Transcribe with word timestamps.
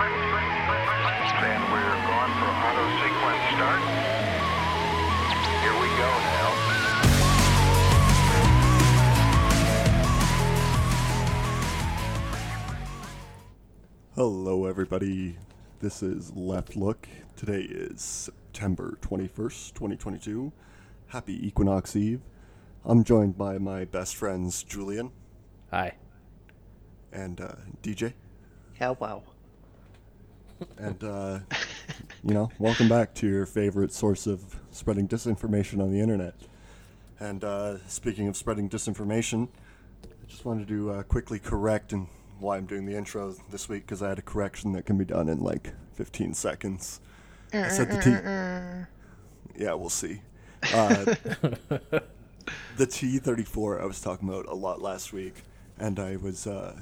And 0.00 1.64
we're 1.72 1.80
going 1.82 2.32
for 2.38 2.46
auto 2.46 2.84
sequence 3.02 3.42
start. 3.54 3.82
Here 5.60 5.74
we 5.74 5.88
go 5.98 6.10
now. 6.22 6.50
Hello, 14.14 14.66
everybody. 14.66 15.36
This 15.80 16.04
is 16.04 16.32
Left 16.36 16.76
Look. 16.76 17.08
Today 17.34 17.62
is 17.62 18.00
September 18.00 18.98
21st, 19.02 19.74
2022. 19.74 20.52
Happy 21.08 21.44
Equinox 21.44 21.96
Eve. 21.96 22.20
I'm 22.84 23.02
joined 23.02 23.36
by 23.36 23.58
my 23.58 23.84
best 23.84 24.14
friends, 24.14 24.62
Julian 24.62 25.10
Hi. 25.72 25.94
and 27.12 27.40
uh, 27.40 27.54
DJ. 27.82 28.12
Hello. 28.74 29.24
And, 30.76 31.02
uh, 31.04 31.38
you 32.24 32.34
know, 32.34 32.50
welcome 32.58 32.88
back 32.88 33.14
to 33.16 33.26
your 33.26 33.46
favorite 33.46 33.92
source 33.92 34.26
of 34.26 34.60
spreading 34.70 35.08
disinformation 35.08 35.80
on 35.80 35.92
the 35.92 36.00
internet. 36.00 36.34
And 37.20 37.42
uh, 37.44 37.78
speaking 37.88 38.28
of 38.28 38.36
spreading 38.36 38.68
disinformation, 38.68 39.48
I 40.04 40.26
just 40.28 40.44
wanted 40.44 40.68
to 40.68 40.90
uh, 40.92 41.02
quickly 41.02 41.38
correct 41.38 41.92
and 41.92 42.08
why 42.38 42.56
I'm 42.56 42.66
doing 42.66 42.86
the 42.86 42.96
intro 42.96 43.34
this 43.50 43.68
week 43.68 43.86
because 43.86 44.02
I 44.02 44.08
had 44.10 44.18
a 44.18 44.22
correction 44.22 44.72
that 44.72 44.86
can 44.86 44.96
be 44.96 45.04
done 45.04 45.28
in 45.28 45.40
like 45.40 45.72
15 45.94 46.34
seconds. 46.34 47.00
I 47.52 47.68
said 47.68 47.90
the 47.90 48.00
T. 48.00 49.64
Yeah, 49.64 49.74
we'll 49.74 49.88
see. 49.88 50.20
Uh, 50.62 51.04
the 52.76 52.86
T34 52.86 53.80
I 53.82 53.86
was 53.86 54.00
talking 54.00 54.28
about 54.28 54.46
a 54.46 54.54
lot 54.54 54.80
last 54.80 55.12
week, 55.12 55.42
and 55.78 55.98
I 55.98 56.16
was 56.16 56.46
uh, 56.46 56.80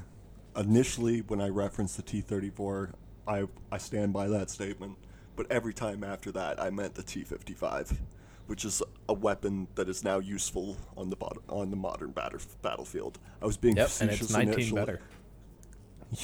initially 0.57 1.21
when 1.21 1.41
I 1.41 1.49
referenced 1.49 1.97
the 1.97 2.03
T34, 2.03 2.93
I 3.27 3.47
I 3.73 3.79
stand 3.79 4.13
by 4.13 4.29
that 4.29 4.51
statement. 4.51 4.97
But 5.35 5.51
every 5.51 5.75
time 5.75 6.03
after 6.03 6.33
that, 6.33 6.61
I 6.61 6.71
meant 6.71 6.95
the 6.95 7.03
T55, 7.03 7.99
which 8.47 8.65
is 8.65 8.83
a 9.09 9.13
weapon 9.13 9.69
that 9.75 9.89
is 9.89 10.03
now 10.03 10.19
useful 10.19 10.79
on 10.97 11.11
the 11.11 11.17
bot- 11.17 11.43
on 11.49 11.71
the 11.71 11.77
modern 11.77 12.11
batter- 12.13 12.41
battlefield. 12.63 13.19
I 13.43 13.47
was 13.47 13.57
being 13.59 13.77
Yep, 13.77 13.85
and 13.85 13.91
facetious 14.11 14.21
it's 14.23 14.33
19 14.33 14.53
initially. 14.55 14.81
better. 14.81 15.01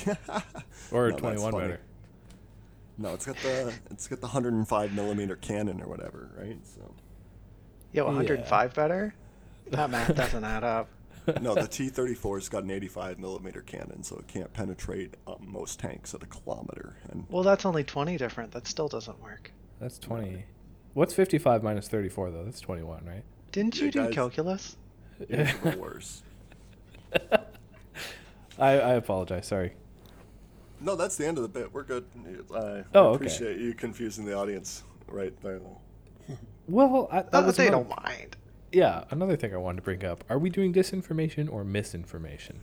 Yeah. 0.06 0.14
Or 0.92 1.10
No, 1.10 1.16
21 1.18 1.52
better. 1.52 1.80
No, 2.98 3.14
it's 3.14 3.26
got 3.26 3.36
the 3.38 3.74
it's 3.90 4.06
got 4.06 4.20
the 4.20 4.28
105 4.28 4.92
millimeter 4.94 5.34
cannon 5.36 5.80
or 5.82 5.88
whatever, 5.88 6.30
right? 6.38 6.56
So. 6.64 6.94
Yo, 7.92 8.04
105 8.06 8.74
better? 8.74 9.12
That 9.70 9.90
math 9.90 10.14
doesn't 10.14 10.44
add 10.44 10.62
up. 10.64 10.88
No, 11.40 11.54
the 11.54 11.66
T-34's 11.70 12.48
got 12.48 12.64
an 12.64 12.70
85 12.70 13.18
millimeter 13.18 13.60
cannon, 13.62 14.02
so 14.02 14.16
it 14.16 14.26
can't 14.28 14.52
penetrate 14.52 15.14
um, 15.26 15.36
most 15.40 15.78
tanks 15.80 16.14
at 16.14 16.22
a 16.22 16.26
kilometer. 16.26 16.96
And 17.10 17.26
Well, 17.30 17.42
that's 17.42 17.64
only 17.64 17.84
20 17.84 18.16
different. 18.16 18.52
That 18.52 18.66
still 18.66 18.88
doesn't 18.88 19.20
work. 19.22 19.52
That's 19.80 19.98
20. 19.98 20.44
What's 20.94 21.14
55 21.14 21.62
minus 21.62 21.88
34, 21.88 22.30
though? 22.30 22.44
That's 22.44 22.60
21, 22.60 23.04
right? 23.06 23.22
Didn't 23.52 23.76
Yeah, 23.78 23.84
you 23.86 23.90
do 23.90 24.04
guys. 24.06 24.14
calculus? 24.14 24.76
it's 25.20 25.54
even 25.54 25.78
worse. 25.78 26.22
I, 28.58 28.70
I 28.72 28.94
apologize. 28.94 29.46
Sorry. 29.46 29.72
No, 30.80 30.96
that's 30.96 31.16
the 31.16 31.26
end 31.26 31.38
of 31.38 31.42
the 31.42 31.48
bit. 31.48 31.72
We're 31.72 31.84
good. 31.84 32.04
I 32.54 32.82
Oh, 32.94 33.06
okay. 33.08 33.14
appreciate 33.16 33.58
you 33.58 33.72
confusing 33.74 34.24
the 34.24 34.34
audience 34.36 34.82
right 35.08 35.32
there. 35.42 35.60
Well, 36.68 37.08
I, 37.10 37.22
that 37.22 37.44
was 37.46 37.56
they 37.56 37.68
another- 37.68 37.84
don't 37.84 38.02
mind. 38.04 38.36
Yeah, 38.72 39.04
another 39.10 39.36
thing 39.36 39.54
I 39.54 39.58
wanted 39.58 39.76
to 39.76 39.82
bring 39.82 40.04
up. 40.04 40.24
Are 40.28 40.38
we 40.38 40.50
doing 40.50 40.72
disinformation 40.72 41.52
or 41.52 41.62
misinformation? 41.62 42.60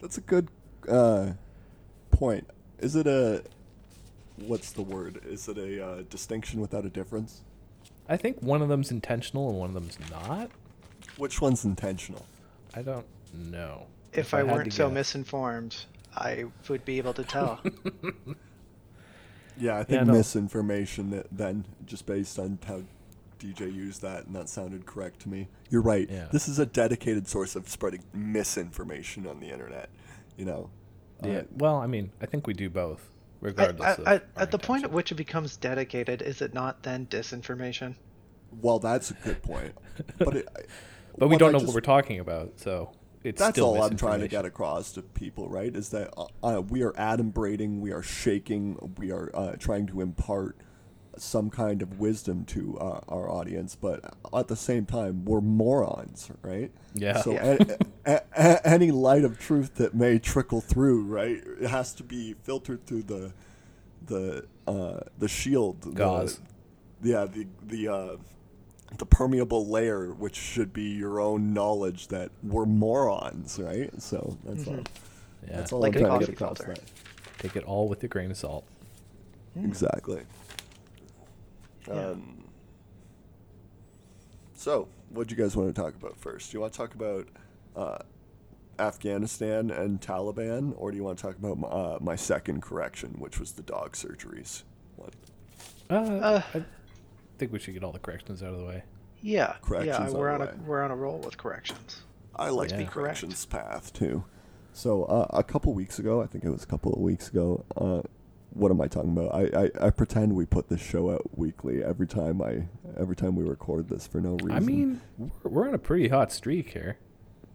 That's 0.00 0.18
a 0.18 0.20
good 0.20 0.48
uh, 0.88 1.32
point. 2.10 2.48
Is 2.80 2.96
it 2.96 3.06
a 3.06 3.44
what's 4.36 4.72
the 4.72 4.82
word? 4.82 5.20
Is 5.24 5.48
it 5.48 5.56
a 5.56 5.86
uh, 5.86 6.02
distinction 6.10 6.60
without 6.60 6.84
a 6.84 6.90
difference? 6.90 7.42
I 8.08 8.16
think 8.16 8.40
one 8.42 8.62
of 8.62 8.68
them's 8.68 8.90
intentional 8.90 9.48
and 9.48 9.58
one 9.58 9.68
of 9.70 9.74
them's 9.74 9.98
not. 10.10 10.50
Which 11.16 11.40
one's 11.40 11.64
intentional? 11.64 12.26
I 12.74 12.82
don't 12.82 13.06
know. 13.32 13.86
If, 14.12 14.34
I, 14.34 14.38
had 14.38 14.46
to 14.48 14.52
weren't 14.52 14.72
so 14.72 14.88
guess. 14.88 14.94
misinformed, 14.94 15.76
I 16.14 16.44
would 16.68 16.84
be 16.84 16.98
able 16.98 17.14
to 17.14 17.24
tell. 17.24 17.60
Yeah, 19.56 19.78
I 19.78 19.84
think 19.84 20.06
no. 20.06 20.12
misinformation 20.14 21.22
then 21.30 21.64
just 21.86 22.06
based 22.06 22.38
on 22.38 22.58
how 22.66 22.82
DJ 23.38 23.72
used 23.72 24.02
that 24.02 24.26
and 24.26 24.34
that 24.34 24.48
sounded 24.48 24.86
correct 24.86 25.20
to 25.20 25.28
me. 25.28 25.48
You're 25.70 25.82
right. 25.82 26.08
Yeah. 26.10 26.28
This 26.32 26.48
is 26.48 26.58
a 26.58 26.66
dedicated 26.66 27.28
source 27.28 27.56
of 27.56 27.68
spreading 27.68 28.02
misinformation 28.12 29.26
on 29.26 29.40
the 29.40 29.50
internet. 29.50 29.90
You 30.36 30.44
know. 30.44 30.70
Yeah. 31.22 31.38
Uh, 31.38 31.42
well, 31.56 31.76
I 31.76 31.86
mean, 31.86 32.10
I 32.20 32.26
think 32.26 32.46
we 32.46 32.54
do 32.54 32.68
both, 32.68 33.08
regardless 33.40 33.98
I, 33.98 34.02
of. 34.02 34.08
I, 34.08 34.12
our 34.12 34.22
at 34.36 34.50
the 34.50 34.58
point 34.58 34.84
at 34.84 34.90
which 34.90 35.12
it 35.12 35.14
becomes 35.16 35.56
dedicated, 35.56 36.22
is 36.22 36.42
it 36.42 36.54
not 36.54 36.82
then 36.82 37.06
disinformation? 37.06 37.94
well, 38.60 38.78
that's 38.78 39.10
a 39.10 39.14
good 39.14 39.42
point. 39.42 39.74
But 40.18 40.36
it, 40.36 40.48
But 41.18 41.28
we 41.28 41.36
don't 41.36 41.50
I 41.50 41.52
know 41.52 41.58
just- 41.58 41.66
what 41.68 41.74
we're 41.74 41.80
talking 41.80 42.18
about, 42.20 42.52
so 42.56 42.92
it's 43.22 43.40
That's 43.40 43.54
still 43.54 43.66
all 43.66 43.82
I'm 43.82 43.96
trying 43.96 44.20
to 44.20 44.28
get 44.28 44.44
across 44.44 44.92
to 44.92 45.02
people, 45.02 45.48
right? 45.48 45.74
Is 45.74 45.88
that 45.90 46.12
uh, 46.16 46.26
uh, 46.42 46.60
we 46.60 46.82
are 46.82 46.92
adumbrating, 46.92 47.80
we 47.80 47.92
are 47.92 48.02
shaking, 48.02 48.94
we 48.98 49.10
are 49.12 49.30
uh, 49.34 49.52
trying 49.58 49.86
to 49.88 50.00
impart 50.00 50.56
some 51.20 51.50
kind 51.50 51.82
of 51.82 51.98
wisdom 52.00 52.44
to 52.46 52.78
uh, 52.78 53.00
our 53.08 53.30
audience, 53.30 53.74
but 53.74 54.14
at 54.36 54.48
the 54.48 54.56
same 54.56 54.84
time, 54.86 55.24
we're 55.24 55.40
morons, 55.40 56.30
right? 56.42 56.70
Yeah. 56.94 57.20
So 57.22 57.32
Yeah. 57.32 57.56
a- 57.60 57.78
a- 58.12 58.22
a- 58.36 58.66
any 58.68 58.90
light 58.90 59.24
of 59.24 59.38
truth 59.38 59.74
that 59.76 59.94
may 59.94 60.18
trickle 60.18 60.60
through, 60.60 61.04
right, 61.04 61.42
it 61.60 61.68
has 61.68 61.92
to 61.94 62.02
be 62.02 62.34
filtered 62.42 62.86
through 62.86 63.02
the 63.04 63.32
the 64.06 64.44
uh, 64.66 65.00
the 65.18 65.28
shield, 65.28 65.80
the- 65.82 66.38
yeah, 67.02 67.24
the 67.26 67.46
the 67.66 67.88
uh, 67.88 68.16
the 68.98 69.06
permeable 69.06 69.66
layer, 69.66 70.12
which 70.12 70.36
should 70.36 70.72
be 70.72 70.90
your 70.90 71.18
own 71.20 71.52
knowledge 71.52 72.08
that 72.08 72.30
we're 72.42 72.66
morons, 72.66 73.58
right? 73.58 73.90
So 74.00 74.36
that's 74.44 74.66
all. 74.68 74.74
Yeah. 75.46 75.56
That's 75.56 75.72
all 75.72 75.80
Like 75.80 75.96
I'm 75.96 76.04
a 76.04 76.06
trying 76.06 76.20
to 76.20 76.26
coffee 76.26 76.32
get 76.32 76.40
across. 76.40 76.58
filter. 76.58 76.80
Take 77.38 77.56
it 77.56 77.64
all 77.64 77.88
with 77.88 78.02
a 78.04 78.08
grain 78.08 78.30
of 78.30 78.36
salt. 78.36 78.64
That. 79.56 79.64
Exactly. 79.64 80.22
Yeah. 81.88 82.08
Um, 82.10 82.44
so, 84.54 84.88
what 85.10 85.28
do 85.28 85.34
you 85.34 85.42
guys 85.42 85.56
want 85.56 85.74
to 85.74 85.80
talk 85.80 85.94
about 85.94 86.16
first? 86.16 86.50
Do 86.50 86.56
you 86.56 86.60
want 86.60 86.72
to 86.72 86.76
talk 86.78 86.94
about 86.94 87.28
uh, 87.76 87.98
Afghanistan 88.78 89.70
and 89.70 90.00
Taliban, 90.00 90.74
or 90.76 90.90
do 90.90 90.96
you 90.96 91.04
want 91.04 91.18
to 91.18 91.22
talk 91.24 91.36
about 91.36 91.58
my, 91.58 91.68
uh, 91.68 91.98
my 92.00 92.16
second 92.16 92.62
correction, 92.62 93.10
which 93.18 93.38
was 93.38 93.52
the 93.52 93.62
dog 93.62 93.92
surgeries 93.92 94.62
one? 94.96 95.10
Uh, 95.90 95.94
Uh. 95.94 96.42
I 96.54 97.38
think 97.38 97.52
we 97.52 97.58
should 97.58 97.74
get 97.74 97.82
all 97.82 97.90
the 97.92 97.98
corrections 97.98 98.42
out 98.44 98.54
of 98.54 98.60
the 98.60 98.64
way. 98.66 98.84
Yeah. 99.20 99.56
Corrections 99.60 100.12
yeah, 100.12 100.18
we're 100.18 100.28
the 100.28 100.34
on 100.34 100.42
a 100.42 100.46
way. 100.52 100.58
we're 100.66 100.82
on 100.84 100.90
a 100.92 100.96
roll 100.96 101.18
with 101.18 101.36
corrections. 101.36 102.02
I 102.36 102.50
like 102.50 102.70
Yeah. 102.70 102.76
the 102.76 102.82
Be 102.84 102.88
correct. 102.90 102.94
corrections 103.20 103.44
path 103.46 103.92
too. 103.92 104.24
So 104.72 105.04
uh, 105.04 105.26
a 105.30 105.42
couple 105.42 105.72
weeks 105.74 105.98
ago, 105.98 106.22
I 106.22 106.26
think 106.26 106.44
it 106.44 106.50
was 106.50 106.62
a 106.62 106.66
couple 106.66 106.92
of 106.92 107.00
weeks 107.00 107.28
ago. 107.28 107.64
Uh, 107.76 108.02
what 108.54 108.70
am 108.70 108.80
I 108.80 108.86
talking 108.86 109.16
about? 109.16 109.34
I, 109.34 109.64
I, 109.64 109.86
I 109.86 109.90
pretend 109.90 110.34
we 110.34 110.46
put 110.46 110.68
this 110.68 110.80
show 110.80 111.10
out 111.10 111.36
weekly 111.36 111.82
every 111.82 112.06
time 112.06 112.40
I 112.40 112.66
every 112.98 113.16
time 113.16 113.36
we 113.36 113.44
record 113.44 113.88
this 113.88 114.06
for 114.06 114.20
no 114.20 114.36
reason. 114.36 114.52
I 114.52 114.60
mean, 114.60 115.00
we're, 115.42 115.68
on 115.68 115.74
a 115.74 115.78
pretty 115.78 116.08
hot 116.08 116.32
streak 116.32 116.70
here. 116.70 116.96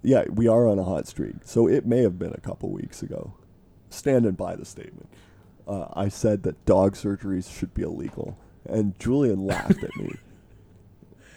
yeah, 0.03 0.25
we 0.29 0.47
are 0.47 0.67
on 0.67 0.77
a 0.77 0.83
hot 0.83 1.07
streak. 1.07 1.35
So 1.45 1.67
it 1.67 1.85
may 1.85 2.01
have 2.01 2.19
been 2.19 2.33
a 2.33 2.41
couple 2.41 2.69
weeks 2.69 3.01
ago. 3.01 3.33
Standing 3.89 4.33
by 4.33 4.55
the 4.55 4.65
statement, 4.65 5.09
uh, 5.67 5.87
I 5.93 6.09
said 6.09 6.43
that 6.43 6.63
dog 6.65 6.93
surgeries 6.95 7.51
should 7.51 7.73
be 7.73 7.81
illegal, 7.81 8.37
and 8.65 8.97
Julian 8.99 9.45
laughed 9.45 9.83
at 9.83 9.95
me. 9.95 10.11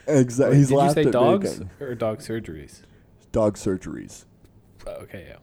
Exactly. 0.05 0.57
He's 0.57 0.69
Did 0.69 0.75
you 0.81 0.91
say 0.91 1.01
at 1.03 1.07
me 1.07 1.13
dogs 1.13 1.57
again. 1.59 1.71
or 1.81 1.95
dog 1.95 2.19
surgeries? 2.19 2.83
Dog 3.31 3.57
surgeries. 3.57 4.25
Okay, 4.85 5.27
yeah. 5.29 5.37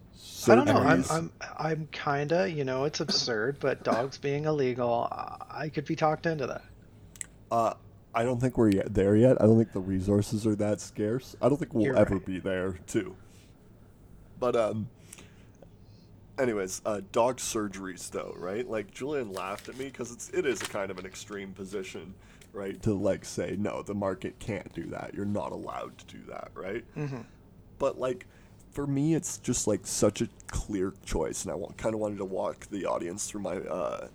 I 0.47 0.55
don't 0.55 0.65
know. 0.65 0.77
I'm 0.77 1.03
I'm 1.09 1.31
I'm 1.57 1.87
kinda. 1.91 2.49
You 2.49 2.63
know, 2.63 2.85
it's 2.85 2.99
absurd, 2.99 3.57
but 3.59 3.83
dogs 3.83 4.17
being 4.17 4.45
illegal, 4.45 5.07
I 5.11 5.63
I 5.65 5.69
could 5.69 5.85
be 5.85 5.95
talked 5.95 6.25
into 6.25 6.47
that. 6.47 6.63
Uh, 7.51 7.73
I 8.13 8.23
don't 8.23 8.39
think 8.39 8.57
we're 8.57 8.71
yet 8.71 8.93
there 8.93 9.15
yet. 9.15 9.41
I 9.41 9.45
don't 9.45 9.57
think 9.57 9.73
the 9.73 9.79
resources 9.79 10.47
are 10.47 10.55
that 10.55 10.79
scarce. 10.81 11.35
I 11.41 11.49
don't 11.49 11.57
think 11.57 11.73
we'll 11.73 11.85
You're 11.85 11.97
ever 11.97 12.15
right. 12.15 12.25
be 12.25 12.39
there 12.39 12.79
too. 12.87 13.15
But 14.39 14.55
um, 14.55 14.89
anyways, 16.37 16.81
uh, 16.85 17.01
dog 17.11 17.37
surgeries 17.37 18.09
though, 18.09 18.33
right? 18.37 18.69
Like 18.69 18.91
Julian 18.91 19.33
laughed 19.33 19.67
at 19.67 19.77
me 19.77 19.85
because 19.85 20.11
it's 20.11 20.29
it 20.29 20.45
is 20.45 20.61
a 20.61 20.65
kind 20.65 20.89
of 20.91 20.97
an 20.99 21.05
extreme 21.05 21.53
position, 21.53 22.13
right? 22.53 22.81
To 22.83 22.93
like 22.93 23.25
say 23.25 23.55
no, 23.59 23.81
the 23.81 23.95
market 23.95 24.39
can't 24.39 24.71
do 24.73 24.85
that. 24.87 25.13
You're 25.13 25.25
not 25.25 25.51
allowed 25.51 25.97
to 25.97 26.05
do 26.05 26.23
that, 26.29 26.51
right? 26.53 26.85
Mm-hmm. 26.95 27.21
But 27.77 27.99
like. 27.99 28.25
For 28.71 28.85
me, 28.85 29.15
it's 29.15 29.37
just 29.39 29.67
like 29.67 29.85
such 29.85 30.21
a 30.21 30.29
clear 30.47 30.93
choice, 31.05 31.43
and 31.43 31.51
I 31.51 31.55
want, 31.55 31.77
kind 31.77 31.95
of 31.95 31.99
wanted 31.99 32.19
to 32.19 32.25
walk 32.25 32.67
the 32.69 32.85
audience 32.85 33.27
through 33.27 33.41
my 33.41 33.57
uh, 33.57 34.07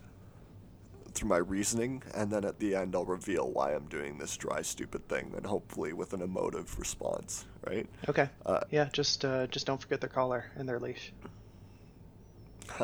through 1.13 1.29
my 1.29 1.39
reasoning, 1.39 2.03
and 2.15 2.31
then 2.31 2.45
at 2.45 2.59
the 2.59 2.75
end 2.75 2.95
I'll 2.95 3.05
reveal 3.05 3.51
why 3.51 3.75
I'm 3.75 3.87
doing 3.87 4.19
this 4.19 4.37
dry, 4.37 4.63
stupid 4.63 5.09
thing, 5.09 5.33
and 5.37 5.45
hopefully 5.47 5.93
with 5.93 6.13
an 6.13 6.23
emotive 6.23 6.79
response, 6.79 7.45
right? 7.67 7.89
Okay. 8.09 8.29
Uh, 8.47 8.61
yeah, 8.71 8.89
just 8.93 9.25
uh, 9.25 9.47
just 9.49 9.67
don't 9.67 9.81
forget 9.81 10.01
their 10.01 10.11
collar 10.11 10.47
and 10.57 10.69
their 10.69 10.81
leash. 10.81 11.13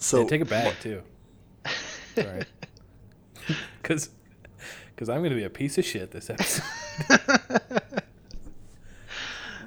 So 0.00 0.22
yeah, 0.22 0.26
take 0.28 0.40
a 0.40 0.46
bag 0.46 0.74
too. 0.80 1.02
All 2.16 2.24
right. 2.24 2.46
Because 3.80 4.10
because 4.94 5.08
I'm 5.08 5.18
going 5.18 5.30
to 5.30 5.36
be 5.36 5.44
a 5.44 5.50
piece 5.50 5.78
of 5.78 5.84
shit 5.84 6.10
this 6.10 6.30
episode. 6.30 6.64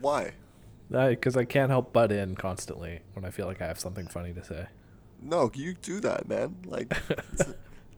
Why? 0.04 0.34
Because 0.92 1.36
I 1.36 1.46
can't 1.46 1.72
help 1.72 1.92
butt 1.92 2.12
in 2.12 2.36
constantly 2.36 3.00
when 3.14 3.26
I 3.26 3.32
feel 3.32 3.48
like 3.48 3.62
I 3.62 3.68
have 3.68 3.80
something 3.80 4.06
funny 4.08 4.34
to 4.34 4.44
say. 4.44 4.68
No, 5.22 5.50
you 5.56 5.74
do 5.74 6.00
that, 6.02 6.28
man. 6.28 6.58
Like, 6.66 6.96
it's, 7.10 7.54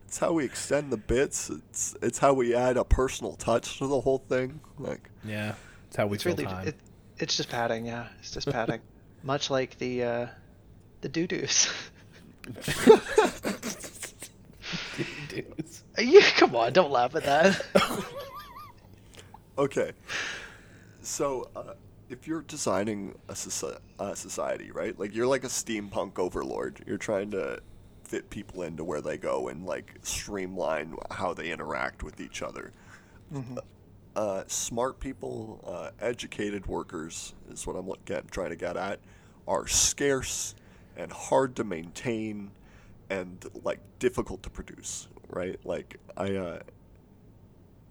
it's 0.06 0.18
how 0.20 0.32
we 0.34 0.46
extend 0.46 0.92
the 0.94 0.98
bits. 0.98 1.50
It's 1.50 1.96
it's 2.02 2.20
how 2.20 2.34
we 2.34 2.56
add 2.56 2.78
a 2.78 2.86
personal 2.86 3.34
touch 3.36 3.80
to 3.80 3.88
the 3.88 4.00
whole 4.00 4.20
thing. 4.20 4.62
Like, 4.78 5.10
Yeah, 5.26 5.56
it's 5.88 5.96
how 5.98 6.08
we 6.08 6.16
It's 6.16 6.24
fill 6.24 6.36
really 6.36 6.46
time. 6.46 6.68
it, 6.70 6.76
it's 7.18 7.36
just 7.36 7.50
padding, 7.50 7.86
yeah. 7.86 8.08
It's 8.20 8.32
just 8.32 8.50
padding. 8.50 8.80
Much 9.24 9.50
like 9.50 9.78
the 9.80 10.04
uh 10.04 10.28
the 11.02 11.10
doo 11.10 11.28
doos. 11.28 11.68
Dudes. 15.30 15.84
you 15.98 16.22
come 16.38 16.56
on, 16.56 16.72
don't 16.74 16.92
laugh 16.92 17.16
at 17.16 17.24
that. 17.24 17.66
okay, 19.58 19.92
so 21.02 21.50
uh, 21.56 21.74
if 22.10 22.28
you're 22.28 22.42
designing 22.44 23.16
a, 23.30 23.34
soci- 23.34 23.80
a 24.00 24.16
society, 24.16 24.72
right? 24.72 24.98
Like, 25.00 25.16
you're 25.16 25.28
like 25.28 25.44
a 25.44 25.48
steampunk 25.48 26.20
overlord. 26.20 26.84
You're 26.86 26.98
trying 26.98 27.32
to 27.32 27.60
fit 28.04 28.30
people 28.30 28.62
into 28.62 28.84
where 28.84 29.02
they 29.02 29.18
go 29.18 29.48
and 29.48 29.66
like 29.66 29.96
streamline 30.04 30.96
how 31.10 31.34
they 31.34 31.52
interact 31.52 32.04
with 32.04 32.22
each 32.22 32.42
other. 32.44 32.72
uh, 34.16 34.44
smart 34.48 35.00
people, 35.00 35.60
uh, 35.68 35.90
educated 36.00 36.68
workers 36.68 37.34
is 37.52 37.66
what 37.66 37.76
I'm 37.76 37.92
trying 38.30 38.50
to 38.52 38.56
get 38.56 38.78
at, 38.78 39.00
are 39.48 39.68
scarce 39.68 40.56
and 40.96 41.12
hard 41.12 41.56
to 41.56 41.64
maintain 41.64 42.52
and 43.10 43.44
like 43.64 43.80
difficult 44.00 44.44
to 44.44 44.50
produce. 44.50 45.08
Right? 45.30 45.60
Like 45.66 46.00
I, 46.16 46.36
uh, 46.36 46.60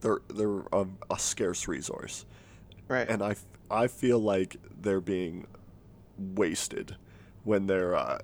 they're 0.00 0.20
they're 0.28 0.60
a, 0.72 0.86
a 1.10 1.18
scarce 1.18 1.66
resource, 1.66 2.24
Right. 2.88 3.08
and 3.08 3.22
I, 3.22 3.34
I 3.70 3.86
feel 3.86 4.18
like 4.18 4.56
they're 4.80 5.00
being 5.00 5.46
wasted 6.18 6.96
when 7.44 7.66
they're 7.66 7.94
uh, 7.94 8.18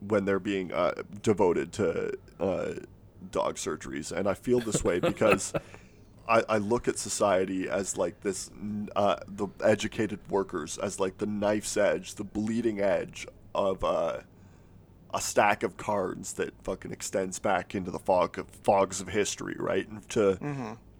when 0.00 0.24
they're 0.24 0.40
being 0.40 0.72
uh, 0.72 0.94
devoted 1.22 1.72
to 1.72 2.12
uh, 2.40 2.72
dog 3.30 3.56
surgeries, 3.56 4.12
and 4.12 4.28
I 4.28 4.34
feel 4.34 4.60
this 4.60 4.82
way 4.82 4.98
because 4.98 5.52
I, 6.28 6.42
I 6.48 6.58
look 6.58 6.88
at 6.88 6.98
society 6.98 7.68
as 7.68 7.96
like 7.96 8.20
this, 8.20 8.50
uh, 8.96 9.16
the 9.26 9.48
educated 9.62 10.20
workers 10.28 10.78
as 10.78 11.00
like 11.00 11.18
the 11.18 11.26
knife's 11.26 11.76
edge, 11.76 12.14
the 12.14 12.24
bleeding 12.24 12.80
edge 12.80 13.26
of 13.54 13.84
uh, 13.84 14.18
a 15.14 15.20
stack 15.20 15.62
of 15.62 15.76
cards 15.76 16.34
that 16.34 16.52
fucking 16.62 16.90
extends 16.92 17.38
back 17.38 17.74
into 17.74 17.90
the 17.90 17.98
fog 17.98 18.38
of 18.38 18.48
fogs 18.48 19.00
of 19.00 19.08
history, 19.08 19.56
right? 19.58 19.88
And 19.88 20.08
to 20.10 20.38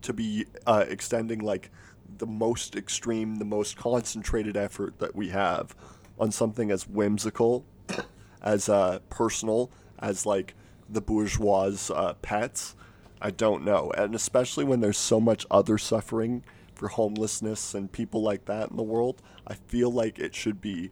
to 0.02 0.12
be 0.12 0.46
uh, 0.66 0.84
extending 0.88 1.40
like 1.40 1.70
the 2.18 2.26
most 2.26 2.76
extreme, 2.76 3.36
the 3.36 3.44
most 3.44 3.76
concentrated 3.76 4.56
effort 4.56 4.98
that 4.98 5.14
we 5.14 5.28
have 5.28 5.74
on 6.18 6.30
something 6.30 6.70
as 6.70 6.88
whimsical, 6.88 7.64
as 8.42 8.68
uh, 8.68 8.98
personal 9.08 9.70
as 9.98 10.26
like 10.26 10.54
the 10.88 11.00
bourgeois 11.00 11.72
uh, 11.94 12.14
pets. 12.14 12.76
I 13.20 13.30
don't 13.30 13.64
know, 13.64 13.92
and 13.96 14.14
especially 14.14 14.64
when 14.64 14.80
there's 14.80 14.98
so 14.98 15.20
much 15.20 15.46
other 15.48 15.78
suffering 15.78 16.42
for 16.74 16.88
homelessness 16.88 17.72
and 17.74 17.90
people 17.90 18.20
like 18.20 18.46
that 18.46 18.70
in 18.70 18.76
the 18.76 18.82
world, 18.82 19.22
I 19.46 19.54
feel 19.54 19.92
like 19.92 20.18
it 20.18 20.34
should 20.34 20.60
be 20.60 20.90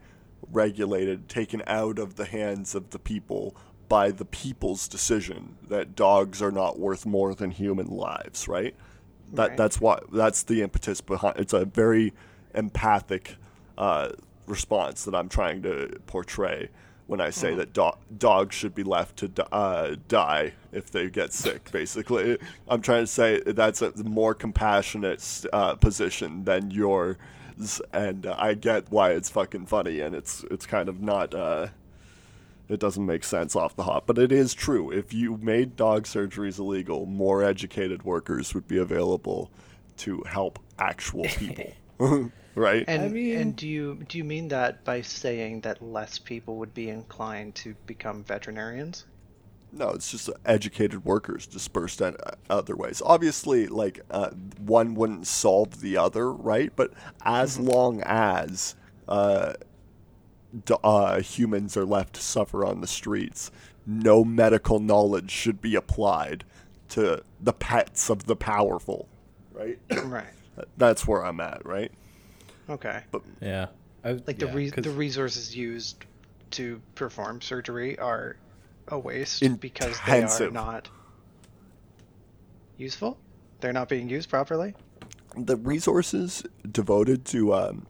regulated, 0.53 1.29
taken 1.29 1.63
out 1.67 1.99
of 1.99 2.15
the 2.15 2.27
hands 2.27 2.77
of 2.77 2.91
the 2.91 3.01
people 3.01 3.57
by 3.89 4.13
the 4.13 4.25
people's 4.25 4.87
decision 4.87 5.57
that 5.69 5.97
dogs 5.97 6.41
are 6.41 6.53
not 6.53 6.79
worth 6.79 7.05
more 7.05 7.35
than 7.35 7.51
human 7.51 7.89
lives, 7.89 8.47
right? 8.47 8.77
That 9.33 9.49
Right. 9.51 9.57
that's 9.57 9.81
what 9.81 10.13
that's 10.13 10.43
the 10.43 10.63
impetus 10.63 11.01
behind. 11.01 11.39
It's 11.39 11.53
a 11.53 11.65
very 11.65 12.13
empathic 12.55 13.37
uh, 13.79 14.11
response 14.47 15.05
that 15.05 15.15
I'm 15.15 15.29
trying 15.29 15.63
to 15.63 15.99
portray 16.07 16.69
when 17.07 17.21
I 17.21 17.31
say 17.31 17.55
that 17.57 17.73
do- 17.73 17.93
dogs 18.19 18.55
should 18.55 18.75
be 18.75 18.85
left 18.85 19.17
to 19.19 19.29
d- 19.29 19.43
uh, 19.51 19.97
die 20.09 20.53
if 20.73 20.91
they 20.91 21.09
get 21.11 21.33
sick. 21.33 21.71
Basically, 21.73 22.39
I'm 22.69 22.83
trying 22.83 23.03
to 23.05 23.07
say 23.09 23.41
that's 23.47 23.83
a 23.83 23.93
more 24.05 24.35
compassionate 24.35 25.45
uh, 25.53 25.75
position 25.77 26.45
than 26.45 26.71
yours, 26.71 27.17
and 27.93 28.27
uh, 28.27 28.35
I 28.39 28.55
get 28.55 28.91
why 28.91 29.11
it's 29.11 29.29
fucking 29.29 29.67
funny, 29.67 30.01
and 30.01 30.15
it's 30.15 30.45
it's 30.51 30.67
kind 30.67 30.89
of 30.89 31.01
not. 31.01 31.35
It 32.71 32.79
doesn't 32.79 33.05
make 33.05 33.25
sense 33.25 33.57
off 33.57 33.75
the 33.75 33.83
hop, 33.83 34.07
but 34.07 34.17
it 34.17 34.31
is 34.31 34.55
true. 34.55 34.93
If 34.93 35.13
you 35.13 35.37
made 35.39 35.75
dog 35.75 36.05
surgeries 36.05 36.59
illegal, 36.61 37.05
more 37.05 37.43
educated 37.43 38.05
workers 38.05 38.55
would 38.55 38.69
be 38.69 38.79
available 38.79 39.51
to 39.99 40.23
help 40.23 40.61
actual 40.79 41.25
people, 41.25 41.73
right? 42.55 42.85
And 42.87 43.13
mean- 43.13 43.37
and 43.37 43.57
do 43.57 43.67
you 43.67 44.05
do 44.09 44.19
you 44.19 44.25
mean 44.25 44.49
that 44.49 44.85
by 44.85 45.03
saying 45.03 45.63
that 45.63 45.83
less 45.83 46.19
people 46.21 46.57
would 46.59 46.73
be 46.73 46.89
inclined 46.89 47.57
to 47.57 47.75
become 47.87 48.23
veterinarians? 48.23 49.05
No, 49.73 49.91
it's 49.91 50.11
just 50.11 50.31
educated 50.45 51.05
workers 51.05 51.47
dispersed 51.47 52.01
in 52.01 52.17
uh, 52.25 52.33
other 52.49 52.77
ways. 52.77 53.03
Obviously, 53.05 53.67
like 53.67 54.01
uh, 54.11 54.31
one 54.59 54.95
wouldn't 54.95 55.27
solve 55.27 55.81
the 55.81 55.97
other, 55.97 56.33
right? 56.33 56.73
But 56.75 56.93
as 57.25 57.59
long 57.59 58.03
as 58.05 58.75
uh, 59.09 59.53
d- 59.53 59.59
uh, 60.83 61.21
humans 61.21 61.77
are 61.77 61.85
left 61.85 62.15
to 62.15 62.21
suffer 62.21 62.65
on 62.65 62.81
the 62.81 62.87
streets, 62.87 63.51
no 63.87 64.25
medical 64.25 64.81
knowledge 64.81 65.31
should 65.31 65.61
be 65.61 65.75
applied 65.75 66.45
to 66.91 67.23
the 67.41 67.53
pets 67.53 68.11
of 68.11 68.27
the 68.27 68.37
powerful, 68.37 69.09
right? 69.53 69.79
right. 70.05 70.27
That's 70.77 71.07
where 71.07 71.25
I'm 71.25 71.41
at, 71.41 71.65
right? 71.65 71.91
Okay. 72.69 73.03
But, 73.11 73.23
Yeah. 73.41 73.67
I, 74.05 74.13
Like 74.13 74.39
the 74.39 74.47
yeah, 74.47 74.55
re- 74.55 74.71
the 74.71 74.91
resources 74.91 75.55
used 75.55 76.05
to 76.53 76.81
perform 76.95 77.41
surgery 77.41 77.99
are 77.99 78.37
a 78.89 78.99
waste 78.99 79.43
because 79.61 79.99
they 80.07 80.23
are 80.23 80.51
not 80.51 80.89
useful. 82.79 83.19
They're 83.61 83.73
not 83.73 83.89
being 83.89 84.09
used 84.09 84.31
properly. 84.31 84.75
the 85.37 85.57
resources 85.57 86.45
devoted 86.71 87.25
to 87.27 87.55
um, 87.55 87.87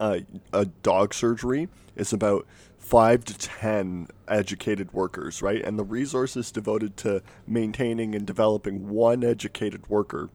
uh, 0.00 0.20
a 0.52 0.66
dog 0.66 1.14
surgery 1.14 1.68
is 1.94 2.12
about 2.12 2.46
five 2.78 3.24
to 3.24 3.36
ten 3.36 4.08
educated 4.28 4.92
workers, 4.92 5.42
right? 5.42 5.62
And 5.64 5.78
the 5.78 5.84
resources 5.84 6.52
devoted 6.52 6.96
to 6.98 7.22
maintaining 7.46 8.14
and 8.14 8.26
developing 8.26 8.88
one 8.88 9.24
educated 9.24 9.88
worker 9.88 10.30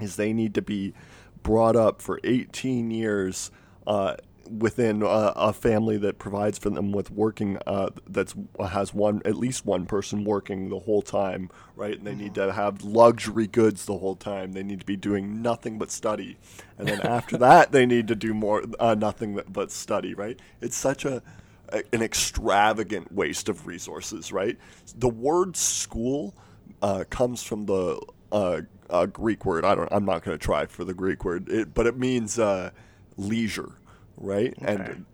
is 0.00 0.16
they 0.16 0.32
need 0.32 0.54
to 0.54 0.62
be 0.62 0.94
brought 1.42 1.76
up 1.76 2.02
for 2.02 2.18
18 2.24 2.90
years 2.90 3.50
uh, 3.86 4.16
within 4.48 5.02
uh, 5.02 5.32
a 5.36 5.52
family 5.52 5.96
that 5.98 6.18
provides 6.18 6.58
for 6.58 6.70
them 6.70 6.92
with 6.92 7.10
working 7.10 7.58
uh, 7.66 7.90
that's 8.08 8.34
has 8.70 8.94
one 8.94 9.22
at 9.24 9.36
least 9.36 9.66
one 9.66 9.86
person 9.86 10.24
working 10.24 10.68
the 10.70 10.80
whole 10.80 11.02
time 11.02 11.50
right? 11.76 11.98
And 11.98 12.06
they 12.06 12.14
need 12.14 12.34
to 12.36 12.52
have 12.52 12.82
luxury 12.84 13.46
goods 13.46 13.86
the 13.86 13.98
whole 13.98 14.16
time. 14.16 14.52
They 14.52 14.62
need 14.62 14.80
to 14.80 14.86
be 14.86 14.96
doing 14.96 15.42
nothing 15.42 15.78
but 15.78 15.90
study. 15.90 16.38
And 16.78 16.88
then 16.88 17.00
after 17.02 17.36
that 17.38 17.72
they 17.72 17.86
need 17.86 18.08
to 18.08 18.14
do 18.16 18.34
more 18.34 18.64
uh, 18.80 18.94
nothing 18.94 19.34
but- 19.48 19.70
study 19.70 20.14
right? 20.14 20.38
It's 20.60 20.76
such 20.76 21.04
a 21.04 21.22
a- 21.70 21.84
an 21.92 22.02
extravagant 22.02 23.12
waste 23.12 23.48
of 23.48 23.66
resources 23.66 24.32
right? 24.32 24.58
The 24.96 25.08
word 25.08 25.56
school 25.56 26.34
uh, 26.82 27.04
comes 27.10 27.42
from 27.42 27.66
the 27.66 28.00
uh, 28.32 28.62
uh, 28.90 29.06
Greek 29.06 29.44
word. 29.44 29.64
I 29.64 29.74
don't. 29.74 29.88
I'm 29.92 30.04
not 30.04 30.22
going 30.24 30.38
to 30.38 30.44
try 30.44 30.66
for 30.66 30.84
the 30.84 30.94
Greek 30.94 31.24
word, 31.24 31.48
it, 31.48 31.74
but 31.74 31.86
it 31.86 31.98
means 31.98 32.38
uh, 32.38 32.70
leisure, 33.16 33.72
right? 34.16 34.54
Okay. 34.62 34.74
And 34.74 35.06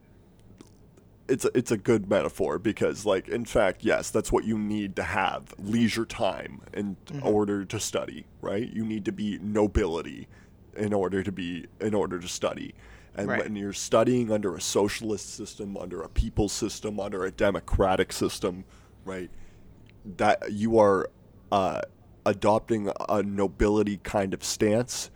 it's 1.28 1.44
a, 1.44 1.56
it's 1.56 1.70
a 1.70 1.76
good 1.76 2.10
metaphor 2.10 2.58
because, 2.58 3.06
like, 3.06 3.28
in 3.28 3.44
fact, 3.44 3.84
yes, 3.84 4.10
that's 4.10 4.30
what 4.32 4.44
you 4.44 4.58
need 4.58 4.96
to 4.96 5.02
have 5.02 5.54
leisure 5.58 6.04
time 6.04 6.60
in 6.74 6.96
order 7.22 7.64
to 7.64 7.80
study, 7.80 8.26
right? 8.40 8.68
You 8.70 8.84
need 8.84 9.04
to 9.06 9.12
be 9.12 9.38
nobility 9.40 10.28
in 10.76 10.92
order 10.92 11.22
to 11.22 11.32
be 11.32 11.66
in 11.80 11.94
order 11.94 12.18
to 12.18 12.28
study. 12.28 12.74
And 13.14 13.28
Right. 13.28 13.42
when 13.44 13.56
you're 13.56 13.74
studying 13.74 14.32
under 14.32 14.56
a 14.56 14.60
socialist 14.60 15.34
system, 15.34 15.76
under 15.76 16.02
a 16.02 16.08
people 16.08 16.48
system, 16.48 16.98
under 16.98 17.24
a 17.24 17.30
democratic 17.30 18.12
system, 18.12 18.64
right? 19.04 19.30
that 20.16 20.50
you 20.50 20.78
are 20.80 21.08
uh, 21.52 21.80
adopting 22.26 22.90
a 23.08 23.22
nobility 23.22 23.98
kind 23.98 24.34
of 24.34 24.42
stance 24.42 25.10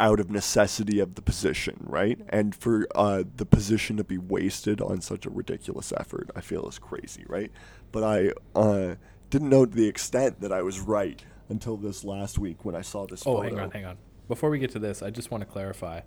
out 0.00 0.20
of 0.20 0.30
necessity 0.30 1.00
of 1.00 1.14
the 1.16 1.22
position, 1.22 1.76
right? 1.80 2.20
And 2.28 2.54
for 2.54 2.86
uh, 2.94 3.24
the 3.36 3.44
position 3.46 3.96
to 3.96 4.04
be 4.04 4.18
wasted 4.18 4.80
on 4.80 5.00
such 5.00 5.26
a 5.26 5.30
ridiculous 5.30 5.92
effort, 5.96 6.30
I 6.36 6.40
feel 6.40 6.68
is 6.68 6.78
crazy, 6.78 7.24
right? 7.28 7.50
But 7.90 8.04
I 8.04 8.32
uh, 8.58 8.94
didn't 9.30 9.48
know 9.48 9.66
to 9.66 9.74
the 9.74 9.88
extent 9.88 10.40
that 10.40 10.52
I 10.52 10.62
was 10.62 10.80
right 10.80 11.22
until 11.48 11.76
this 11.76 12.04
last 12.04 12.38
week 12.38 12.64
when 12.64 12.76
I 12.76 12.82
saw 12.82 13.06
this 13.06 13.22
Oh, 13.26 13.36
photo. 13.36 13.42
hang 13.48 13.58
on, 13.58 13.70
hang 13.70 13.84
on. 13.86 13.96
Before 14.28 14.50
we 14.50 14.58
get 14.58 14.70
to 14.72 14.78
this, 14.78 15.02
I 15.02 15.10
just 15.10 15.30
want 15.30 15.40
to 15.42 15.46
clarify. 15.46 16.02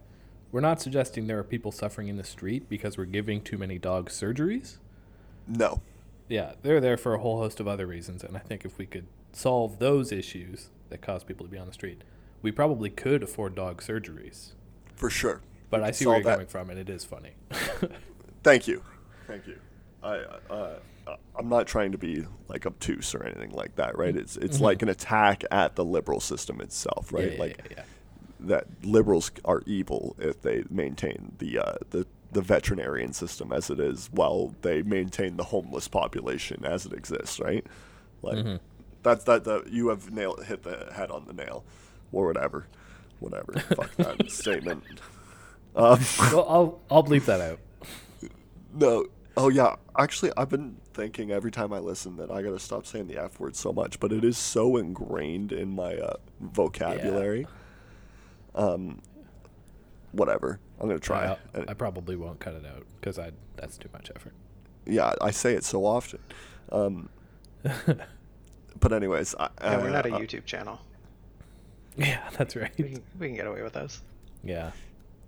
we're 0.51 0.61
not 0.61 0.81
suggesting 0.81 1.27
there 1.27 1.39
are 1.39 1.43
people 1.43 1.71
suffering 1.71 2.07
in 2.07 2.17
the 2.17 2.23
street 2.23 2.67
because 2.69 2.97
we're 2.97 3.05
giving 3.05 3.41
too 3.41 3.57
many 3.57 3.77
dogs 3.77 4.13
surgeries. 4.19 4.77
No. 5.47 5.81
Yeah, 6.29 6.53
they're 6.61 6.79
there 6.81 6.97
for 6.97 7.13
a 7.13 7.19
whole 7.19 7.39
host 7.39 7.59
of 7.59 7.67
other 7.67 7.87
reasons, 7.87 8.23
and 8.23 8.37
I 8.37 8.39
think 8.39 8.63
if 8.63 8.77
we 8.77 8.85
could 8.85 9.07
solve 9.33 9.79
those 9.79 10.11
issues 10.11 10.69
that 10.89 11.01
cause 11.01 11.23
people 11.23 11.45
to 11.45 11.51
be 11.51 11.57
on 11.57 11.67
the 11.67 11.73
street, 11.73 12.03
we 12.41 12.51
probably 12.51 12.89
could 12.89 13.23
afford 13.23 13.55
dog 13.55 13.81
surgeries. 13.81 14.51
For 14.95 15.09
sure. 15.09 15.41
But 15.69 15.81
We 15.81 15.87
I 15.87 15.91
see 15.91 16.05
where 16.05 16.15
you're 16.17 16.23
that. 16.25 16.31
coming 16.33 16.47
from, 16.47 16.69
and 16.69 16.79
it 16.79 16.89
is 16.89 17.03
funny. 17.05 17.31
Thank 18.43 18.67
you. 18.67 18.83
Thank 19.27 19.47
you. 19.47 19.57
I 20.03 20.17
uh, 20.49 20.79
I'm 21.35 21.49
not 21.49 21.67
trying 21.67 21.91
to 21.91 21.97
be 21.97 22.25
like 22.47 22.65
obtuse 22.65 23.13
or 23.15 23.23
anything 23.23 23.51
like 23.51 23.75
that, 23.75 23.97
right? 23.97 24.15
It's 24.15 24.37
it's 24.37 24.59
like 24.59 24.81
an 24.81 24.89
attack 24.89 25.43
at 25.51 25.75
the 25.75 25.85
liberal 25.85 26.19
system 26.19 26.61
itself, 26.61 27.11
right? 27.13 27.25
Yeah, 27.25 27.33
yeah, 27.33 27.39
like 27.39 27.67
yeah. 27.77 27.83
that 28.41 28.65
liberals 28.83 29.31
are 29.45 29.61
evil 29.65 30.15
if 30.19 30.41
they 30.41 30.63
maintain 30.69 31.33
the 31.37 31.59
uh, 31.59 31.73
the 31.91 32.07
the 32.31 32.41
veterinarian 32.41 33.13
system 33.13 33.51
as 33.51 33.69
it 33.69 33.79
is 33.79 34.09
while 34.11 34.55
they 34.61 34.81
maintain 34.81 35.37
the 35.37 35.43
homeless 35.43 35.87
population 35.87 36.63
as 36.65 36.85
it 36.85 36.93
exists, 36.93 37.39
right? 37.39 37.65
Like 38.21 38.37
Mm-hmm. 38.37 38.55
that's 39.03 39.23
that 39.25 39.43
that 39.45 39.67
you 39.71 39.89
have 39.89 40.11
nailed 40.11 40.43
hit 40.45 40.63
the 40.63 40.91
head 40.93 41.11
on 41.11 41.25
the 41.25 41.33
nail 41.33 41.63
or 42.11 42.25
whatever. 42.25 42.67
Whatever. 43.19 43.53
Fuck 43.59 43.95
that 43.97 44.31
statement. 44.31 44.83
Um, 45.75 45.99
well, 46.19 46.45
I'll 46.49 46.81
I'll 46.89 47.03
bleep 47.03 47.25
that 47.25 47.41
out. 47.41 47.59
No. 48.73 49.05
Oh 49.37 49.49
yeah. 49.49 49.75
Actually, 49.97 50.31
I've 50.35 50.49
been 50.49 50.77
thinking 50.93 51.31
every 51.31 51.51
time 51.51 51.71
I 51.71 51.79
listen 51.79 52.17
that 52.17 52.31
I 52.31 52.41
gotta 52.41 52.59
stop 52.59 52.85
saying 52.85 53.07
the 53.07 53.17
F 53.17 53.39
word 53.39 53.55
so 53.55 53.71
much, 53.71 53.99
but 53.99 54.11
it 54.11 54.23
is 54.25 54.37
so 54.37 54.75
ingrained 54.77 55.51
in 55.51 55.69
my 55.75 55.95
uh, 55.95 56.15
vocabulary. 56.39 57.47
Um. 58.55 59.01
Whatever. 60.11 60.59
I'm 60.79 60.87
gonna 60.87 60.99
try. 60.99 61.37
I, 61.53 61.57
Uh, 61.57 61.65
I 61.69 61.73
probably 61.73 62.17
won't 62.17 62.39
cut 62.39 62.53
it 62.55 62.65
out 62.65 62.85
because 62.99 63.17
I 63.17 63.31
that's 63.55 63.77
too 63.77 63.87
much 63.93 64.11
effort. 64.15 64.33
yeah, 64.85 65.13
I 65.21 65.31
say 65.31 65.53
it 65.53 65.63
so 65.63 65.85
often. 65.85 66.19
Um. 66.71 67.09
but 67.63 68.91
anyways, 68.91 69.35
I, 69.39 69.49
Yeah, 69.61 69.77
we're 69.77 69.89
not 69.91 70.05
a 70.05 70.15
uh, 70.15 70.19
YouTube 70.19 70.45
channel. 70.45 70.81
Yeah, 71.97 72.21
that's 72.37 72.55
right. 72.55 72.71
We 72.77 72.83
can, 72.91 73.03
we 73.19 73.27
can 73.27 73.35
get 73.35 73.47
away 73.47 73.61
with 73.63 73.73
those. 73.73 74.01
Yeah, 74.43 74.71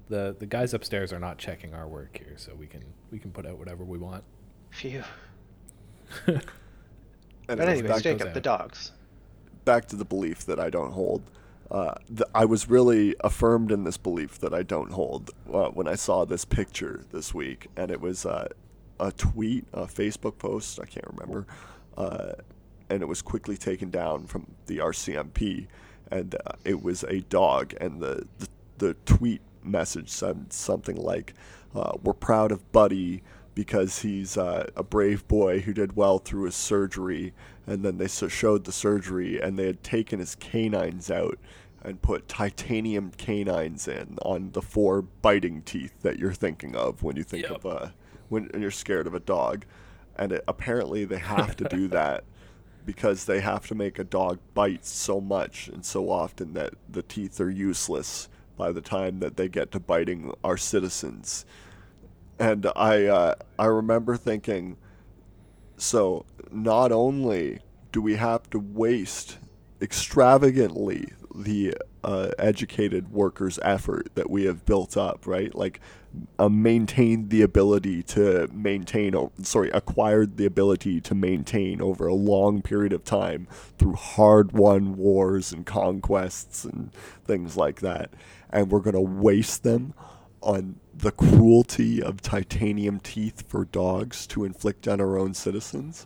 the 0.10 0.36
the 0.40 0.46
guys 0.46 0.74
upstairs 0.74 1.12
are 1.12 1.20
not 1.20 1.38
checking 1.38 1.74
our 1.74 1.88
work 1.88 2.18
here, 2.18 2.34
so 2.38 2.54
we 2.56 2.68
can 2.68 2.84
we 3.12 3.20
can 3.20 3.32
put 3.32 3.46
out 3.46 3.58
whatever 3.58 3.84
we 3.84 3.98
want. 3.98 4.24
Phew. 4.72 5.04
anyways, 6.28 6.46
But 7.48 7.60
anyways, 7.60 7.92
back, 7.92 8.02
Jacob, 8.04 8.34
the 8.34 8.42
dogs. 8.42 8.92
back 9.66 9.88
to 9.88 9.96
the 9.96 10.06
belief 10.06 10.46
that 10.46 10.60
I 10.60 10.70
don't 10.70 10.92
hold. 10.92 11.24
Uh, 11.72 11.96
th- 12.08 12.30
I 12.36 12.46
was 12.46 12.70
really 12.70 13.16
affirmed 13.24 13.72
in 13.72 13.84
this 13.84 13.98
belief 13.98 14.40
that 14.40 14.54
I 14.54 14.64
don't 14.64 14.92
hold 14.92 15.32
uh, 15.52 15.70
when 15.70 15.88
I 15.88 15.96
saw 15.96 16.24
this 16.26 16.46
picture 16.46 17.04
this 17.12 17.34
week, 17.34 17.68
and 17.76 17.90
it 17.92 18.00
was 18.00 18.26
uh, 18.26 18.48
a 19.00 19.12
tweet, 19.12 19.66
a 19.74 19.86
Facebook 19.86 20.38
post, 20.38 20.80
I 20.80 20.86
can't 20.86 21.08
remember, 21.08 21.48
uh, 21.98 22.34
and 22.90 23.02
it 23.02 23.08
was 23.08 23.22
quickly 23.22 23.58
taken 23.58 23.90
down 23.90 24.28
from 24.28 24.46
the 24.68 24.78
RCMP, 24.80 25.68
and 26.14 26.36
uh, 26.36 26.54
it 26.64 26.82
was 26.84 27.04
a 27.04 27.22
dog, 27.22 27.74
and 27.82 28.02
the, 28.02 28.28
the 28.40 28.48
the 28.78 28.94
tweet 29.06 29.42
message 29.64 30.10
said 30.10 30.54
something 30.54 30.96
like, 30.96 31.34
uh, 31.76 31.94
"We're 32.04 32.14
proud 32.14 32.52
of 32.52 32.72
Buddy." 32.72 33.24
Because 33.56 34.00
he's 34.00 34.36
uh, 34.36 34.68
a 34.76 34.82
brave 34.82 35.28
boy 35.28 35.60
who 35.60 35.74
did 35.74 35.96
well 35.96 36.18
through 36.18 36.46
his 36.46 36.56
surgery, 36.56 37.34
and 37.68 37.86
then 37.86 38.00
they 38.00 38.08
showed 38.08 38.64
the 38.66 38.72
surgery, 38.72 39.40
and 39.40 39.60
they 39.60 39.68
had 39.68 39.84
taken 39.84 40.18
his 40.18 40.34
canines 40.34 41.12
out 41.12 41.38
and 41.84 42.02
put 42.02 42.28
titanium 42.28 43.12
canines 43.16 43.88
in 43.88 44.18
on 44.24 44.54
the 44.54 44.62
four 44.64 45.04
biting 45.04 45.62
teeth 45.62 45.94
that 46.02 46.18
you're 46.18 46.34
thinking 46.34 46.76
of 46.76 47.04
when 47.04 47.16
you 47.16 47.24
think 47.24 47.44
Yep. 47.44 47.52
of 47.52 47.66
a 47.66 47.94
when 48.30 48.50
you're 48.58 48.72
scared 48.72 49.06
of 49.06 49.14
a 49.14 49.20
dog, 49.20 49.66
and 50.18 50.32
it, 50.32 50.44
apparently 50.48 51.06
they 51.06 51.20
have 51.20 51.56
to 51.58 51.66
do 51.66 51.88
that 52.00 52.24
because 52.86 53.26
they 53.26 53.40
have 53.40 53.68
to 53.68 53.76
make 53.76 54.00
a 54.00 54.04
dog 54.04 54.40
bite 54.54 54.86
so 54.86 55.22
much 55.22 55.68
and 55.68 55.86
so 55.86 56.10
often 56.10 56.54
that 56.54 56.74
the 56.90 57.04
teeth 57.04 57.40
are 57.40 57.50
useless 57.50 58.30
by 58.58 58.72
the 58.72 58.82
time 58.82 59.20
that 59.20 59.38
they 59.38 59.48
get 59.48 59.72
to 59.72 59.80
biting 59.80 60.34
our 60.44 60.58
citizens. 60.58 61.46
And 62.40 62.68
I 62.76 63.06
uh, 63.06 63.36
I 63.58 63.66
remember 63.66 64.18
thinking, 64.18 64.78
so 65.78 66.26
not 66.52 66.92
only 66.92 67.60
do 67.92 68.02
we 68.02 68.16
have 68.16 68.50
to 68.50 68.60
waste 68.60 69.38
extravagantly 69.82 71.10
the 71.34 71.76
uh, 72.04 72.32
educated 72.38 73.12
workers' 73.12 73.60
effort 73.62 74.10
that 74.16 74.30
we 74.30 74.46
have 74.46 74.66
built 74.66 74.98
up, 74.98 75.26
right? 75.26 75.54
Like, 75.54 75.80
uh, 76.38 76.50
maintained 76.50 77.30
the 77.30 77.42
ability 77.42 78.04
to 78.04 78.48
maintain, 78.54 79.16
o- 79.16 79.32
sorry, 79.42 79.70
acquired 79.72 80.38
the 80.38 80.46
ability 80.46 81.02
to 81.02 81.16
maintain 81.16 81.82
over 81.82 82.06
a 82.06 82.14
long 82.14 82.62
period 82.62 82.94
of 82.94 83.04
time 83.04 83.48
through 83.78 83.96
hard-won 83.96 84.96
wars 84.96 85.52
and 85.52 85.66
conquests 85.66 86.66
and 86.66 86.92
things 87.26 87.58
like 87.58 87.80
that, 87.82 88.12
and 88.52 88.70
we're 88.70 88.80
gonna 88.80 89.02
waste 89.02 89.64
them 89.64 89.94
on 90.42 90.76
the 90.94 91.12
cruelty 91.12 92.02
of 92.04 92.22
titanium 92.22 93.00
teeth 93.00 93.44
for 93.48 93.66
dogs 93.66 94.28
to 94.28 94.44
inflict 94.44 94.88
on 94.88 95.02
our 95.02 95.18
own 95.18 95.34
citizens 95.34 96.06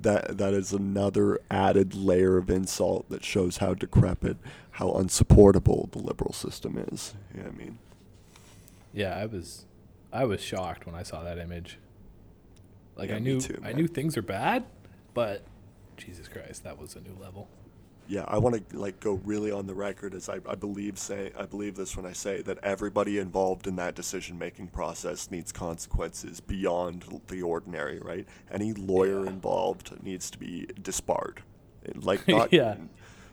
that 0.00 0.38
that 0.38 0.52
is 0.52 0.72
another 0.72 1.40
added 1.50 1.94
layer 1.94 2.36
of 2.36 2.50
insult 2.50 3.08
that 3.08 3.24
shows 3.24 3.58
how 3.58 3.74
decrepit, 3.74 4.36
how 4.72 4.92
unsupportable 4.92 5.88
the 5.92 5.98
liberal 5.98 6.32
system 6.32 6.78
is. 6.78 7.14
You 7.34 7.42
know 7.42 7.48
I 7.48 7.52
mean? 7.52 7.78
Yeah, 8.92 9.16
I 9.16 9.26
was 9.26 9.66
I 10.12 10.24
was 10.24 10.40
shocked 10.40 10.86
when 10.86 10.94
I 10.94 11.02
saw 11.02 11.22
that 11.22 11.38
image. 11.38 11.78
Like 12.96 13.08
Yeah, 13.08 13.16
I 13.16 13.18
knew 13.20 13.40
too, 13.40 13.60
I 13.64 13.72
knew 13.72 13.86
things 13.86 14.16
are 14.16 14.22
bad, 14.22 14.64
but 15.14 15.44
Jesus 15.96 16.28
Christ, 16.28 16.64
that 16.64 16.78
was 16.78 16.94
a 16.96 17.00
new 17.00 17.16
level. 17.20 17.48
Yeah, 18.08 18.24
I 18.28 18.38
want 18.38 18.68
to 18.70 18.78
like 18.78 19.00
go 19.00 19.14
really 19.24 19.50
on 19.52 19.66
the 19.66 19.74
record 19.74 20.12
as 20.14 20.28
I, 20.28 20.40
I 20.46 20.54
believe 20.54 20.98
say 20.98 21.32
I 21.38 21.46
believe 21.46 21.76
this 21.76 21.96
when 21.96 22.04
I 22.04 22.12
say 22.12 22.42
that 22.42 22.58
everybody 22.62 23.18
involved 23.18 23.66
in 23.66 23.76
that 23.76 23.94
decision 23.94 24.38
making 24.38 24.68
process 24.68 25.30
needs 25.30 25.52
consequences 25.52 26.40
beyond 26.40 27.04
the 27.28 27.42
ordinary, 27.42 27.98
right? 28.00 28.26
Any 28.50 28.72
lawyer 28.74 29.22
Yeah. 29.24 29.30
involved 29.30 30.02
needs 30.02 30.30
to 30.32 30.38
be 30.38 30.66
disbarred, 30.82 31.42
like 31.94 32.26
not 32.28 32.52
Yeah. 32.52 32.76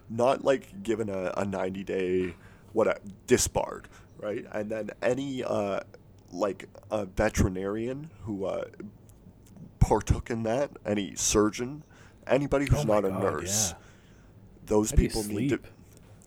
not 0.09 0.45
like 0.45 0.81
given 0.83 1.09
a, 1.09 1.33
a 1.35 1.45
90 1.45 1.83
day 1.83 2.35
what 2.73 2.87
a 2.87 2.97
disbarred 3.27 3.87
right 4.19 4.45
and 4.53 4.69
then 4.69 4.91
any 5.01 5.43
uh 5.43 5.79
like 6.31 6.67
a 6.91 7.05
veterinarian 7.05 8.09
who 8.23 8.45
uh 8.45 8.65
partook 9.79 10.29
in 10.29 10.43
that 10.43 10.71
any 10.85 11.15
surgeon 11.15 11.83
anybody 12.27 12.65
who's 12.65 12.79
Oh 12.81 12.83
not 12.83 13.05
a 13.05 13.11
nurse 13.11 13.71
yeah. 13.71 13.77
Those 14.69 14.91
How 14.91 14.97
people 14.97 15.23
need 15.23 15.49
to 15.49 15.59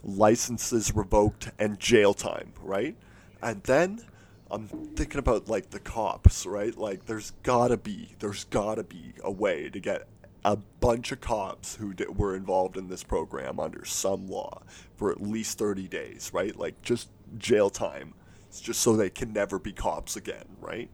licenses 0.05 0.95
revoked 0.95 1.51
and 1.59 1.79
jail 1.81 2.13
time 2.13 2.53
right? 2.63 2.97
And 3.43 3.63
then 3.65 4.05
i'm 4.51 4.69
thinking 4.69 5.19
about 5.19 5.49
like 5.49 5.71
the 5.71 5.81
cops 5.81 6.45
right? 6.45 6.77
Like 6.77 7.07
there's 7.07 7.31
gotta 7.43 7.77
be 7.77 8.15
there's 8.19 8.45
gotta 8.45 8.83
be 8.85 9.15
a 9.25 9.31
way 9.31 9.71
to 9.71 9.81
get 9.81 10.07
a 10.45 10.57
bunch 10.81 11.13
of 11.13 11.21
cops 11.21 11.77
who 11.77 11.95
di- 11.95 12.05
were 12.07 12.35
involved 12.35 12.77
in 12.77 12.89
this 12.89 13.05
program 13.05 13.61
under 13.61 13.85
some 13.85 14.27
law 14.27 14.61
for 14.97 15.11
at 15.13 15.23
least 15.23 15.57
30 15.57 15.89
days 15.89 16.31
right? 16.35 16.55
Like 16.57 16.83
just 16.83 17.09
jail 17.39 17.71
time. 17.71 18.15
It's 18.49 18.61
just 18.61 18.81
so 18.81 18.95
they 18.97 19.09
can 19.09 19.33
never 19.33 19.59
be 19.59 19.73
cops 19.73 20.17
again 20.17 20.45
right? 20.61 20.91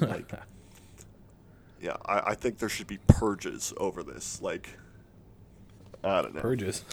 Like 0.00 0.30
yeah 1.80 1.96
I, 2.04 2.20
I 2.32 2.34
think 2.34 2.58
there 2.58 2.68
should 2.68 2.88
be 2.88 2.98
purges 3.06 3.72
over 3.78 4.02
this 4.02 4.42
like 4.42 4.68
i 6.04 6.22
don't 6.22 6.34
know 6.34 6.40
Purges. 6.40 6.84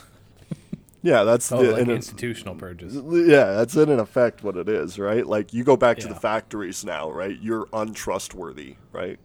yeah, 1.01 1.23
that's 1.23 1.51
Oh, 1.51 1.63
the 1.63 1.71
like 1.73 1.81
in 1.83 1.89
a- 1.89 1.93
institutional 1.95 2.55
purges. 2.55 2.95
yeah, 2.95 3.53
that's 3.53 3.75
in 3.75 3.89
an 3.89 3.99
effect 3.99 4.43
what 4.43 4.57
it 4.57 4.67
is, 4.67 4.97
right? 4.99 5.25
Like 5.25 5.53
you 5.53 5.63
go 5.63 5.77
back 5.77 5.97
to 5.99 6.07
the 6.07 6.15
factories 6.15 6.83
now, 6.83 7.09
right? 7.11 7.37
You're 7.41 7.67
untrustworthy, 7.73 8.75
right? 8.91 9.19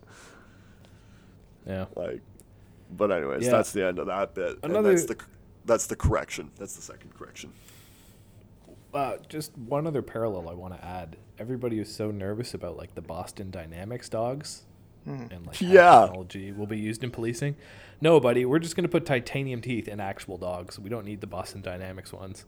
Yeah. 1.67 1.87
Like, 1.97 2.21
but 2.91 3.11
anyways, 3.11 3.45
Yeah. 3.45 3.53
that's 3.53 3.73
the 3.73 3.87
end 3.87 3.99
of 3.99 4.07
that 4.07 4.35
bit. 4.35 4.59
and 4.63 4.73
Another- 4.73 4.91
that's 4.91 5.07
the 5.07 5.17
that's 5.65 5.87
the 5.87 5.97
correction. 5.97 6.51
That's 6.59 6.75
the 6.75 6.83
second 6.83 7.15
correction. 7.15 7.53
Uh, 8.93 9.17
just 9.29 9.57
one 9.57 9.87
other 9.87 10.03
parallel 10.03 10.49
I 10.49 10.55
want 10.55 10.75
to 10.79 10.85
add. 10.85 11.17
Everybody 11.39 11.79
was 11.79 11.93
so 11.95 12.11
nervous 12.11 12.53
about 12.53 12.77
like 12.77 12.95
the 12.95 13.01
Boston 13.01 13.51
Dynamics 13.51 14.09
dogs 14.09 14.63
and 15.07 15.47
like 15.47 15.61
Yeah. 15.61 16.01
technology 16.07 16.53
will 16.53 16.67
be 16.67 16.79
used 16.79 17.03
in 17.03 17.11
policing. 17.11 17.57
No, 18.03 18.19
buddy, 18.19 18.45
we're 18.45 18.59
just 18.59 18.75
gonna 18.75 18.89
put 18.89 19.07
titanium 19.07 19.61
teeth 19.61 19.87
in 19.87 20.01
actual 20.01 20.37
dogs. 20.37 20.77
We 20.77 20.91
don't 20.91 21.05
need 21.05 21.21
the 21.21 21.29
Boston 21.29 21.63
Dynamics 21.63 22.13
ones. 22.13 22.45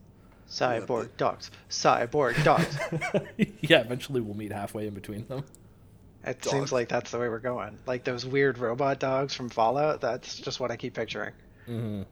Cyborg 0.51 1.11
dogs. 1.17 1.53
Cyborg 1.71 2.43
dogs. 2.43 2.77
yeah, 3.61 3.79
eventually 3.79 4.21
we'll 4.21 4.37
meet 4.37 4.51
halfway 4.51 4.89
in 4.89 4.95
between 4.95 5.29
them. 5.29 5.45
It 6.27 6.43
Dog. 6.43 6.53
seems 6.53 6.73
like 6.73 6.89
that's 6.89 7.13
the 7.13 7.21
way 7.21 7.29
we're 7.29 7.39
going. 7.39 7.79
Like 7.87 8.03
those 8.03 8.27
weird 8.27 8.59
robot 8.59 8.99
dogs 8.99 9.33
from 9.33 9.49
Fallout. 9.49 10.01
That's 10.01 10.41
just 10.41 10.59
what 10.59 10.73
I 10.73 10.77
keep 10.77 10.95
picturing. 10.95 11.35
Mm-hmm. 11.69 12.03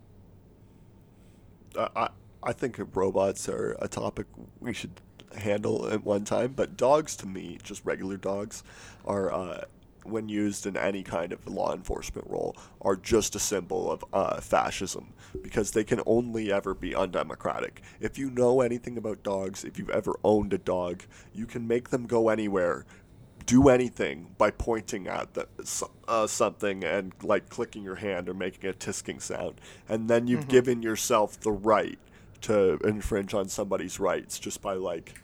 Uh, 1.76 1.88
I 1.96 2.08
I 2.44 2.52
think 2.52 2.78
robots 2.94 3.48
are 3.48 3.76
a 3.80 3.88
topic 3.88 4.26
we 4.60 4.72
should 4.72 5.00
handle 5.36 5.88
at 5.88 6.04
one 6.04 6.24
time, 6.24 6.52
but 6.52 6.76
dogs 6.76 7.16
to 7.16 7.26
me, 7.26 7.58
just 7.64 7.84
regular 7.84 8.18
dogs, 8.18 8.62
are 9.04 9.32
uh, 9.32 9.64
when 10.04 10.28
used 10.28 10.66
in 10.66 10.76
any 10.76 11.02
kind 11.02 11.32
of 11.32 11.46
law 11.46 11.74
enforcement 11.74 12.28
role, 12.28 12.56
are 12.80 12.96
just 12.96 13.34
a 13.34 13.38
symbol 13.38 13.90
of 13.90 14.04
uh, 14.12 14.40
fascism 14.40 15.12
because 15.42 15.70
they 15.70 15.84
can 15.84 16.00
only 16.06 16.52
ever 16.52 16.74
be 16.74 16.94
undemocratic. 16.94 17.82
If 18.00 18.18
you 18.18 18.30
know 18.30 18.60
anything 18.60 18.98
about 18.98 19.22
dogs, 19.22 19.64
if 19.64 19.78
you've 19.78 19.90
ever 19.90 20.14
owned 20.24 20.52
a 20.52 20.58
dog, 20.58 21.04
you 21.32 21.46
can 21.46 21.66
make 21.66 21.90
them 21.90 22.06
go 22.06 22.28
anywhere. 22.28 22.84
Do 23.44 23.68
anything 23.68 24.34
by 24.38 24.52
pointing 24.52 25.08
at 25.08 25.34
the, 25.34 25.48
uh, 26.06 26.28
something 26.28 26.84
and 26.84 27.12
like 27.22 27.48
clicking 27.48 27.82
your 27.82 27.96
hand 27.96 28.28
or 28.28 28.34
making 28.34 28.70
a 28.70 28.72
tisking 28.72 29.20
sound, 29.20 29.60
and 29.88 30.08
then 30.08 30.28
you've 30.28 30.46
given 30.48 30.80
yourself 30.80 31.40
the 31.40 31.50
right 31.50 31.98
to 32.42 32.78
infringe 32.84 33.34
on 33.34 33.48
somebody's 33.48 33.98
rights 33.98 34.38
just 34.38 34.62
by 34.62 34.74
like 34.74 35.20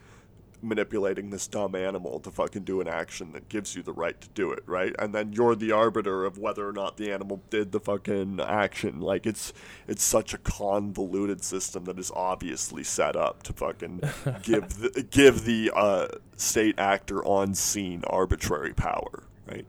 manipulating 0.63 1.31
this 1.31 1.47
dumb 1.47 1.75
animal 1.75 2.21
to 2.21 2.31
fucking 2.31 2.63
do 2.65 2.81
an 2.81 2.89
action 2.89 3.33
that 3.33 3.49
gives 3.49 3.75
you 3.77 3.83
the 3.83 3.93
right 3.93 4.21
to 4.21 4.29
do 4.31 4.51
it, 4.53 4.63
right? 4.67 4.95
And 4.99 5.15
then 5.15 5.33
you're 5.33 5.55
the 5.55 5.73
arbiter 5.73 6.25
of 6.25 6.39
whether 6.39 6.69
or 6.69 6.73
not 6.73 6.97
the 6.97 7.13
animal 7.13 7.43
did 7.51 7.73
the 7.73 7.81
fucking 7.81 8.41
action. 8.41 9.01
Like 9.01 9.27
it's 9.27 9.53
it's 9.87 10.03
such 10.03 10.35
a 10.35 10.39
convoluted 10.39 11.43
system 11.45 11.85
that 11.85 11.99
is 11.99 12.11
obviously 12.15 12.85
set 12.85 13.17
up 13.17 13.43
to 13.45 13.53
fucking 13.53 14.01
give 14.43 14.79
the, 14.81 15.07
give 15.11 15.45
the 15.45 15.71
uh, 15.75 16.09
state 16.37 16.79
actor 16.79 17.25
on 17.25 17.55
scene 17.55 18.03
arbitrary 18.07 18.75
power, 18.75 19.25
right? 19.51 19.67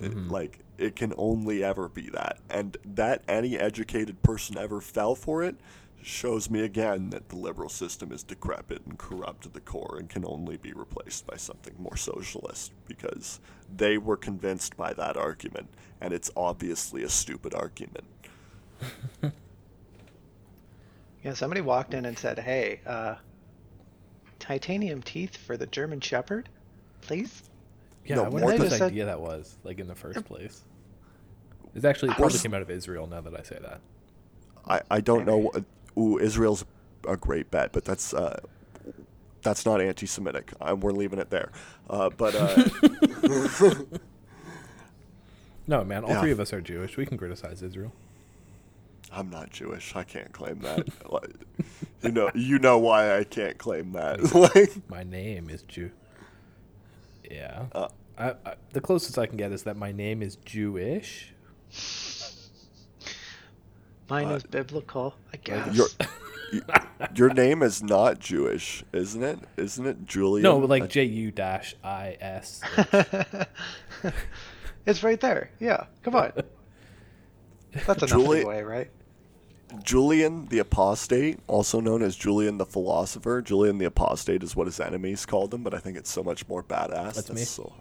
It- 0.00 0.16
like 0.28 0.60
it 0.78 0.96
can 0.96 1.12
only 1.18 1.62
ever 1.62 1.90
be 1.90 2.08
that, 2.08 2.38
and 2.48 2.74
that 2.86 3.22
any 3.28 3.58
educated 3.58 4.22
person 4.22 4.56
ever 4.56 4.80
fell 4.80 5.14
for 5.14 5.42
it 5.42 5.56
shows 6.02 6.48
me 6.50 6.62
again 6.62 7.10
that 7.10 7.28
the 7.28 7.36
liberal 7.36 7.68
system 7.68 8.10
is 8.12 8.22
decrepit 8.22 8.82
and 8.86 8.98
corrupt 8.98 9.42
to 9.42 9.48
the 9.48 9.60
core 9.60 9.96
and 9.98 10.08
can 10.08 10.24
only 10.24 10.56
be 10.56 10.72
replaced 10.72 11.26
by 11.26 11.36
something 11.36 11.74
more 11.78 11.96
socialist 11.96 12.72
because 12.86 13.38
they 13.76 13.98
were 13.98 14.16
convinced 14.16 14.76
by 14.76 14.92
that 14.94 15.16
argument 15.16 15.68
and 16.00 16.12
it's 16.14 16.30
obviously 16.36 17.02
a 17.02 17.08
stupid 17.08 17.54
argument. 17.54 18.04
Yeah, 21.22 21.34
somebody 21.34 21.60
walked 21.60 21.92
in 21.92 22.06
and 22.06 22.18
said, 22.18 22.38
"Hey, 22.38 22.80
uh, 22.86 23.16
titanium 24.38 25.02
teeth 25.02 25.36
for 25.36 25.56
the 25.56 25.66
German 25.66 26.00
Shepherd, 26.00 26.48
please." 27.02 27.42
Yeah, 28.06 28.16
No, 28.16 28.20
I 28.24 28.28
wonder 28.28 28.40
more 28.40 28.52
what 28.52 28.58
than- 28.60 28.70
this 28.70 28.80
idea 28.80 29.04
that 29.04 29.20
was 29.20 29.58
like 29.62 29.78
in 29.78 29.86
the 29.86 29.94
first 29.94 30.24
place. 30.24 30.62
It's 31.74 31.84
actually 31.84 32.12
it 32.12 32.16
probably 32.16 32.32
Worse- 32.34 32.42
came 32.42 32.54
out 32.54 32.62
of 32.62 32.70
Israel. 32.70 33.06
Now 33.06 33.20
that 33.20 33.38
I 33.38 33.42
say 33.42 33.58
that, 33.60 33.80
I, 34.66 34.80
I 34.90 35.00
don't 35.02 35.26
know. 35.26 35.52
Ooh, 36.00 36.18
Israel's 36.18 36.64
a 37.06 37.16
great 37.16 37.50
bet, 37.50 37.72
but 37.72 37.84
that's 37.84 38.14
uh, 38.14 38.40
that's 39.42 39.64
not 39.66 39.80
anti-Semitic. 39.80 40.52
Uh, 40.60 40.76
we're 40.78 40.92
leaving 40.92 41.18
it 41.18 41.30
there. 41.30 41.50
Uh, 41.88 42.10
but 42.10 42.34
uh, 42.34 42.64
no 45.66 45.84
man, 45.84 46.04
all 46.04 46.10
Yeah. 46.10 46.20
three 46.20 46.30
of 46.32 46.40
us 46.40 46.52
are 46.52 46.60
Jewish. 46.60 46.96
We 46.96 47.06
can 47.06 47.16
criticize 47.18 47.62
Israel. 47.62 47.92
I'm 49.12 49.28
not 49.30 49.50
Jewish. 49.50 49.94
I 49.96 50.04
can't 50.04 50.32
claim 50.32 50.60
that. 50.60 50.86
Like, 51.10 51.30
you 52.02 52.12
know, 52.12 52.30
you 52.34 52.58
know 52.60 52.78
why 52.78 53.18
I 53.18 53.24
can't 53.24 53.58
claim 53.58 53.92
that. 53.92 54.32
like, 54.54 54.88
My 54.88 55.02
name 55.02 55.50
is 55.50 55.62
Jew. 55.62 55.90
Yeah. 57.28 57.64
Uh, 57.72 57.88
I, 58.16 58.30
I, 58.46 58.54
the 58.72 58.80
closest 58.80 59.18
I 59.18 59.26
can 59.26 59.36
get 59.36 59.50
is 59.52 59.64
that 59.64 59.76
my 59.76 59.90
name 59.92 60.22
is 60.22 60.36
Jewish. 60.44 61.32
Mine 64.10 64.26
Uh, 64.26 64.34
is 64.34 64.42
biblical, 64.42 65.14
I 65.32 65.36
guess. 65.38 65.74
your 65.74 65.86
your 67.14 67.32
name 67.32 67.62
is 67.62 67.82
not 67.82 68.18
Jewish, 68.18 68.82
isn't 68.92 69.22
it? 69.22 69.38
Isn't 69.56 69.86
it 69.86 70.04
Julian? 70.06 70.42
No, 70.42 70.58
like 70.58 70.82
I- 70.84 70.86
J 70.88 71.04
U 71.04 71.30
dash 71.30 71.74
I 71.84 72.16
S. 72.20 72.60
it's 74.86 75.02
right 75.02 75.20
there. 75.20 75.50
Yeah, 75.60 75.84
come 76.02 76.14
on. 76.16 76.32
That's 77.86 78.02
enough 78.02 78.08
Julie- 78.08 78.44
way, 78.44 78.62
right? 78.62 78.90
Julian 79.84 80.46
the 80.48 80.58
Apostate, 80.58 81.38
also 81.46 81.78
known 81.80 82.02
as 82.02 82.16
Julian 82.16 82.58
the 82.58 82.66
Philosopher. 82.66 83.40
Julian 83.40 83.78
the 83.78 83.84
Apostate 83.84 84.42
is 84.42 84.56
what 84.56 84.66
his 84.66 84.80
enemies 84.80 85.24
called 85.24 85.54
him, 85.54 85.62
but 85.62 85.72
I 85.74 85.78
think 85.78 85.96
it's 85.96 86.10
so 86.10 86.24
much 86.24 86.48
more 86.48 86.64
badass. 86.64 87.14
That's 87.14 87.30
me. 87.32 87.42
So, 87.42 87.72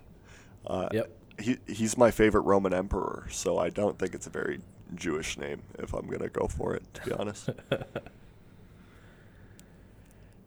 uh, 0.67 0.89
Yep. 0.91 1.09
he 1.41 1.57
he's 1.65 1.97
my 1.97 2.11
favorite 2.11 2.41
Roman 2.41 2.75
emperor, 2.75 3.25
so 3.31 3.57
I 3.57 3.71
don't 3.71 3.97
think 3.97 4.13
it's 4.13 4.27
a 4.27 4.29
very 4.29 4.59
Jewish 4.95 5.37
name 5.37 5.61
if 5.77 5.93
I'm 5.93 6.07
gonna 6.07 6.29
go 6.29 6.47
for 6.47 6.73
it. 6.75 6.83
To 6.95 7.01
be 7.05 7.11
honest, 7.13 7.49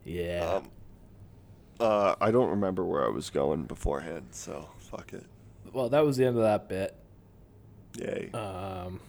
Yeah. 0.04 0.54
um, 0.56 0.68
uh, 1.80 2.14
I 2.20 2.30
don't 2.30 2.50
remember 2.50 2.84
where 2.84 3.04
I 3.04 3.08
was 3.08 3.30
going 3.30 3.64
beforehand, 3.64 4.26
so 4.32 4.68
fuck 4.78 5.12
it. 5.12 5.24
well, 5.72 5.88
that 5.88 6.04
was 6.04 6.16
the 6.16 6.24
end 6.26 6.36
of 6.36 6.42
that 6.42 6.68
bit. 6.68 6.94
Yay. 7.98 8.30
Um, 8.32 9.00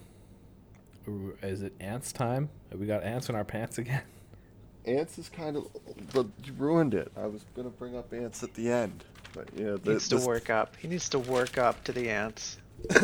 is 1.42 1.62
it 1.62 1.72
ants 1.80 2.12
time? 2.12 2.48
Have 2.70 2.80
we 2.80 2.86
got 2.86 3.02
ants 3.02 3.28
in 3.28 3.34
our 3.34 3.44
pants 3.44 3.78
again? 3.78 4.02
ants 4.86 5.18
is 5.18 5.28
kind 5.28 5.56
of, 5.56 5.66
but 6.12 6.26
you 6.44 6.52
ruined 6.54 6.94
it. 6.94 7.10
I 7.16 7.26
was 7.26 7.44
gonna 7.56 7.70
bring 7.70 7.96
up 7.96 8.12
ants 8.12 8.42
at 8.42 8.54
the 8.54 8.70
end, 8.70 9.04
but 9.34 9.48
yeah, 9.56 9.76
He 9.82 9.90
needs 9.90 10.08
to 10.10 10.18
work 10.18 10.50
up. 10.50 10.76
He 10.76 10.88
needs 10.88 11.08
to 11.10 11.18
work 11.18 11.58
up 11.58 11.82
to 11.84 11.92
the 11.92 12.08
ants. 12.10 12.58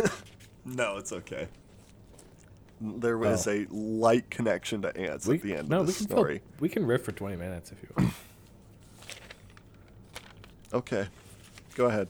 No, 0.62 0.98
it's 0.98 1.10
okay. 1.10 1.48
There 2.80 3.18
was 3.18 3.46
Oh. 3.46 3.50
a 3.52 3.66
light 3.70 4.30
connection 4.30 4.82
to 4.82 4.96
ants 4.96 5.26
We, 5.26 5.36
at 5.36 5.42
the 5.42 5.54
end 5.56 5.68
no, 5.68 5.80
of 5.80 5.86
the 5.86 5.92
story. 5.92 6.38
Fill, 6.38 6.46
we 6.60 6.68
can 6.70 6.86
riff 6.86 7.04
for 7.04 7.12
twenty 7.12 7.36
minutes 7.36 7.72
if 7.72 7.82
you 7.82 7.88
want. 7.96 8.14
Okay, 10.72 11.06
go 11.74 11.86
ahead. 11.86 12.08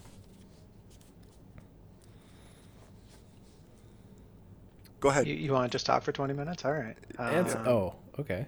Go 5.01 5.09
ahead. 5.09 5.27
You, 5.27 5.35
you 5.35 5.53
want 5.53 5.71
to 5.71 5.75
just 5.75 5.87
talk 5.87 6.03
for 6.03 6.13
20 6.13 6.35
minutes? 6.35 6.65
All 6.67 6.73
right. 6.73 6.97
ants. 7.19 7.55
Um, 7.55 7.67
Oh, 7.67 7.95
okay. 8.19 8.47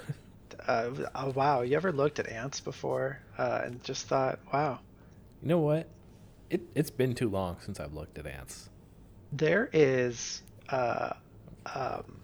uh, 0.66 0.90
oh, 1.14 1.30
wow. 1.32 1.60
You 1.60 1.76
ever 1.76 1.92
looked 1.92 2.18
at 2.18 2.28
ants 2.28 2.60
before 2.60 3.18
uh, 3.36 3.60
and 3.64 3.82
just 3.84 4.06
thought, 4.06 4.38
wow, 4.52 4.78
You 5.42 5.48
know 5.48 5.58
what? 5.58 5.88
It 6.48 6.62
it's 6.74 6.90
been 6.90 7.14
too 7.14 7.28
long 7.28 7.56
since 7.60 7.78
I've 7.80 7.92
looked 7.94 8.16
at 8.18 8.26
ants. 8.26 8.70
there 9.32 9.68
is 9.72 10.42
uh, 10.70 11.10
um, 11.74 12.20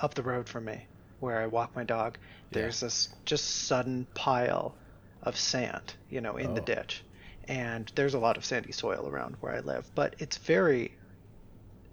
up 0.00 0.14
the 0.14 0.22
road 0.22 0.48
from 0.48 0.64
me 0.64 0.86
where 1.20 1.38
I 1.40 1.46
walk 1.46 1.74
my 1.76 1.84
dog. 1.84 2.16
Yeah. 2.50 2.62
There's 2.62 2.80
this 2.80 3.08
just 3.24 3.66
sudden 3.66 4.06
pile 4.14 4.74
of 5.22 5.36
sand, 5.36 5.94
you 6.08 6.20
know, 6.20 6.36
in 6.36 6.54
the 6.54 6.62
Oh. 6.62 6.64
ditch, 6.64 7.04
and 7.46 7.90
there's 7.94 8.14
a 8.14 8.18
lot 8.18 8.36
of 8.36 8.44
sandy 8.44 8.72
soil 8.72 9.06
around 9.06 9.36
where 9.40 9.54
I 9.54 9.60
live. 9.60 9.90
But 9.94 10.16
it's 10.18 10.38
very 10.38 10.92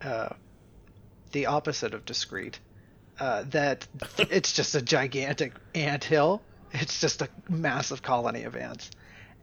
uh, 0.02 0.30
the 1.34 1.48
opposite 1.48 1.94
of 1.94 2.06
discreet. 2.06 2.60
Uh, 3.20 3.44
that 3.50 3.88
it's 4.18 4.54
just 4.54 4.76
a 4.76 4.82
gigantic 4.82 5.54
ant 5.76 6.04
hill. 6.04 6.42
It's 6.72 7.02
just 7.02 7.22
a 7.22 7.30
massive 7.50 8.02
colony 8.02 8.44
of 8.44 8.56
ants, 8.56 8.92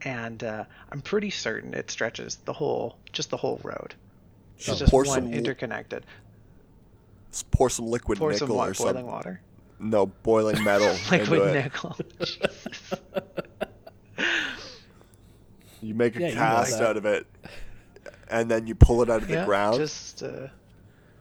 and 0.03 0.43
uh, 0.45 0.65
I'm 0.93 1.01
pretty 1.03 1.31
certain 1.31 1.75
it 1.75 1.91
stretches 1.91 2.37
the 2.45 2.53
whole, 2.53 2.97
just 3.13 3.31
the 3.31 3.37
whole 3.37 3.61
road. 3.63 3.95
It's 4.57 4.79
Just 4.79 4.93
one 4.93 5.33
interconnected. 5.33 6.07
S- 7.35 7.43
Pour 7.51 7.69
some 7.69 7.87
liquid 7.87 8.17
Pour 8.19 8.33
some 8.33 8.49
nickel 8.49 8.57
wa- 8.57 8.69
or 8.69 8.75
boiling 8.75 9.07
water. 9.07 9.41
No, 9.81 10.07
boiling 10.07 10.63
metal. 10.63 10.97
Liquid 11.11 11.43
it. 11.43 11.53
nickel. 11.55 11.97
You 15.81 15.95
make 15.95 16.17
a 16.17 16.21
Yeah, 16.21 16.29
you 16.29 16.35
know 16.37 16.41
cast 16.41 16.81
out 16.81 16.97
of 16.97 17.05
it, 17.05 17.27
and 18.29 18.51
then 18.51 18.67
you 18.67 18.75
pull 18.75 19.03
it 19.03 19.11
out 19.11 19.21
of 19.21 19.29
the 19.29 19.45
ground, 19.45 19.77
just 19.77 20.23
uh, 20.23 20.47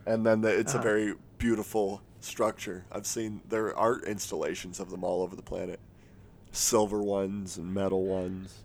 and 0.06 0.24
then 0.24 0.40
the, 0.40 0.48
it's 0.58 0.72
a 0.72 0.78
uh-huh. 0.78 0.82
very 0.82 1.14
beautiful 1.36 2.00
structure. 2.20 2.86
I've 2.90 3.04
seen 3.06 3.42
there 3.46 3.76
are 3.76 4.00
installations 4.00 4.80
of 4.80 4.90
them 4.90 5.04
all 5.04 5.22
over 5.22 5.36
the 5.36 5.42
planet, 5.42 5.80
silver 6.50 7.02
ones 7.02 7.58
and 7.58 7.74
metal 7.74 8.06
ones. 8.06 8.62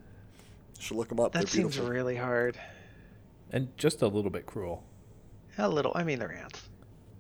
You 0.78 0.84
should 0.84 0.96
look 0.98 1.10
them 1.10 1.20
up. 1.20 1.34
that 1.34 1.40
They're 1.40 1.48
seems 1.48 1.76
beautiful. 1.76 1.92
really 1.94 2.16
hard. 2.16 2.58
And 3.52 3.76
just 3.78 4.02
a 4.02 4.08
little 4.08 4.32
bit 4.32 4.46
cruel. 4.46 4.86
A 5.58 5.68
little. 5.68 5.92
I 5.96 6.06
mean, 6.06 6.20
they're 6.20 6.32
ants. 6.32 6.70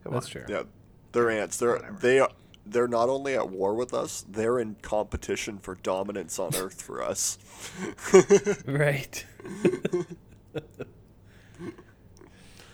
Come 0.09 0.13
That's 0.15 0.25
on. 0.27 0.31
true. 0.31 0.45
Yeah, 0.49 0.63
they're 1.11 1.29
ants. 1.29 1.57
They're 1.57 1.73
Whatever. 1.75 1.97
they 2.01 2.19
are 2.19 2.29
they're 2.65 2.87
not 2.87 3.09
only 3.09 3.35
at 3.35 3.49
war 3.49 3.73
with 3.73 3.93
us, 3.93 4.25
they're 4.29 4.59
in 4.59 4.75
competition 4.81 5.57
for 5.59 5.75
dominance 5.75 6.37
on 6.39 6.55
Earth 6.55 6.81
for 6.81 7.01
us. 7.03 7.37
Right. 8.65 9.25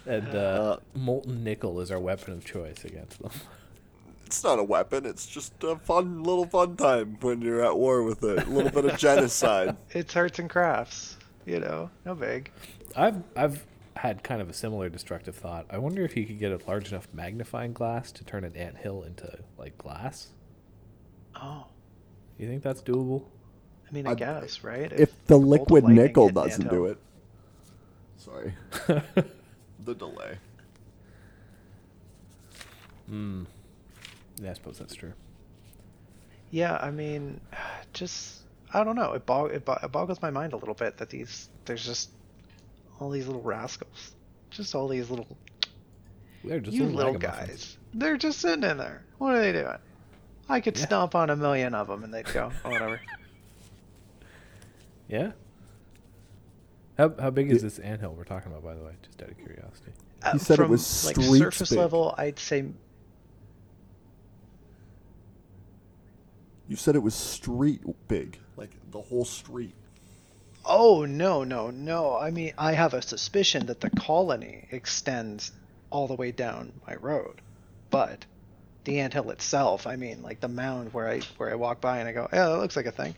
and 0.06 0.28
uh, 0.36 0.38
Uh, 0.38 0.78
molten 0.94 1.44
nickel 1.44 1.80
is 1.82 1.92
our 1.92 2.00
weapon 2.00 2.34
of 2.34 2.46
choice 2.46 2.84
against 2.86 3.22
them. 3.22 3.32
it's 4.26 4.44
not 4.44 4.60
a 4.60 4.64
weapon. 4.64 5.06
It's 5.06 5.26
just 5.26 5.54
a 5.64 5.76
fun 5.78 6.24
little 6.24 6.46
fun 6.46 6.76
time 6.76 7.18
when 7.22 7.42
you're 7.42 7.64
at 7.64 7.78
war 7.78 8.04
with 8.04 8.24
it. 8.24 8.46
A 8.48 8.50
little 8.50 8.72
bit 8.72 8.86
of 8.86 8.98
genocide. 9.08 9.76
It's 9.92 10.16
arts 10.16 10.40
and 10.40 10.50
crafts. 10.50 11.18
You 11.46 11.60
know, 11.60 11.90
no 12.06 12.16
big. 12.16 12.52
I've 12.96 13.22
I've 13.36 13.66
had 13.96 14.24
kind 14.24 14.42
of 14.42 14.50
a 14.50 14.54
similar 14.54 14.90
destructive 14.90 15.36
thought. 15.36 15.66
I 15.70 15.78
wonder 15.78 16.04
if 16.04 16.18
you 16.18 16.26
could 16.26 16.38
get 16.40 16.52
a 16.52 16.60
large 16.68 16.90
enough 16.92 17.08
magnifying 17.14 17.74
glass 17.74 18.12
to 18.14 18.26
turn 18.26 18.44
an 18.44 18.56
ant 18.56 18.78
hill 18.78 19.04
into 19.04 19.40
like 19.58 19.78
glass. 19.78 20.28
Oh, 21.36 21.68
You 22.38 22.48
think 22.48 22.62
that's 22.64 22.82
doable? 22.82 23.24
I 23.90 23.94
mean, 23.94 24.08
I, 24.08 24.12
I- 24.12 24.16
guess, 24.16 24.64
right? 24.64 24.92
If 24.92 25.12
the 25.26 25.38
bolt 25.38 25.48
liquid 25.48 25.84
nickel 25.86 26.30
doesn't 26.30 26.70
do 26.70 26.86
it. 26.86 26.98
Sorry. 28.18 28.54
the 28.88 29.94
delay. 29.96 30.38
Hmm. 33.08 33.44
Yeah, 34.42 34.52
I 34.52 34.54
suppose 34.54 34.80
that's 34.80 34.96
true. 34.96 35.14
Yeah, 36.52 36.78
I 36.82 36.92
mean, 36.92 37.40
just 37.94 38.42
I 38.74 38.84
don't 38.84 38.96
know. 38.96 39.14
It, 39.14 39.26
bog- 39.26 39.52
it, 39.52 39.64
bo- 39.64 39.78
it 39.82 39.92
boggles 39.92 40.22
my 40.22 40.32
mind 40.32 40.54
a 40.54 40.58
little 40.58 40.74
bit 40.74 40.98
that 40.98 41.10
these 41.10 41.50
there's 41.66 41.86
just 41.86 42.10
all 43.00 43.10
these 43.10 43.28
little 43.28 43.42
rascals, 43.42 44.12
just 44.50 44.74
all 44.76 44.88
these 44.88 45.10
little 45.10 45.28
They're 46.44 46.60
just 46.60 46.76
you 46.76 46.86
little 46.86 47.14
ragamuffins. 47.14 47.48
guys. 47.48 47.78
They're 47.94 48.18
just 48.18 48.40
sitting 48.40 48.64
in 48.70 48.78
there. 48.78 49.04
What 49.18 49.34
are 49.36 49.40
they 49.40 49.52
doing? 49.52 49.78
I 50.48 50.62
could 50.62 50.78
Yeah. 50.78 50.86
stomp 50.86 51.16
on 51.16 51.30
a 51.30 51.36
million 51.36 51.74
of 51.74 51.88
them 51.88 52.04
and 52.04 52.14
they'd 52.14 52.26
go, 52.32 52.52
oh, 52.64 52.70
whatever. 52.70 53.00
Yeah. 55.08 55.34
How 56.98 57.14
how 57.20 57.30
big 57.30 57.52
is 57.52 57.62
this 57.62 57.78
anthill 57.78 58.14
we're 58.14 58.24
talking 58.24 58.52
about, 58.52 58.64
by 58.64 58.74
the 58.74 58.82
way? 58.84 58.94
Just 59.04 59.22
out 59.22 59.30
of 59.30 59.38
curiosity. 59.38 59.92
Uh, 60.24 60.32
He 60.32 60.40
said 60.40 60.60
it 60.60 60.68
was 60.68 61.06
like 61.06 61.16
streets 61.16 61.38
surface 61.38 61.70
big. 61.70 61.78
level. 61.78 62.16
I'd 62.18 62.40
say 62.40 62.66
You 66.68 66.76
said 66.76 66.96
it 66.96 67.04
was 67.04 67.14
street 67.14 67.82
big, 68.08 68.40
like 68.58 68.72
the 68.92 69.00
whole 69.02 69.26
street. 69.26 69.76
Oh 70.66 71.06
no, 71.06 71.44
no, 71.44 71.70
no. 71.70 72.18
I 72.18 72.32
mean, 72.32 72.54
I 72.58 72.74
have 72.74 72.94
a 72.94 73.02
suspicion 73.02 73.68
that 73.68 73.82
the 73.82 73.90
colony 73.92 74.68
extends 74.72 75.52
all 75.90 76.08
the 76.08 76.16
way 76.16 76.32
down 76.32 76.74
my 76.88 76.96
road, 76.96 77.42
but 77.90 78.26
the 78.84 79.00
anthill 79.00 79.32
itself, 79.32 79.86
I 79.86 79.96
mean, 79.96 80.22
like 80.22 80.40
the 80.40 80.48
mound 80.48 80.94
where 80.94 81.08
I 81.08 81.22
where 81.38 81.52
I 81.52 81.56
walk 81.56 81.82
by 81.82 82.00
and 82.00 82.10
I 82.10 82.14
go, 82.14 82.28
yeah, 82.34 82.50
that 82.50 82.58
looks 82.58 82.76
like 82.76 82.86
a 82.86 82.92
thing. 82.92 83.16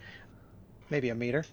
Maybe 0.90 1.10
a 1.10 1.16
meter. 1.16 1.46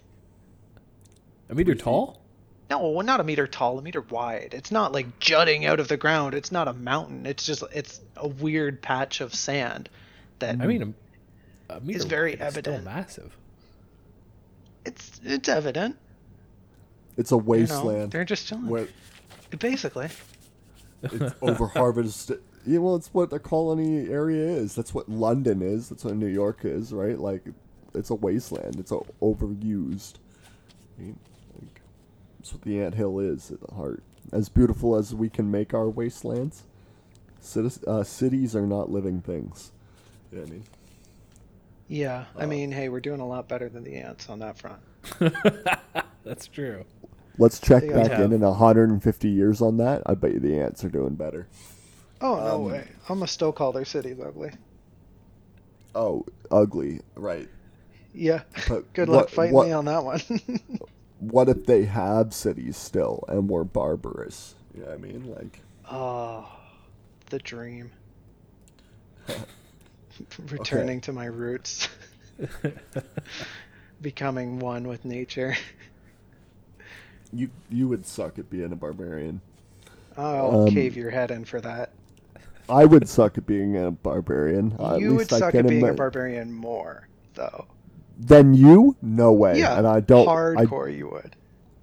A 1.49 1.55
meter 1.55 1.75
tall? 1.75 2.21
No, 2.69 3.01
not 3.01 3.19
a 3.19 3.23
meter 3.23 3.45
tall, 3.45 3.77
a 3.77 3.81
meter 3.81 4.01
wide. 4.01 4.53
It's 4.53 4.71
not 4.71 4.91
like 4.91 5.19
jutting 5.19 5.65
out 5.65 5.79
of 5.79 5.87
the 5.87 5.97
ground. 5.97 6.33
It's 6.33 6.51
not 6.51 6.67
a 6.67 6.73
mountain. 6.73 7.25
It's 7.25 7.45
just 7.45 7.63
it's 7.73 8.01
a 8.17 8.27
weird 8.27 8.81
patch 8.81 9.21
of 9.21 9.33
sand 9.33 9.89
that 10.39 10.59
I 10.59 10.65
mean, 10.65 10.95
a, 11.69 11.75
a 11.75 11.81
meter 11.81 12.05
very 12.05 12.31
wide 12.31 12.41
is 12.47 12.53
still 12.53 12.73
evident. 12.73 12.85
massive. 12.85 13.37
It's 14.85 15.19
it's 15.23 15.49
evident. 15.49 15.97
It's 17.17 17.31
a 17.31 17.37
You 17.53 17.65
know, 17.67 17.85
wasteland 17.85 18.11
they're 18.11 18.25
just 18.25 18.47
chilling. 18.47 18.67
where 18.67 18.87
Basically. 19.59 20.09
it's 21.11 21.35
over 21.41 21.67
harvested. 21.67 22.41
Yeah, 22.65 22.79
well, 22.79 22.95
it's 22.95 23.13
what 23.13 23.29
the 23.29 23.39
colony 23.39 24.09
area 24.09 24.43
is. 24.47 24.75
That's 24.75 24.93
what 24.93 25.07
London 25.07 25.61
is. 25.61 25.89
That's 25.89 26.03
what 26.03 26.15
New 26.15 26.27
York 26.27 26.61
is, 26.65 26.91
right? 26.93 27.17
Like, 27.19 27.43
it's 27.93 28.09
a 28.09 28.15
wasteland. 28.15 28.79
It's 28.79 28.91
a 28.91 28.99
overused. 29.21 30.15
I 30.97 31.01
mean, 31.01 31.19
like, 31.59 31.81
that's 32.39 32.53
what 32.53 32.63
the 32.63 32.81
ant 32.81 32.95
hill 32.95 33.19
is 33.19 33.51
at 33.51 33.61
the 33.61 33.75
heart. 33.75 34.01
As 34.31 34.49
beautiful 34.49 34.95
as 34.95 35.13
we 35.13 35.29
can 35.29 35.51
make 35.51 35.73
our 35.75 35.87
wastelands, 35.89 36.63
cities, 37.39 37.83
uh, 37.85 38.03
cities 38.03 38.55
are 38.55 38.65
not 38.65 38.89
living 38.91 39.21
things. 39.21 39.71
You 40.31 40.37
know 40.39 40.43
what 40.43 40.49
I 40.49 40.53
mean? 40.53 40.63
Yeah, 41.87 42.25
I 42.35 42.43
Uh, 42.43 42.47
mean, 42.47 42.71
hey, 42.71 42.89
we're 42.89 42.99
doing 42.99 43.19
a 43.19 43.27
lot 43.27 43.47
better 43.47 43.69
than 43.69 43.83
the 43.83 43.95
ants 43.95 44.29
on 44.29 44.39
that 44.39 44.57
front. 44.57 44.81
That's 46.23 46.47
true. 46.47 46.83
Let's 47.37 47.59
check 47.59 47.83
They 47.83 47.89
back 47.89 48.11
have- 48.11 48.21
in 48.21 48.33
in 48.33 48.41
150 48.41 49.29
years 49.29 49.61
on 49.61 49.77
that. 49.77 50.01
I 50.05 50.15
bet 50.15 50.33
you 50.33 50.39
the 50.39 50.59
ants 50.59 50.83
are 50.83 50.89
doing 50.89 51.15
better. 51.15 51.47
Oh 52.21 52.37
no 52.37 52.55
Um, 52.55 52.63
way! 52.65 52.87
I'm 53.09 53.17
gonna 53.19 53.27
still 53.27 53.51
call 53.51 53.71
their 53.73 53.85
cities 53.85 54.17
ugly. 54.25 54.51
Oh, 55.93 56.25
ugly, 56.49 57.01
right? 57.15 57.49
Yeah. 58.13 58.43
But 58.69 58.91
Good 58.93 59.09
what- 59.09 59.15
luck 59.17 59.29
fighting 59.29 59.53
what- 59.53 59.67
me 59.67 59.73
on 59.73 59.85
that 59.85 60.03
one. 60.03 60.21
what 61.19 61.49
if 61.49 61.65
they 61.65 61.83
have 61.85 62.33
cities 62.33 62.77
still 62.77 63.23
and 63.27 63.49
we're 63.49 63.63
barbarous? 63.65 64.55
You 64.73 64.81
know 64.81 64.87
what 64.87 64.95
I 64.95 64.97
mean? 65.01 65.35
Like, 65.35 65.61
oh, 65.91 66.47
the 67.29 67.39
dream. 67.39 67.91
Returning 70.49 71.01
to 71.01 71.13
my 71.13 71.25
roots. 71.25 71.89
Becoming 74.01 74.59
one 74.59 74.87
with 74.87 75.05
nature. 75.05 75.55
you 77.33 77.49
you 77.69 77.87
would 77.87 78.05
suck 78.05 78.37
at 78.39 78.49
being 78.49 78.71
a 78.71 78.75
barbarian. 78.75 79.41
I'll 80.17 80.61
Um, 80.61 80.73
cave 80.73 80.95
your 80.95 81.09
head 81.11 81.31
in 81.31 81.45
for 81.45 81.59
that. 81.61 81.91
I 82.69 82.85
would 82.85 83.07
suck 83.07 83.37
at 83.37 83.45
being 83.45 83.77
a 83.77 83.91
barbarian. 83.91 84.75
Uh, 84.79 84.95
at 84.95 84.99
you 85.01 85.11
would 85.11 85.19
least 85.19 85.33
I 85.33 85.39
suck 85.39 85.55
at 85.55 85.67
being 85.67 85.87
a 85.87 85.93
barbarian 85.93 86.51
more, 86.51 87.07
though. 87.35 87.67
Than 88.17 88.53
you? 88.53 88.95
No 89.01 89.33
way. 89.33 89.59
Yeah, 89.59 89.77
and 89.77 89.85
I 89.87 89.99
don't. 89.99 90.25
hardcore. 90.27 90.95
you 90.95 91.09
would. 91.09 91.35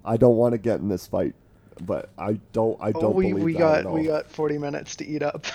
I, 0.03 0.13
I 0.13 0.17
don't 0.17 0.35
want 0.35 0.53
to 0.53 0.57
get 0.57 0.79
in 0.79 0.89
this 0.89 1.07
fight, 1.07 1.35
but 1.81 2.09
I 2.17 2.39
don't. 2.51 2.77
I 2.81 2.91
don't 2.91 3.03
Oh, 3.05 3.09
we 3.11 3.29
believe 3.29 3.43
we 3.45 3.53
got 3.53 3.89
we 3.91 4.03
got 4.05 4.29
40 4.29 4.57
minutes 4.57 4.95
to 4.97 5.05
eat 5.07 5.21
up. 5.23 5.45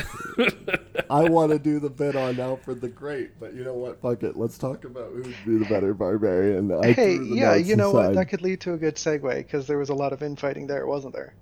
I 1.10 1.24
want 1.28 1.52
to 1.52 1.58
do 1.58 1.78
the 1.80 1.90
bit 1.90 2.16
on 2.16 2.38
Alfred 2.38 2.80
the 2.80 2.88
Great, 2.88 3.38
but 3.40 3.54
you 3.54 3.64
know 3.64 3.74
what? 3.74 4.00
Fuck 4.02 4.22
it. 4.22 4.36
Let's 4.36 4.58
talk 4.58 4.84
about 4.84 5.12
who'd 5.12 5.34
be 5.46 5.58
the 5.58 5.64
better 5.66 5.94
barbarian. 5.94 6.70
I 6.72 6.92
hey, 6.92 7.18
yeah, 7.18 7.54
you 7.54 7.76
know 7.76 7.90
what? 7.92 8.14
That 8.14 8.26
could 8.26 8.42
lead 8.42 8.60
to 8.62 8.74
a 8.74 8.76
good 8.76 8.96
segue 8.96 9.36
because 9.36 9.66
there 9.66 9.78
was 9.78 9.88
a 9.88 9.94
lot 9.94 10.12
of 10.12 10.22
infighting 10.22 10.66
there, 10.66 10.86
wasn't 10.86 11.14
there? 11.14 11.34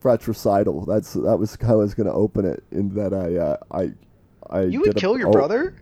fratricidal. 0.00 0.86
That's 0.86 1.14
that 1.14 1.36
was 1.38 1.56
how 1.60 1.72
I 1.74 1.76
was 1.76 1.94
going 1.94 2.06
to 2.06 2.12
open 2.12 2.44
it. 2.44 2.62
In 2.70 2.94
that 2.94 3.12
I 3.12 3.36
uh, 3.36 3.56
I 3.70 3.92
I 4.48 4.62
You 4.62 4.80
would 4.80 4.86
did 4.86 4.96
a- 4.96 5.00
kill 5.00 5.18
your 5.18 5.28
oh, 5.28 5.32
brother? 5.32 5.74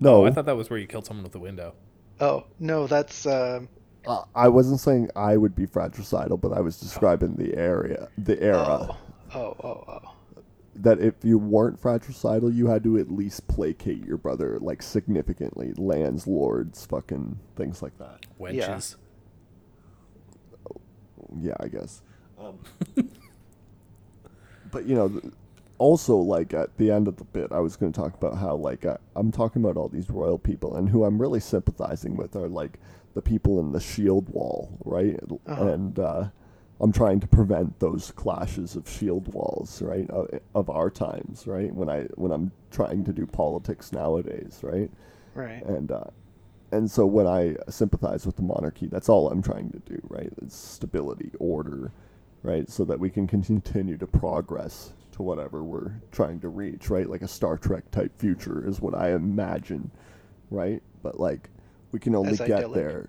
No, 0.00 0.22
Oh, 0.22 0.26
I 0.26 0.30
thought 0.30 0.46
that 0.46 0.56
was 0.56 0.68
where 0.70 0.78
you 0.78 0.86
killed 0.86 1.06
someone 1.06 1.24
with 1.24 1.34
a 1.34 1.38
window. 1.38 1.74
Oh 2.20 2.44
no, 2.58 2.86
that's 2.86 3.26
um, 3.26 3.68
Uh, 4.06 4.22
I 4.34 4.48
wasn't 4.48 4.80
saying 4.80 5.10
I 5.16 5.36
would 5.36 5.54
be 5.54 5.66
fratricidal, 5.66 6.36
but 6.38 6.52
I 6.52 6.60
was 6.60 6.78
describing 6.80 7.34
the 7.36 7.54
area, 7.56 8.08
the 8.16 8.40
era. 8.42 8.64
oh, 8.64 8.96
oh, 9.34 9.56
oh, 9.62 9.84
oh. 9.88 10.15
That 10.78 11.00
if 11.00 11.14
you 11.22 11.38
weren't 11.38 11.80
fratricidal, 11.80 12.52
you 12.52 12.66
had 12.66 12.84
to 12.84 12.98
at 12.98 13.10
least 13.10 13.48
placate 13.48 14.04
your 14.04 14.18
brother, 14.18 14.58
like 14.60 14.82
significantly, 14.82 15.72
lands, 15.76 16.26
lords, 16.26 16.84
fucking 16.84 17.38
things 17.56 17.82
like 17.82 17.96
that. 17.98 18.26
Wenches. 18.38 18.96
Yeah, 21.40 21.56
I 21.60 21.68
guess. 21.68 22.02
Um, 22.38 22.58
but 24.70 24.84
you 24.86 24.94
know, 24.94 25.08
th- 25.08 25.24
also 25.78 26.16
like 26.16 26.54
at 26.54 26.76
the 26.76 26.90
end 26.90 27.08
of 27.08 27.16
the 27.16 27.24
bit, 27.24 27.52
I 27.52 27.60
was 27.60 27.76
going 27.76 27.92
to 27.92 28.00
talk 28.00 28.14
about 28.14 28.38
how 28.38 28.54
like 28.56 28.84
I, 28.84 28.98
I'm 29.14 29.32
talking 29.32 29.62
about 29.62 29.76
all 29.76 29.88
these 29.88 30.10
royal 30.10 30.38
people, 30.38 30.76
and 30.76 30.88
who 30.88 31.04
I'm 31.04 31.20
really 31.20 31.40
sympathizing 31.40 32.16
with 32.16 32.36
are 32.36 32.48
like 32.48 32.78
the 33.14 33.22
people 33.22 33.58
in 33.60 33.72
the 33.72 33.80
shield 33.80 34.28
wall, 34.28 34.78
right? 34.84 35.18
Uh-huh. 35.46 35.68
And 35.68 35.98
uh, 35.98 36.28
I'm 36.80 36.92
trying 36.92 37.20
to 37.20 37.26
prevent 37.26 37.78
those 37.80 38.10
clashes 38.12 38.76
of 38.76 38.88
shield 38.88 39.32
walls, 39.32 39.80
right, 39.80 40.08
of, 40.10 40.28
of 40.54 40.68
our 40.68 40.90
times, 40.90 41.46
right? 41.46 41.72
When 41.74 41.88
I 41.88 42.02
when 42.16 42.32
I'm 42.32 42.52
trying 42.70 43.04
to 43.04 43.12
do 43.12 43.26
politics 43.26 43.92
nowadays, 43.92 44.60
right? 44.62 44.90
Right. 45.34 45.62
and 45.64 45.90
uh, 45.92 46.04
and 46.72 46.90
so 46.90 47.06
when 47.06 47.26
I 47.26 47.56
sympathize 47.70 48.26
with 48.26 48.36
the 48.36 48.42
monarchy, 48.42 48.86
that's 48.86 49.08
all 49.08 49.30
I'm 49.30 49.42
trying 49.42 49.70
to 49.70 49.78
do, 49.80 50.00
right? 50.08 50.32
It's 50.42 50.56
stability, 50.56 51.30
order, 51.38 51.92
right, 52.42 52.68
so 52.70 52.84
that 52.84 52.98
we 52.98 53.08
can 53.10 53.26
continue 53.26 53.96
to 53.98 54.06
progress 54.06 54.92
to 55.12 55.22
whatever 55.22 55.62
we're 55.62 55.92
trying 56.12 56.40
to 56.40 56.48
reach, 56.48 56.90
right? 56.90 57.08
Like 57.08 57.22
a 57.22 57.28
Star 57.28 57.56
Trek 57.56 57.90
type 57.90 58.18
future 58.18 58.66
is 58.68 58.80
what 58.80 58.94
I 58.94 59.12
imagine, 59.12 59.90
right? 60.50 60.82
But 61.02 61.18
like 61.20 61.48
we 61.92 61.98
can 62.00 62.14
only 62.14 62.32
As 62.32 62.38
get 62.38 62.50
idyllic. 62.58 62.74
there. 62.74 63.08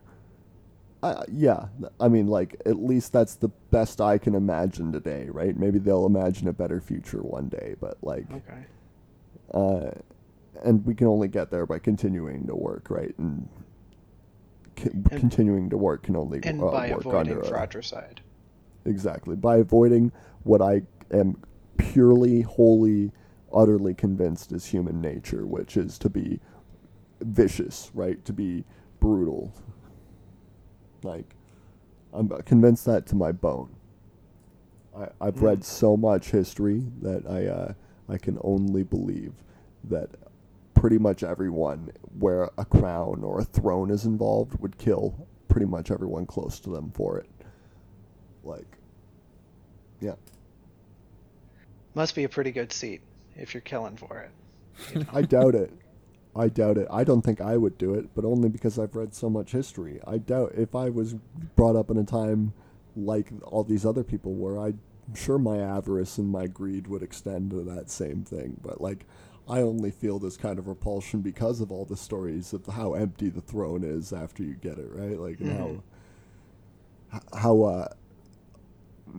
Uh, 1.03 1.23
yeah, 1.31 1.67
I 1.99 2.07
mean, 2.07 2.27
like 2.27 2.59
at 2.65 2.77
least 2.83 3.13
that's 3.13 3.35
the 3.35 3.49
best 3.71 4.01
I 4.01 4.17
can 4.17 4.33
imagine 4.33 4.91
today, 4.91 5.27
right? 5.29 5.55
Maybe 5.55 5.77
they'll 5.79 6.07
imagine 6.07 6.47
a 6.47 6.53
better 6.53 6.81
future 6.81 7.21
one 7.21 7.49
day, 7.49 7.75
but 7.79 7.97
like 8.01 8.25
Okay. 8.31 8.65
uh, 9.53 9.91
and 10.63 10.83
we 10.85 10.95
can 10.95 11.05
only 11.07 11.27
get 11.27 11.51
there 11.51 11.67
by 11.67 11.77
continuing 11.77 12.47
to 12.47 12.55
work, 12.55 12.89
right? 12.89 13.13
And, 13.19 13.47
c- 14.77 14.89
continuing 15.11 15.69
to 15.69 15.77
work 15.77 16.01
can 16.03 16.15
only 16.15 16.39
And 16.43 16.61
uh, 16.63 16.71
by 16.71 16.89
work 16.89 17.01
avoiding 17.01 17.33
under 17.33 17.41
a- 17.41 17.47
fratricide. 17.47 18.21
exactly 18.85 19.35
by 19.35 19.57
avoiding 19.57 20.11
what 20.43 20.61
I 20.63 20.81
am 21.11 21.37
purely, 21.77 22.41
wholly, 22.41 23.11
utterly 23.53 23.93
convinced 23.93 24.51
is 24.51 24.65
human 24.65 24.99
nature, 24.99 25.45
which 25.45 25.77
is 25.77 25.99
to 25.99 26.09
be 26.09 26.39
vicious, 27.21 27.91
right? 27.93 28.23
To 28.25 28.33
be 28.33 28.65
brutal. 28.99 29.53
Like, 31.03 31.35
I'm 32.13 32.29
convinced 32.43 32.85
that 32.85 33.05
to 33.07 33.15
my 33.15 33.31
bone. 33.31 33.69
I, 34.95 35.09
I've 35.21 35.35
Mm. 35.35 35.41
read 35.41 35.63
so 35.63 35.95
much 35.97 36.31
history 36.31 36.83
that 37.01 37.25
I 37.29 37.45
uh, 37.47 37.73
I 38.09 38.17
can 38.17 38.37
only 38.41 38.83
believe 38.83 39.33
that 39.85 40.09
pretty 40.73 40.97
much 40.97 41.23
everyone 41.23 41.91
where 42.19 42.49
a 42.57 42.65
crown 42.65 43.23
or 43.23 43.39
a 43.39 43.43
throne 43.43 43.89
is 43.91 44.05
involved 44.05 44.59
would 44.59 44.77
kill 44.77 45.27
pretty 45.47 45.65
much 45.65 45.91
everyone 45.91 46.25
close 46.25 46.59
to 46.61 46.69
them 46.69 46.91
for 46.91 47.17
it. 47.17 47.29
Like, 48.43 48.77
yeah. 50.01 50.13
Must 51.95 52.13
be 52.15 52.23
a 52.25 52.29
pretty 52.29 52.51
good 52.51 52.71
seat 52.71 53.01
if 53.35 53.53
you're 53.53 53.61
killing 53.61 53.97
for 53.97 54.19
it. 54.95 55.07
I 55.13 55.23
doubt 55.23 55.55
it. 55.55 55.71
I 56.37 56.49
doubt 56.49 56.77
it. 56.77 56.87
I 56.91 57.03
don't 57.03 57.21
think 57.21 57.41
I 57.41 57.57
would 57.57 57.77
do 57.77 57.93
it, 57.93 58.13
but 58.15 58.25
only 58.25 58.49
because 58.49 58.77
I've 58.77 58.95
read 58.95 59.13
so 59.13 59.29
much 59.29 59.51
history. 59.51 59.99
I 60.05 60.17
doubt 60.17 60.53
if 60.55 60.75
I 60.75 60.89
was 60.89 61.15
brought 61.55 61.75
up 61.75 61.89
in 61.89 61.97
a 61.97 62.03
time 62.03 62.53
like 62.95 63.31
all 63.43 63.63
these 63.63 63.85
other 63.85 64.03
people 64.03 64.33
were, 64.33 64.57
I'm 64.57 64.79
sure 65.15 65.37
my 65.37 65.59
avarice 65.59 66.17
and 66.17 66.29
my 66.29 66.47
greed 66.47 66.87
would 66.87 67.03
extend 67.03 67.51
to 67.51 67.63
that 67.63 67.89
same 67.89 68.23
thing. 68.23 68.59
But 68.61 68.81
like, 68.81 69.05
I 69.49 69.61
only 69.61 69.91
feel 69.91 70.19
this 70.19 70.37
kind 70.37 70.59
of 70.59 70.67
repulsion 70.67 71.21
because 71.21 71.61
of 71.61 71.71
all 71.71 71.85
the 71.85 71.97
stories 71.97 72.53
of 72.53 72.65
how 72.65 72.93
empty 72.93 73.29
the 73.29 73.41
throne 73.41 73.83
is 73.83 74.11
after 74.11 74.43
you 74.43 74.55
get 74.55 74.77
it, 74.77 74.89
right? 74.91 75.17
Like, 75.17 75.39
and 75.39 75.57
how 75.57 75.83
how 77.33 77.63
uh, 77.63 77.87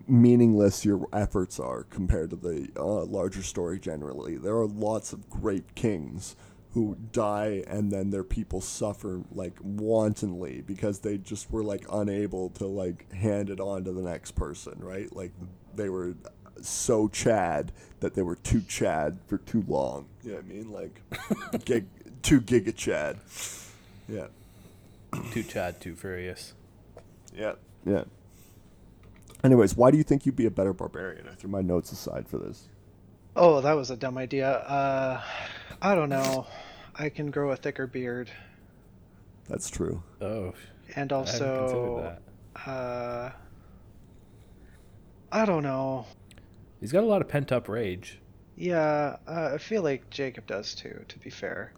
meaningless 0.07 0.85
your 0.85 1.07
efforts 1.13 1.59
are 1.59 1.85
compared 1.85 2.31
to 2.31 2.37
the 2.37 2.69
uh, 2.77 3.05
larger 3.05 3.43
story 3.43 3.79
generally. 3.79 4.37
There 4.37 4.57
are 4.57 4.67
lots 4.67 5.13
of 5.13 5.31
great 5.31 5.75
kings 5.75 6.37
who 6.73 6.97
die 7.13 7.65
and 7.67 7.91
then 7.91 8.11
their 8.11 8.25
people 8.25 8.61
suffer 8.61 9.23
like 9.33 9.57
wantonly 9.63 10.61
because 10.61 11.01
they 11.01 11.17
just 11.19 11.51
were 11.51 11.63
like 11.63 11.85
unable 11.91 12.51
to 12.51 12.67
like 12.67 13.11
hand 13.13 13.51
it 13.51 13.61
on 13.61 13.85
to 13.85 13.93
the 13.93 14.03
next 14.03 14.33
person, 14.33 14.75
right? 14.79 15.15
Like 15.15 15.33
they 15.75 15.89
were 15.89 16.15
so 16.61 17.09
chad 17.09 17.73
that 18.01 18.15
they 18.15 18.23
were 18.23 18.37
too 18.37 18.61
chad 18.63 19.19
for 19.27 19.39
too 19.39 19.65
long. 19.67 20.07
You 20.23 20.31
know 20.33 20.37
what 20.37 20.45
I 20.45 20.49
mean? 20.49 20.73
Like 20.73 21.65
gig, 21.65 21.87
too 22.23 22.41
giga 22.41 22.75
chad. 22.75 23.19
Yeah. 24.09 24.27
Too 25.33 25.43
Chad, 25.43 25.81
too 25.81 25.95
furious. 25.95 26.55
Yeah. 27.35 27.55
Yeah. 27.85 28.05
Anyways, 29.45 29.77
why 29.77 29.91
do 29.91 29.97
you 29.97 30.03
think 30.03 30.27
you'd 30.27 30.37
be 30.37 30.47
a 30.47 30.51
better 30.51 30.73
barbarian? 30.73 31.29
I 31.29 31.35
threw 31.35 31.51
my 31.51 31.63
notes 31.63 31.93
aside 31.93 32.29
for 32.29 32.39
this. 32.39 32.69
Oh, 33.37 33.61
that 33.61 33.75
was 33.75 33.91
a 33.91 33.97
dumb 33.97 34.19
idea. 34.19 34.51
Uh, 34.51 35.23
I 35.81 35.95
don't 35.95 36.09
know. 36.09 36.47
I 36.95 37.09
can 37.09 37.31
grow 37.31 37.51
a 37.53 37.57
thicker 37.57 37.87
beard, 37.87 38.31
That's 39.49 39.71
true. 39.71 40.03
Oh, 40.21 40.55
and 40.97 41.13
I 41.13 41.17
also, 41.17 42.19
that. 42.57 42.71
uh, 42.71 43.31
I 45.31 45.45
don't 45.45 45.63
know. 45.63 46.07
He's 46.81 46.93
got 46.93 47.03
a 47.03 47.07
lot 47.07 47.21
of 47.23 47.29
pent 47.29 47.53
up 47.53 47.69
rage. 47.69 48.21
Yeah, 48.57 49.17
uh, 49.27 49.51
I 49.55 49.59
feel 49.59 49.83
like 49.83 50.11
Jacob 50.11 50.47
does 50.47 50.75
too. 50.75 51.05
To 51.09 51.19
be 51.19 51.31
fair, 51.31 51.73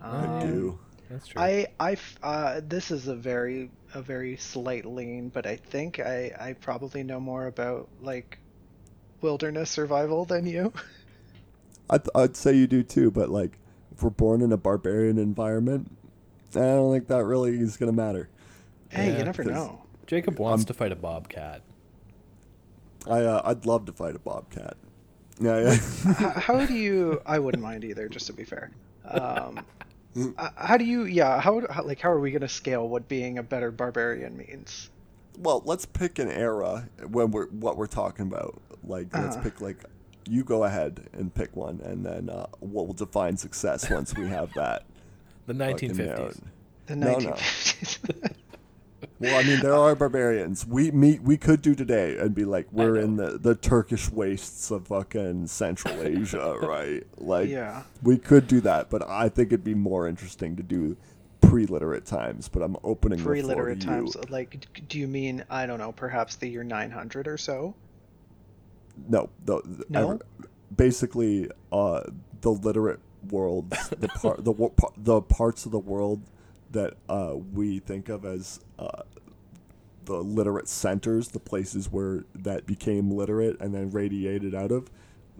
I 0.00 0.24
Um, 0.26 0.40
do. 0.40 0.78
That's 1.10 1.26
true. 1.26 1.42
I, 1.42 1.66
I, 1.80 1.96
uh, 2.22 2.60
this 2.66 2.90
is 2.90 3.08
a 3.08 3.14
very, 3.16 3.70
a 3.94 4.00
very 4.02 4.36
slight 4.36 4.84
lean, 4.86 5.28
but 5.28 5.46
I 5.46 5.56
think 5.56 5.98
I, 6.00 6.32
I 6.38 6.52
probably 6.54 7.02
know 7.02 7.20
more 7.20 7.46
about 7.46 7.88
like 8.00 8.38
wilderness 9.20 9.70
survival 9.70 10.24
than 10.24 10.46
you. 10.46 10.72
I'd, 11.92 12.02
I'd 12.14 12.36
say 12.36 12.54
you 12.54 12.66
do 12.66 12.82
too, 12.82 13.10
but 13.10 13.28
like, 13.28 13.58
if 13.94 14.02
we're 14.02 14.10
born 14.10 14.40
in 14.42 14.50
a 14.52 14.56
barbarian 14.56 15.18
environment, 15.18 15.90
I 16.54 16.60
don't 16.60 16.92
think 16.92 17.06
that 17.08 17.24
really 17.24 17.58
is 17.58 17.76
going 17.76 17.90
to 17.92 17.96
matter. 17.96 18.28
hey, 18.88 19.12
Yeah, 19.12 19.18
you 19.18 19.24
never 19.24 19.42
'cause- 19.44 19.52
know. 19.52 19.78
Jacob 20.06 20.38
wants 20.38 20.62
I'm- 20.62 20.66
to 20.66 20.74
fight 20.74 20.92
a 20.92 20.96
bobcat. 20.96 21.62
I, 23.06 23.20
uh, 23.20 23.42
I'd 23.44 23.66
love 23.66 23.86
to 23.86 23.92
fight 23.92 24.14
a 24.14 24.18
bobcat. 24.18 24.76
Yeah, 25.40 25.60
yeah. 25.60 25.74
how, 26.14 26.30
how 26.40 26.66
do 26.66 26.74
you? 26.74 27.20
I 27.26 27.38
wouldn't 27.38 27.62
mind 27.62 27.84
either, 27.84 28.08
just 28.08 28.26
to 28.28 28.32
be 28.32 28.44
fair. 28.44 28.70
Um, 29.06 29.60
uh, 30.38 30.50
how 30.56 30.76
do 30.76 30.84
you? 30.84 31.04
Yeah, 31.04 31.40
how, 31.40 31.62
how 31.70 31.82
like 31.84 31.98
how 32.00 32.10
are 32.12 32.20
we 32.20 32.30
gonna 32.30 32.48
scale 32.48 32.88
what 32.88 33.08
being 33.08 33.38
a 33.38 33.42
better 33.42 33.70
barbarian 33.70 34.36
means? 34.36 34.90
well, 35.38 35.62
let's 35.64 35.86
pick 35.86 36.18
an 36.18 36.28
era 36.30 36.86
when 37.08 37.30
we're 37.30 37.46
what 37.48 37.76
we're 37.78 37.86
talking 37.86 38.26
about. 38.26 38.60
Like, 38.84 39.08
let's 39.14 39.36
Uh-huh. 39.36 39.42
pick 39.44 39.60
like, 39.60 39.78
you 40.28 40.44
go 40.44 40.64
ahead 40.64 41.08
and 41.12 41.34
pick 41.34 41.54
one, 41.56 41.80
and 41.84 42.04
then 42.04 42.30
uh, 42.30 42.46
what 42.60 42.86
will 42.86 42.94
define 42.94 43.36
success 43.36 43.88
once 43.90 44.14
we 44.16 44.26
have 44.28 44.52
that. 44.54 44.84
The 45.46 45.54
1950s. 45.54 45.96
down. 46.16 46.50
The 46.86 46.96
No, 46.96 47.18
no. 47.18 47.30
1950s. 47.32 48.32
Well, 49.18 49.38
I 49.38 49.42
mean, 49.44 49.60
there 49.60 49.74
are 49.74 49.94
barbarians. 49.94 50.66
We 50.66 50.90
meet. 50.90 51.22
We 51.22 51.36
could 51.36 51.62
do 51.62 51.74
today 51.76 52.16
and 52.18 52.34
be 52.34 52.44
like, 52.44 52.66
we're 52.72 52.96
in 52.96 53.16
the, 53.16 53.38
the 53.38 53.54
Turkish 53.54 54.10
wastes 54.10 54.70
of 54.72 54.88
fucking 54.88 55.46
Central 55.48 56.00
Asia, 56.02 56.56
right? 56.62 57.04
Like, 57.18 57.48
Yeah. 57.48 57.82
we 58.02 58.18
could 58.18 58.46
do 58.48 58.60
that, 58.62 58.90
but 58.90 59.08
I 59.08 59.28
think 59.28 59.48
it'd 59.48 59.64
be 59.64 59.74
more 59.74 60.08
interesting 60.08 60.56
to 60.56 60.62
do 60.64 60.96
pre-literate 61.40 62.04
times. 62.04 62.48
But 62.48 62.62
I'm 62.62 62.76
opening 62.82 63.18
the 63.18 63.22
floor 63.24 63.34
Pre-literate 63.34 63.80
to 63.80 63.86
times. 63.86 64.14
You. 64.16 64.22
Like, 64.28 64.66
do 64.88 64.98
you 64.98 65.06
mean 65.08 65.44
I 65.50 65.66
don't 65.66 65.78
know, 65.78 65.92
perhaps 65.92 66.36
the 66.36 66.48
year 66.48 66.64
900 66.64 67.26
or 67.28 67.38
so? 67.38 67.74
No, 69.08 69.30
the, 69.44 69.60
the 69.64 69.84
No? 69.88 70.18
basically, 70.74 71.50
uh, 71.70 72.02
the 72.40 72.50
literate 72.50 73.00
worlds, 73.30 73.88
the 73.90 74.08
part, 74.08 74.44
the 74.44 74.70
the 74.96 75.22
parts 75.22 75.64
of 75.66 75.72
the 75.72 75.78
world 75.78 76.22
that 76.72 76.94
uh, 77.08 77.34
we 77.52 77.78
think 77.78 78.08
of 78.08 78.24
as 78.24 78.60
uh, 78.78 79.02
the 80.04 80.16
literate 80.16 80.68
centers, 80.68 81.28
the 81.28 81.38
places 81.38 81.90
where 81.92 82.24
that 82.34 82.66
became 82.66 83.10
literate 83.10 83.60
and 83.60 83.74
then 83.74 83.90
radiated 83.90 84.54
out 84.54 84.72
of, 84.72 84.90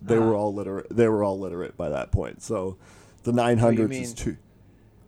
they 0.01 0.19
were 0.19 0.27
Uh-huh. 0.27 0.35
all 0.37 0.55
literate. 0.55 0.87
They 0.91 1.09
were 1.09 1.25
all 1.25 1.39
literate 1.39 1.77
by 1.77 1.89
that 1.89 2.11
point. 2.13 2.43
So, 2.43 2.77
the 3.25 3.33
900s 3.33 3.79
is 3.81 3.89
mean 3.89 4.15
too. 4.15 4.37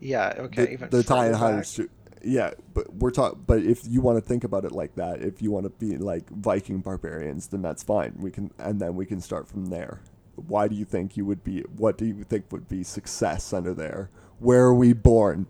Yeah. 0.00 0.34
Okay. 0.38 0.64
the, 0.64 0.72
even 0.72 0.90
the 0.90 1.02
further 1.02 1.14
nine 1.14 1.32
hundred 1.34 1.56
back. 1.58 1.64
stu- 1.66 1.90
yeah 2.24 2.50
but 2.72 2.92
we're 2.94 3.10
talking 3.10 3.42
but 3.46 3.60
if 3.62 3.87
you 3.87 4.00
want 4.00 4.16
to 4.16 4.20
think 4.20 4.44
about 4.44 4.64
it 4.64 4.72
like 4.72 4.94
that 4.94 5.20
if 5.22 5.40
you 5.42 5.50
want 5.50 5.64
to 5.64 5.70
be 5.70 5.96
like 5.96 6.28
viking 6.30 6.80
barbarians 6.80 7.48
then 7.48 7.62
that's 7.62 7.82
fine. 7.82 8.14
We 8.18 8.30
can 8.30 8.50
and 8.58 8.80
then 8.80 8.96
we 8.96 9.06
can 9.06 9.20
start 9.20 9.48
from 9.48 9.66
there. 9.66 10.00
Why 10.37 10.66
do 10.68 10.74
you 10.74 10.84
think 10.84 11.16
you 11.16 11.24
would 11.24 11.44
be 11.44 11.60
what 11.76 11.96
do 11.98 12.04
you 12.06 12.24
think 12.24 12.50
would 12.50 12.68
be 12.68 12.82
success 12.82 13.52
under 13.52 13.72
there? 13.74 14.10
Where 14.38 14.64
are 14.64 14.74
we 14.74 14.92
born? 14.92 15.46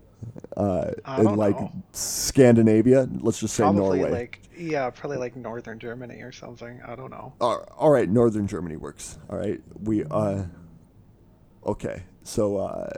Uh 0.57 0.91
in 1.17 1.35
like 1.35 1.59
know. 1.59 1.71
scandinavia? 1.91 3.07
Let's 3.19 3.39
just 3.39 3.53
say 3.55 3.63
Probably 3.63 3.99
norway. 3.99 4.11
like 4.11 4.41
yeah, 4.57 4.89
probably 4.89 5.17
like 5.17 5.35
northern 5.35 5.79
Germany 5.79 6.21
or 6.21 6.31
something. 6.31 6.81
I 6.85 6.95
don't 6.95 7.11
know. 7.11 7.33
all 7.41 7.65
all 7.77 7.89
right 7.89 8.07
northern 8.09 8.47
germany 8.47 8.77
works. 8.77 9.17
All 9.29 9.37
right 9.37 9.61
we 9.81 10.03
uh 10.05 10.43
okay 11.65 12.03
so 12.23 12.57
uh 12.57 12.89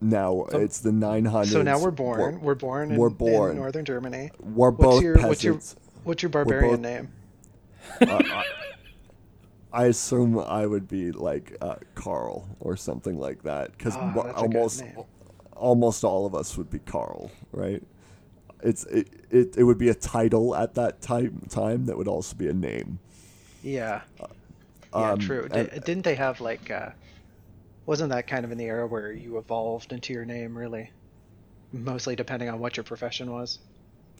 now 0.00 0.46
So- 0.50 0.60
it's 0.60 0.80
the 0.80 0.90
900s 0.90 1.46
So 1.52 1.62
now 1.62 1.78
we're 1.80 1.90
born. 1.90 2.40
We're 2.40 2.54
born. 2.54 2.92
In, 2.92 2.96
we're 2.98 3.10
born 3.10 3.52
in 3.52 3.56
northern 3.56 3.84
Germany. 3.84 4.30
we're 4.40 4.70
What's 4.70 4.82
both 4.94 5.02
your 5.02 5.16
what's 5.26 5.42
your 5.44 5.54
peasants. 5.54 5.76
what's 6.04 6.22
your 6.22 6.30
barbarian 6.30 6.70
both- 6.76 6.80
name? 6.80 7.12
uh, 8.00 8.22
I, 8.22 8.44
I 9.72 9.84
assume 9.86 10.38
I 10.38 10.66
would 10.66 10.88
be 10.88 11.12
like 11.12 11.56
uh, 11.60 11.76
Carl 11.94 12.48
or 12.60 12.76
something 12.76 13.18
like 13.18 13.42
that 13.44 13.76
because 13.76 13.94
Ah, 13.96 14.12
that's 14.14 14.28
a 14.42 14.48
good 14.48 14.56
almost 14.56 14.82
almost 15.54 16.04
all 16.04 16.26
of 16.26 16.34
us 16.34 16.56
would 16.58 16.70
be 16.70 16.78
Carl, 16.80 17.30
right? 17.52 17.82
It's 18.62 18.84
it, 18.86 19.08
it, 19.30 19.56
it 19.58 19.62
would 19.64 19.78
be 19.78 19.88
a 19.90 19.94
title 19.94 20.54
at 20.56 20.74
that 20.74 21.00
time 21.02 21.42
time 21.48 21.86
that 21.86 21.96
would 21.96 22.08
also 22.08 22.34
be 22.36 22.48
a 22.48 22.52
name. 22.52 22.98
Yeah. 23.62 24.00
Yeah. 24.20 24.26
Um, 25.10 25.18
true. 25.18 25.46
and- 25.52 25.68
didn't 25.84 26.02
they 26.02 26.14
have 26.14 26.40
like? 26.40 26.70
Wasn't 27.86 28.10
that 28.10 28.26
kind 28.26 28.44
of 28.44 28.50
in 28.52 28.58
the 28.58 28.64
era 28.64 28.86
where 28.86 29.12
you 29.12 29.38
evolved 29.38 29.92
into 29.92 30.12
your 30.12 30.24
name? 30.24 30.56
Really, 30.58 30.90
mostly 31.72 32.16
depending 32.16 32.48
on 32.48 32.58
what 32.58 32.76
your 32.76 32.84
profession 32.84 33.30
was. 33.32 33.60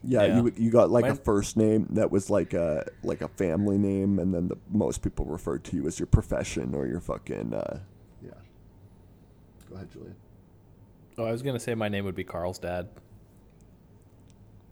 Yeah, 0.04 0.24
Yeah. 0.24 0.36
you 0.42 0.52
you 0.56 0.70
got 0.70 0.90
like 0.90 1.06
a 1.06 1.14
first 1.16 1.56
name 1.56 1.86
that 1.90 2.10
was 2.10 2.30
like 2.30 2.54
a 2.54 2.86
like 3.02 3.22
a 3.22 3.28
family 3.28 3.76
name, 3.78 4.18
and 4.20 4.32
then 4.32 4.46
the 4.48 4.56
most 4.70 5.02
people 5.02 5.24
referred 5.26 5.64
to 5.64 5.76
you 5.76 5.86
as 5.86 5.98
your 5.98 6.06
profession 6.06 6.74
or 6.74 6.86
your 6.86 7.00
fucking 7.00 7.52
uh, 7.54 7.80
yeah. 8.22 8.30
Go 9.68 9.76
ahead, 9.76 9.90
Julian. 9.90 10.14
Oh, 11.18 11.24
I 11.24 11.32
was 11.32 11.42
gonna 11.42 11.58
say 11.58 11.74
my 11.74 11.88
name 11.88 12.04
would 12.04 12.14
be 12.14 12.24
Carl's 12.24 12.58
dad, 12.58 12.88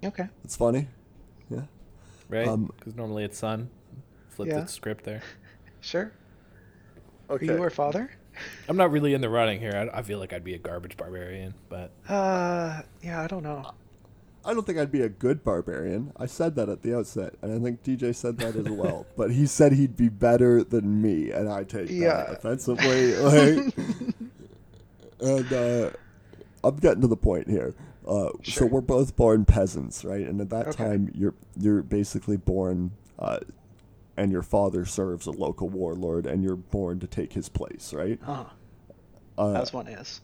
Okay. 0.04 0.28
It's 0.44 0.54
funny. 0.56 0.86
Yeah. 1.50 1.62
right? 2.28 2.46
Um, 2.46 2.70
Because 2.78 2.94
normally 2.94 3.24
it's 3.24 3.38
son. 3.38 3.70
Flip 4.28 4.48
Yeah. 4.48 4.60
the 4.60 4.66
script 4.68 5.04
there. 5.04 5.22
Sure. 5.80 6.12
Okay. 7.28 7.44
You 7.46 7.56
were 7.56 7.68
father. 7.68 8.10
I'm 8.68 8.76
not 8.76 8.90
really 8.90 9.14
in 9.14 9.20
the 9.20 9.28
running 9.28 9.60
here. 9.60 9.90
I, 9.92 9.98
I 9.98 10.02
feel 10.02 10.18
like 10.18 10.32
I'd 10.32 10.44
be 10.44 10.54
a 10.54 10.58
garbage 10.58 10.96
barbarian, 10.96 11.54
but 11.68 11.90
Uh, 12.08 12.82
yeah. 13.02 13.22
I 13.22 13.26
don't 13.26 13.42
know. 13.42 13.72
I 14.46 14.52
don't 14.52 14.66
think 14.66 14.78
I'd 14.78 14.92
be 14.92 15.00
a 15.00 15.08
good 15.08 15.42
barbarian. 15.42 16.12
I 16.18 16.26
said 16.26 16.54
that 16.56 16.68
at 16.68 16.82
the 16.82 16.94
outset, 16.96 17.34
and 17.40 17.50
I 17.54 17.58
think 17.64 17.82
DJ 17.82 18.14
said 18.14 18.36
that 18.38 18.56
as 18.56 18.66
well. 18.68 19.06
But 19.16 19.30
he 19.30 19.46
said 19.46 19.72
he'd 19.72 19.96
be 19.96 20.08
better 20.10 20.62
than 20.62 21.00
me, 21.00 21.30
and 21.30 21.48
I 21.48 21.64
take 21.64 21.88
Yeah. 21.90 22.24
that 22.26 22.32
offensively. 22.32 23.14
Like, 23.14 23.74
and 25.20 25.52
uh, 25.52 25.90
I'm 26.62 26.76
getting 26.76 27.00
to 27.02 27.06
the 27.08 27.16
point 27.16 27.48
here. 27.48 27.74
Uh, 28.06 28.30
So 28.44 28.66
we're 28.66 28.82
both 28.82 29.16
born 29.16 29.46
peasants, 29.46 30.04
right? 30.04 30.26
And 30.26 30.40
at 30.40 30.50
that 30.50 30.68
Okay. 30.68 30.84
time, 30.84 31.10
you're 31.14 31.34
you're 31.58 31.82
basically 31.82 32.36
born, 32.36 32.90
uh, 33.18 33.38
and 34.16 34.30
your 34.32 34.42
father 34.42 34.84
serves 34.84 35.26
a 35.26 35.30
local 35.30 35.68
warlord, 35.68 36.26
and 36.26 36.42
you're 36.42 36.56
born 36.56 37.00
to 37.00 37.06
take 37.06 37.32
his 37.32 37.48
place, 37.48 37.92
right? 37.92 38.18
Huh. 38.22 38.44
Uh, 39.36 39.54
As 39.54 39.72
one 39.72 39.88
is. 39.88 40.20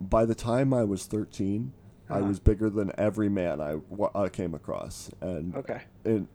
by 0.00 0.24
the 0.24 0.34
time 0.34 0.72
I 0.72 0.84
was 0.84 1.04
13, 1.06 1.72
I 2.08 2.18
Uh-huh. 2.20 2.28
was 2.28 2.40
bigger 2.40 2.70
than 2.70 2.90
every 2.96 3.28
man 3.28 3.60
I, 3.60 3.76
I 4.14 4.28
came 4.30 4.54
across. 4.54 5.10
And 5.20 5.54
Okay. 5.54 5.82
in, 6.04 6.26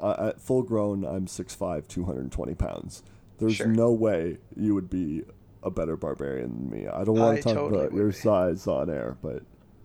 uh, 0.00 0.16
at 0.30 0.40
full 0.40 0.62
grown, 0.64 1.04
I'm 1.04 1.26
6'5", 1.26 1.86
220 1.86 2.54
pounds. 2.54 3.02
There's 3.38 3.54
Sure. 3.54 3.66
no 3.68 3.92
way 3.92 4.38
you 4.56 4.74
would 4.74 4.90
be 4.90 5.22
a 5.62 5.70
better 5.70 5.96
barbarian 5.96 6.50
than 6.50 6.70
me. 6.70 6.88
I 6.88 7.04
don't 7.04 7.16
want 7.18 7.36
to 7.36 7.42
talk 7.44 7.54
totally 7.54 7.86
about 7.86 7.96
your 7.96 8.08
be. 8.08 8.12
size 8.14 8.66
on 8.66 8.90
air, 8.90 9.16
but 9.22 9.42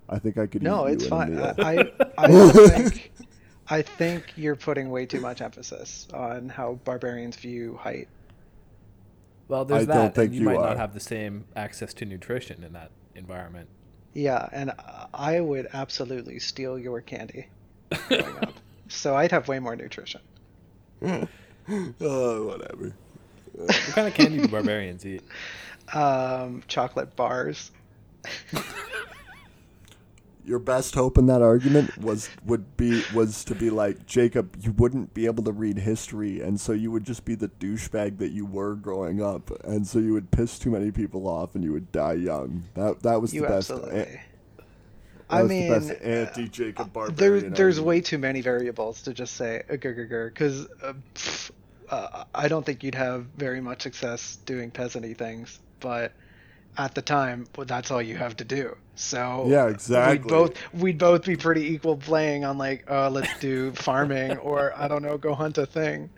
I 0.10 0.18
think 0.18 0.38
I 0.40 0.48
could. 0.48 0.64
No, 0.64 0.86
it's 0.86 1.06
you 1.06 1.16
in 1.16 1.38
a 1.40 1.54
fine. 1.54 1.64
I, 1.64 1.92
I, 2.18 2.26
I 2.26 2.28
think 2.52 3.12
I 3.70 3.82
think 3.82 4.34
you're 4.36 4.56
putting 4.56 4.90
way 4.90 5.06
too 5.06 5.20
much 5.20 5.42
emphasis 5.42 6.08
on 6.14 6.50
how 6.50 6.80
barbarians 6.84 7.36
view 7.36 7.78
height. 7.78 8.08
Well, 9.48 9.66
there's 9.66 9.84
I 9.84 9.86
that. 9.86 9.94
don't 9.94 10.16
think 10.16 10.34
you, 10.34 10.40
you 10.40 10.46
might 10.46 10.58
are. 10.58 10.70
not 10.70 10.78
have 10.78 10.94
the 10.94 11.00
same 11.00 11.46
access 11.56 11.94
to 11.96 12.06
nutrition 12.06 12.64
in 12.64 12.74
that 12.74 12.92
environment. 13.16 13.70
Yeah, 14.14 14.48
and 14.52 14.72
I 15.14 15.40
would 15.40 15.68
absolutely 15.74 16.40
steal 16.40 16.80
your 16.80 17.02
candy. 17.02 17.48
So 18.90 19.16
I'd 19.16 19.32
have 19.32 19.48
way 19.48 19.60
more 19.60 19.76
nutrition. 19.76 20.20
oh, 21.02 21.28
whatever. 22.02 22.96
What 23.54 23.76
kind 23.94 24.08
of 24.08 24.14
candy 24.16 24.40
do 24.40 24.48
barbarians 24.48 25.06
eat? 25.06 25.24
Um, 25.92 26.62
chocolate 26.68 27.16
bars. 27.16 27.72
Your 30.50 30.58
best 30.60 30.96
hope 30.96 31.20
in 31.20 31.28
that 31.28 31.44
argument 31.44 31.96
was 32.00 32.28
would 32.44 32.76
be 32.76 33.04
was 33.14 33.44
to 33.46 33.54
be 33.54 33.70
like 33.70 34.08
Jacob. 34.08 34.56
You 34.60 34.72
wouldn't 34.72 35.14
be 35.14 35.28
able 35.28 35.44
to 35.44 35.52
read 35.52 35.78
history, 35.78 36.42
and 36.42 36.60
so 36.60 36.72
you 36.74 36.90
would 36.90 37.04
just 37.06 37.24
be 37.24 37.36
the 37.36 37.50
douchebag 37.50 38.18
that 38.18 38.30
you 38.32 38.48
were 38.48 38.74
growing 38.74 39.22
up, 39.22 39.52
and 39.64 39.86
so 39.86 40.00
you 40.00 40.14
would 40.14 40.32
piss 40.32 40.58
too 40.58 40.72
many 40.72 40.90
people 40.90 41.28
off, 41.28 41.54
and 41.54 41.64
you 41.64 41.72
would 41.72 41.92
die 41.92 42.14
young. 42.14 42.64
That 42.74 43.04
that 43.04 43.22
was 43.22 43.32
You 43.32 43.42
the 43.42 43.48
best. 43.48 43.70
absolutely. 43.70 44.00
That 44.02 44.20
I 45.30 45.44
mean, 45.44 45.70
the 45.70 45.80
best 45.80 45.92
anti-Jacob 46.02 46.94
there, 47.16 47.40
there's 47.40 47.78
argument. 47.78 47.88
way 47.88 48.02
too 48.02 48.18
many 48.18 48.42
variables 48.42 49.04
to 49.04 49.14
just 49.14 49.36
say 49.36 49.62
because 49.70 50.68
uh, 50.82 50.94
pff, 51.14 51.52
uh, 51.90 52.24
I 52.34 52.48
don't 52.48 52.66
think 52.66 52.84
you'd 52.84 52.96
have 52.96 53.26
very 53.38 53.62
much 53.62 53.84
success 53.84 54.38
doing 54.46 54.72
peasanty 54.72 55.16
things, 55.16 55.60
but 55.80 56.14
at 56.80 56.96
the 56.96 57.02
time, 57.02 57.46
well, 57.58 57.66
that's 57.66 57.92
all 57.92 58.02
you 58.02 58.16
have 58.16 58.38
to 58.38 58.46
do. 58.46 58.76
So 58.96 59.46
Yeah, 59.48 59.66
We'd 59.66 59.76
exactly. 59.76 60.30
both 60.30 60.54
we'd 60.74 60.98
both 60.98 61.26
be 61.26 61.36
pretty 61.36 61.66
equal 61.74 61.98
playing 61.98 62.46
on 62.46 62.58
like, 62.58 62.90
uh, 62.90 63.10
let's 63.10 63.38
do 63.40 63.72
farming 63.74 64.38
or 64.38 64.74
I 64.76 64.88
don't 64.88 65.04
know, 65.04 65.18
go 65.18 65.36
hunt 65.36 65.58
a 65.58 65.66
thing. 65.66 66.10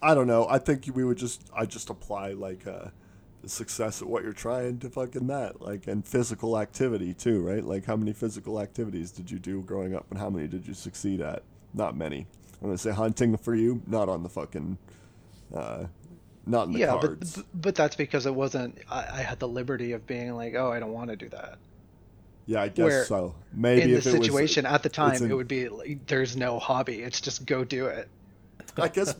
I 0.00 0.14
don't 0.14 0.26
know. 0.26 0.46
I 0.48 0.58
think 0.58 0.88
we 0.94 1.04
would 1.04 1.18
just 1.18 1.42
I 1.54 1.66
just 1.66 1.90
apply 1.90 2.32
like 2.32 2.66
uh 2.66 2.86
the 3.42 3.48
success 3.48 4.00
at 4.00 4.08
what 4.08 4.22
you're 4.22 4.32
trying 4.32 4.78
to 4.78 4.88
fucking 4.90 5.26
that 5.26 5.60
like 5.60 5.88
and 5.88 6.06
physical 6.06 6.58
activity 6.58 7.12
too, 7.12 7.42
right? 7.42 7.64
Like 7.64 7.84
how 7.86 7.96
many 7.96 8.12
physical 8.12 8.60
activities 8.60 9.10
did 9.10 9.30
you 9.30 9.40
do 9.40 9.62
growing 9.62 9.94
up 9.94 10.06
and 10.10 10.18
how 10.20 10.30
many 10.30 10.46
did 10.46 10.66
you 10.66 10.74
succeed 10.74 11.20
at? 11.20 11.42
Not 11.74 11.96
many. 11.96 12.26
I'm 12.60 12.68
gonna 12.68 12.78
say 12.78 12.92
hunting 12.92 13.36
for 13.36 13.54
you, 13.56 13.82
not 13.88 14.08
on 14.08 14.22
the 14.22 14.28
fucking 14.28 14.78
uh 15.54 15.86
not 16.46 16.66
in 16.66 16.72
the 16.72 16.80
yeah, 16.80 16.98
cards. 16.98 17.36
but 17.36 17.46
but 17.54 17.74
that's 17.74 17.96
because 17.96 18.26
it 18.26 18.34
wasn't. 18.34 18.78
I, 18.90 19.06
I 19.12 19.22
had 19.22 19.38
the 19.38 19.48
liberty 19.48 19.92
of 19.92 20.06
being 20.06 20.34
like, 20.34 20.54
oh, 20.54 20.70
I 20.72 20.80
don't 20.80 20.92
want 20.92 21.10
to 21.10 21.16
do 21.16 21.28
that. 21.30 21.58
yeah, 22.46 22.62
I 22.62 22.68
guess 22.68 22.84
where 22.84 23.04
so. 23.04 23.34
Maybe 23.52 23.82
in 23.82 23.90
the 23.92 23.98
if 23.98 24.06
it 24.06 24.18
was- 24.18 24.26
situation 24.26 24.66
at 24.66 24.82
the 24.82 24.88
time, 24.88 25.22
it 25.22 25.34
would 25.34 25.48
be 25.48 25.68
like, 25.68 26.06
there's 26.06 26.36
no 26.36 26.58
hobby. 26.58 27.02
It's 27.02 27.20
just 27.20 27.46
go 27.46 27.64
do 27.64 27.86
it. 27.86 28.08
I 28.76 28.88
guess 28.88 29.14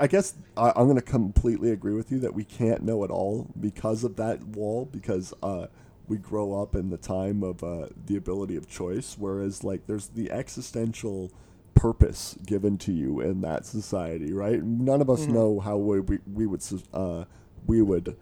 I 0.00 0.06
guess 0.06 0.34
I, 0.56 0.70
I'm 0.74 0.86
going 0.86 0.96
to 0.96 1.02
completely 1.02 1.70
agree 1.70 1.94
with 1.94 2.10
you 2.10 2.18
that 2.20 2.34
we 2.34 2.42
can't 2.44 2.82
know 2.82 3.04
it 3.04 3.10
all 3.10 3.46
because 3.60 4.02
of 4.02 4.16
that 4.16 4.42
wall 4.42 4.86
because 4.90 5.32
uh, 5.42 5.66
we 6.08 6.16
grow 6.16 6.60
up 6.60 6.74
in 6.74 6.90
the 6.90 6.96
time 6.96 7.42
of 7.42 7.62
uh, 7.62 7.86
the 8.06 8.16
ability 8.16 8.56
of 8.56 8.68
choice, 8.68 9.16
whereas 9.18 9.62
like 9.62 9.86
there's 9.86 10.08
the 10.08 10.30
existential 10.32 11.30
purpose 11.78 12.36
given 12.44 12.76
to 12.78 12.92
you 12.92 13.20
in 13.20 13.40
that 13.42 13.64
society, 13.64 14.32
right? 14.32 14.62
None 14.62 15.00
of 15.00 15.08
us 15.08 15.26
know 15.26 15.60
how 15.60 15.76
we 15.76 16.00
we, 16.00 16.18
we 16.32 16.46
would 16.46 16.62
uh, 16.92 17.24
we 17.66 17.82
would. 17.82 18.16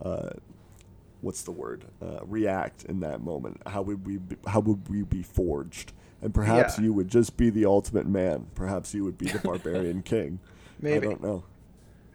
Uh, 0.00 0.30
What's 1.22 1.42
the 1.42 1.50
word? 1.50 1.84
Uh, 2.00 2.20
react 2.24 2.84
in 2.84 3.00
that 3.00 3.20
moment. 3.20 3.60
How 3.66 3.82
would 3.82 4.06
we? 4.06 4.16
Be, 4.16 4.36
how 4.46 4.60
would 4.60 4.88
we 4.88 5.02
be 5.02 5.22
forged? 5.22 5.92
And 6.22 6.32
perhaps 6.32 6.78
Yeah. 6.78 6.84
you 6.84 6.92
would 6.94 7.08
just 7.08 7.36
be 7.36 7.50
the 7.50 7.66
ultimate 7.66 8.06
man. 8.06 8.46
Perhaps 8.54 8.94
you 8.94 9.04
would 9.04 9.18
be 9.18 9.26
the 9.26 9.38
barbarian 9.44 10.00
king. 10.02 10.38
Maybe. 10.80 11.06
I 11.06 11.10
don't 11.10 11.22
know. 11.22 11.44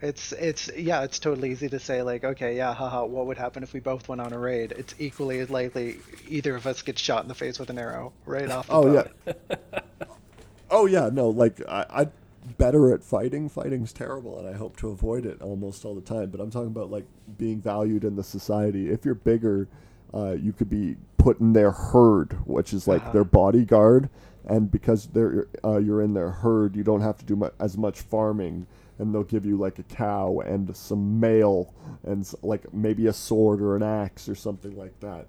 It's 0.02 0.32
it's 0.32 0.72
yeah, 0.76 1.04
it's 1.04 1.20
totally 1.20 1.52
easy 1.52 1.70
to 1.70 1.80
say 1.80 2.02
like, 2.02 2.24
okay, 2.24 2.58
yeah, 2.58 2.74
haha, 2.74 3.06
what 3.06 3.28
would 3.28 3.38
happen 3.38 3.62
if 3.62 3.74
we 3.74 3.80
both 3.80 4.10
went 4.10 4.22
on 4.22 4.34
a 4.34 4.40
raid? 4.40 4.74
It's 4.76 4.96
equally 4.98 5.40
as 5.40 5.52
likely 5.52 6.00
either 6.28 6.56
of 6.56 6.66
us 6.66 6.82
gets 6.82 7.00
shot 7.00 7.22
in 7.22 7.28
the 7.28 7.36
face 7.36 7.60
with 7.60 7.70
an 7.70 7.78
arrow 7.78 8.12
right 8.26 8.50
off 8.50 8.68
the 8.68 8.74
Oh 8.74 8.92
yeah. 8.92 9.34
oh 10.76 10.86
yeah. 10.86 11.10
No, 11.12 11.30
like 11.30 11.62
I, 11.68 11.86
I'm 11.90 12.12
better 12.58 12.94
at 12.94 13.04
fighting. 13.04 13.50
Fighting's 13.50 13.92
terrible, 13.94 14.38
and 14.40 14.48
I 14.48 14.54
hope 14.54 14.78
to 14.78 14.90
avoid 14.90 15.26
it 15.26 15.42
almost 15.42 15.86
all 15.86 15.96
the 15.96 16.02
time. 16.02 16.30
But 16.30 16.40
I'm 16.42 16.52
talking 16.52 16.68
about 16.68 16.92
like 16.92 17.06
being 17.38 17.60
valued 17.62 18.04
in 18.04 18.16
the 18.16 18.24
society. 18.24 18.90
If 18.92 19.06
you're 19.06 19.16
bigger, 19.16 19.68
uh, 20.14 20.34
you 20.34 20.54
could 20.54 20.70
be 20.70 20.98
put 21.18 21.40
in 21.40 21.54
their 21.54 21.72
herd, 21.72 22.34
which 22.46 22.74
is 22.74 22.88
like 22.88 23.02
Uh-huh. 23.02 23.12
their 23.14 23.24
bodyguard, 23.24 24.10
and 24.46 24.70
because 24.70 25.08
they're 25.08 25.48
uh, 25.64 25.78
you're 25.78 26.02
in 26.02 26.14
their 26.14 26.30
herd, 26.32 26.76
you 26.76 26.84
don't 26.84 27.02
have 27.02 27.18
to 27.20 27.26
do 27.26 27.36
mu- 27.36 27.50
as 27.60 27.78
much 27.78 28.02
farming. 28.02 28.68
And 28.98 29.14
they'll 29.14 29.24
give 29.24 29.46
you 29.46 29.58
like 29.58 29.78
a 29.78 29.84
cow 29.84 30.40
and 30.46 30.74
some 30.74 31.20
mail 31.20 31.74
and 32.04 32.26
like 32.42 32.74
maybe 32.74 33.08
a 33.08 33.12
sword 33.14 33.62
or 33.62 33.76
an 33.76 33.84
axe 33.84 34.30
or 34.30 34.36
something 34.36 34.78
like 34.78 34.98
that 35.02 35.26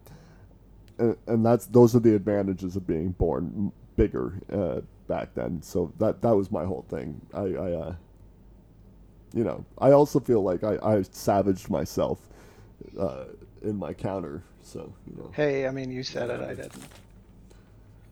and, 1.01 1.17
and 1.27 1.45
that's 1.45 1.67
those 1.67 1.97
are 1.97 1.99
the 1.99 2.15
advantages 2.15 2.77
of 2.77 2.87
being 2.87 3.11
born 3.11 3.73
bigger 3.97 4.35
uh, 4.53 4.81
back 5.07 5.35
then. 5.35 5.63
So 5.63 5.93
that 5.99 6.23
that 6.23 6.35
was 6.37 6.51
my 6.51 6.65
whole 6.65 6.85
thing. 6.89 7.21
I, 7.33 7.41
I 7.41 7.73
uh, 7.73 7.95
you 9.35 9.45
know, 9.45 9.65
I 9.79 9.93
also 9.93 10.21
feel 10.21 10.43
like 10.43 10.65
I, 10.65 10.79
I 10.83 11.03
savaged 11.03 11.69
myself 11.71 12.21
uh, 12.99 13.25
in 13.63 13.77
my 13.77 13.93
counter. 13.93 14.43
So 14.63 14.93
you 15.07 15.17
know, 15.17 15.31
Hey, 15.35 15.67
I 15.67 15.71
mean, 15.71 15.91
you 15.91 16.03
said 16.03 16.31
it, 16.31 16.41
I 16.41 16.55
didn't. 16.55 16.85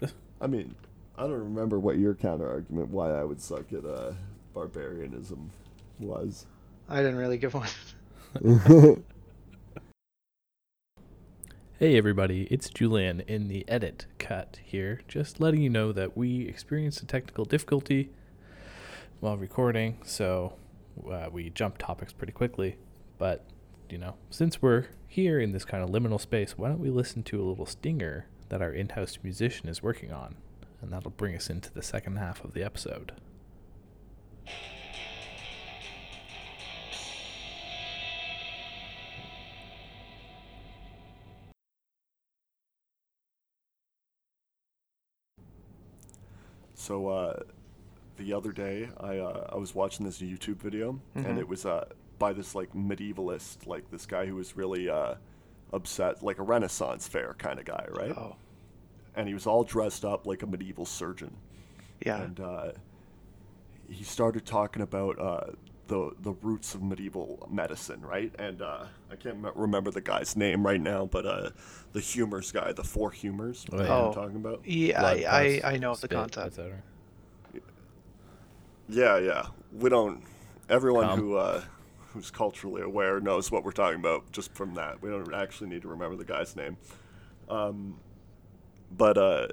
I 0.41 0.47
mean, 0.47 0.75
I 1.17 1.23
don't 1.23 1.33
remember 1.33 1.79
what 1.79 1.99
your 1.99 2.15
counter 2.15 2.49
argument 2.49 2.89
why 2.91 3.11
I 3.11 3.25
would 3.25 3.41
suck 3.41 3.73
at 3.73 3.85
uh, 3.85 4.13
barbarianism 4.53 5.51
was. 5.99 6.47
I 6.89 6.97
didn't 6.99 7.17
really 7.17 7.39
give 7.39 7.55
one. 7.55 7.69
Hey 11.81 11.99
everybody, 11.99 12.47
it's 12.53 12.71
Julian 12.71 13.23
in 13.27 13.49
the 13.49 13.65
edit 13.67 14.07
cut 14.21 14.61
here, 14.63 15.01
just 15.09 15.41
letting 15.41 15.61
you 15.61 15.69
know 15.69 15.91
that 15.91 16.17
we 16.17 16.47
experienced 16.47 17.03
a 17.03 17.05
technical 17.05 17.45
difficulty 17.45 18.11
while 19.19 19.37
recording, 19.37 19.99
so 20.05 20.55
uh, 21.11 21.27
we 21.33 21.51
jumped 21.51 21.81
topics 21.81 22.13
pretty 22.13 22.33
quickly. 22.33 22.77
But, 23.19 23.45
you 23.91 23.99
know, 23.99 24.15
since 24.31 24.63
we're 24.63 24.87
here 25.09 25.41
in 25.41 25.51
this 25.51 25.65
kind 25.65 25.83
of 25.83 25.91
liminal 25.91 26.21
space, 26.21 26.57
why 26.57 26.69
don't 26.69 26.79
we 26.79 26.91
listen 26.91 27.25
to 27.25 27.43
a 27.43 27.45
little 27.45 27.67
stinger 27.67 28.27
that 28.51 28.63
our 28.63 28.73
in 28.73 28.91
house 28.91 29.19
musician 29.25 29.69
is 29.69 29.83
working 29.83 30.13
on? 30.13 30.37
And 30.81 30.93
that'll 30.93 31.11
bring 31.11 31.35
us 31.35 31.51
into 31.51 31.73
the 31.73 31.83
second 31.83 32.19
half 32.19 32.45
of 32.45 32.55
the 32.55 32.63
episode. 32.63 33.15
So 46.85 47.09
uh, 47.09 47.41
the 48.19 48.35
other 48.35 48.53
day, 48.53 48.91
I 49.01 49.17
uh, 49.17 49.49
I 49.55 49.57
was 49.57 49.75
watching 49.75 50.05
this 50.05 50.19
YouTube 50.19 50.57
video, 50.57 51.01
and 51.15 51.39
it 51.39 51.49
was 51.49 51.65
uh, 51.65 51.87
by 52.19 52.35
this 52.35 52.55
like 52.55 52.75
medievalist, 52.75 53.67
like 53.67 53.91
this 53.91 54.05
guy 54.05 54.27
who 54.27 54.35
was 54.35 54.55
really 54.55 54.91
uh, 54.91 55.15
upset, 55.73 56.23
like 56.23 56.39
a 56.39 56.43
Renaissance 56.43 57.09
fair 57.09 57.35
kind 57.39 57.59
of 57.59 57.65
guy, 57.65 57.87
right? 57.91 58.11
Oh, 58.11 58.37
And 59.15 59.27
he 59.27 59.33
was 59.33 59.47
all 59.47 59.65
dressed 59.65 60.05
up 60.05 60.27
like 60.27 60.43
a 60.43 60.47
medieval 60.47 60.85
surgeon, 60.85 61.35
yeah. 62.05 62.21
and 62.21 62.39
uh, 62.39 62.73
he 63.89 64.05
started 64.05 64.45
talking 64.45 64.83
about 64.83 65.19
uh, 65.19 65.53
the 65.89 66.13
the 66.21 66.33
roots 66.43 66.75
of 66.75 66.83
medieval 66.83 67.47
medicine, 67.51 68.01
right? 68.01 68.33
And 68.39 68.63
uh, 68.63 68.87
I 69.11 69.17
can't 69.17 69.43
me- 69.43 69.51
remember 69.55 69.91
the 69.91 70.01
guy's 70.01 70.37
name 70.37 70.65
right 70.65 70.81
now, 70.81 71.07
but 71.07 71.27
uh, 71.27 71.51
the 71.93 72.01
humors 72.01 72.51
guy, 72.53 72.73
the 72.73 72.85
four 72.85 73.11
humors, 73.11 73.67
Oh, 73.73 73.83
yeah. 73.83 73.89
Oh. 73.89 74.09
I'm 74.09 74.15
talking 74.15 74.37
about. 74.37 74.61
yeah, 74.65 75.01
Blood, 75.01 75.25
I, 75.25 75.61
I, 75.65 75.73
I 75.73 75.77
know 75.77 75.93
of 75.93 76.01
the 76.01 76.07
spit, 76.09 76.33
concept. 76.33 76.59
Yeah, 78.89 79.19
yeah. 79.19 79.47
We 79.73 79.91
don't. 79.91 80.23
Everyone 80.69 81.07
Come. 81.07 81.19
who 81.21 81.37
uh, 81.37 81.63
who's 82.13 82.31
culturally 82.31 82.83
aware 82.83 83.21
knows 83.21 83.51
what 83.51 83.65
we're 83.65 83.73
talking 83.73 84.01
about 84.01 84.31
just 84.33 84.55
from 84.55 84.75
that. 84.75 85.03
We 85.03 85.11
don't 85.11 85.35
actually 85.35 85.71
need 85.71 85.83
to 85.83 85.89
remember 85.89 86.17
the 86.17 86.25
guy's 86.25 86.55
name. 86.57 86.77
Um, 87.49 87.99
but 88.97 89.19
uh, 89.19 89.49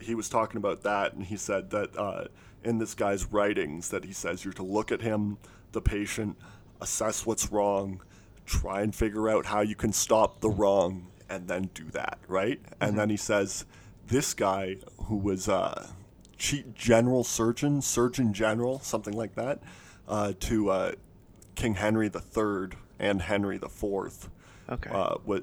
he 0.00 0.14
was 0.14 0.28
talking 0.28 0.56
about 0.58 0.82
that, 0.82 1.14
and 1.14 1.24
he 1.24 1.36
said 1.36 1.70
that 1.70 1.96
uh, 1.96 2.24
in 2.62 2.78
this 2.78 2.94
guy's 2.94 3.26
writings, 3.26 3.88
that 3.90 4.04
he 4.04 4.12
says 4.12 4.44
you're 4.44 4.54
to 4.54 4.62
look 4.62 4.92
at 4.92 5.00
him, 5.02 5.38
the 5.74 5.82
patient, 5.82 6.36
assess 6.80 7.26
what's 7.26 7.52
wrong, 7.52 8.00
try 8.46 8.80
and 8.82 8.94
figure 8.94 9.28
out 9.28 9.46
how 9.46 9.60
you 9.60 9.74
can 9.74 9.92
stop 9.92 10.40
the 10.40 10.48
wrong, 10.50 11.08
and 11.28 11.48
then 11.48 11.68
do 11.74 11.84
that, 11.90 12.18
right? 12.28 12.60
And 12.80 12.98
then 12.98 13.10
he 13.10 13.16
says 13.16 13.64
this 14.06 14.32
guy 14.34 14.76
who 15.04 15.16
was 15.16 15.48
uh, 15.48 15.88
chief 16.38 16.74
general 16.74 17.24
surgeon, 17.24 17.80
surgeon 17.82 18.32
general, 18.32 18.80
something 18.80 19.14
like 19.14 19.34
that, 19.34 19.60
uh, 20.08 20.32
to 20.40 20.70
uh, 20.70 20.92
King 21.54 21.74
Henry 21.74 22.06
III 22.14 22.68
and 22.98 23.22
Henry 23.22 23.58
the 23.58 23.68
Fourth 23.68 24.30
Okay. 24.68 24.90
uh, 24.90 25.16
wa- 25.26 25.40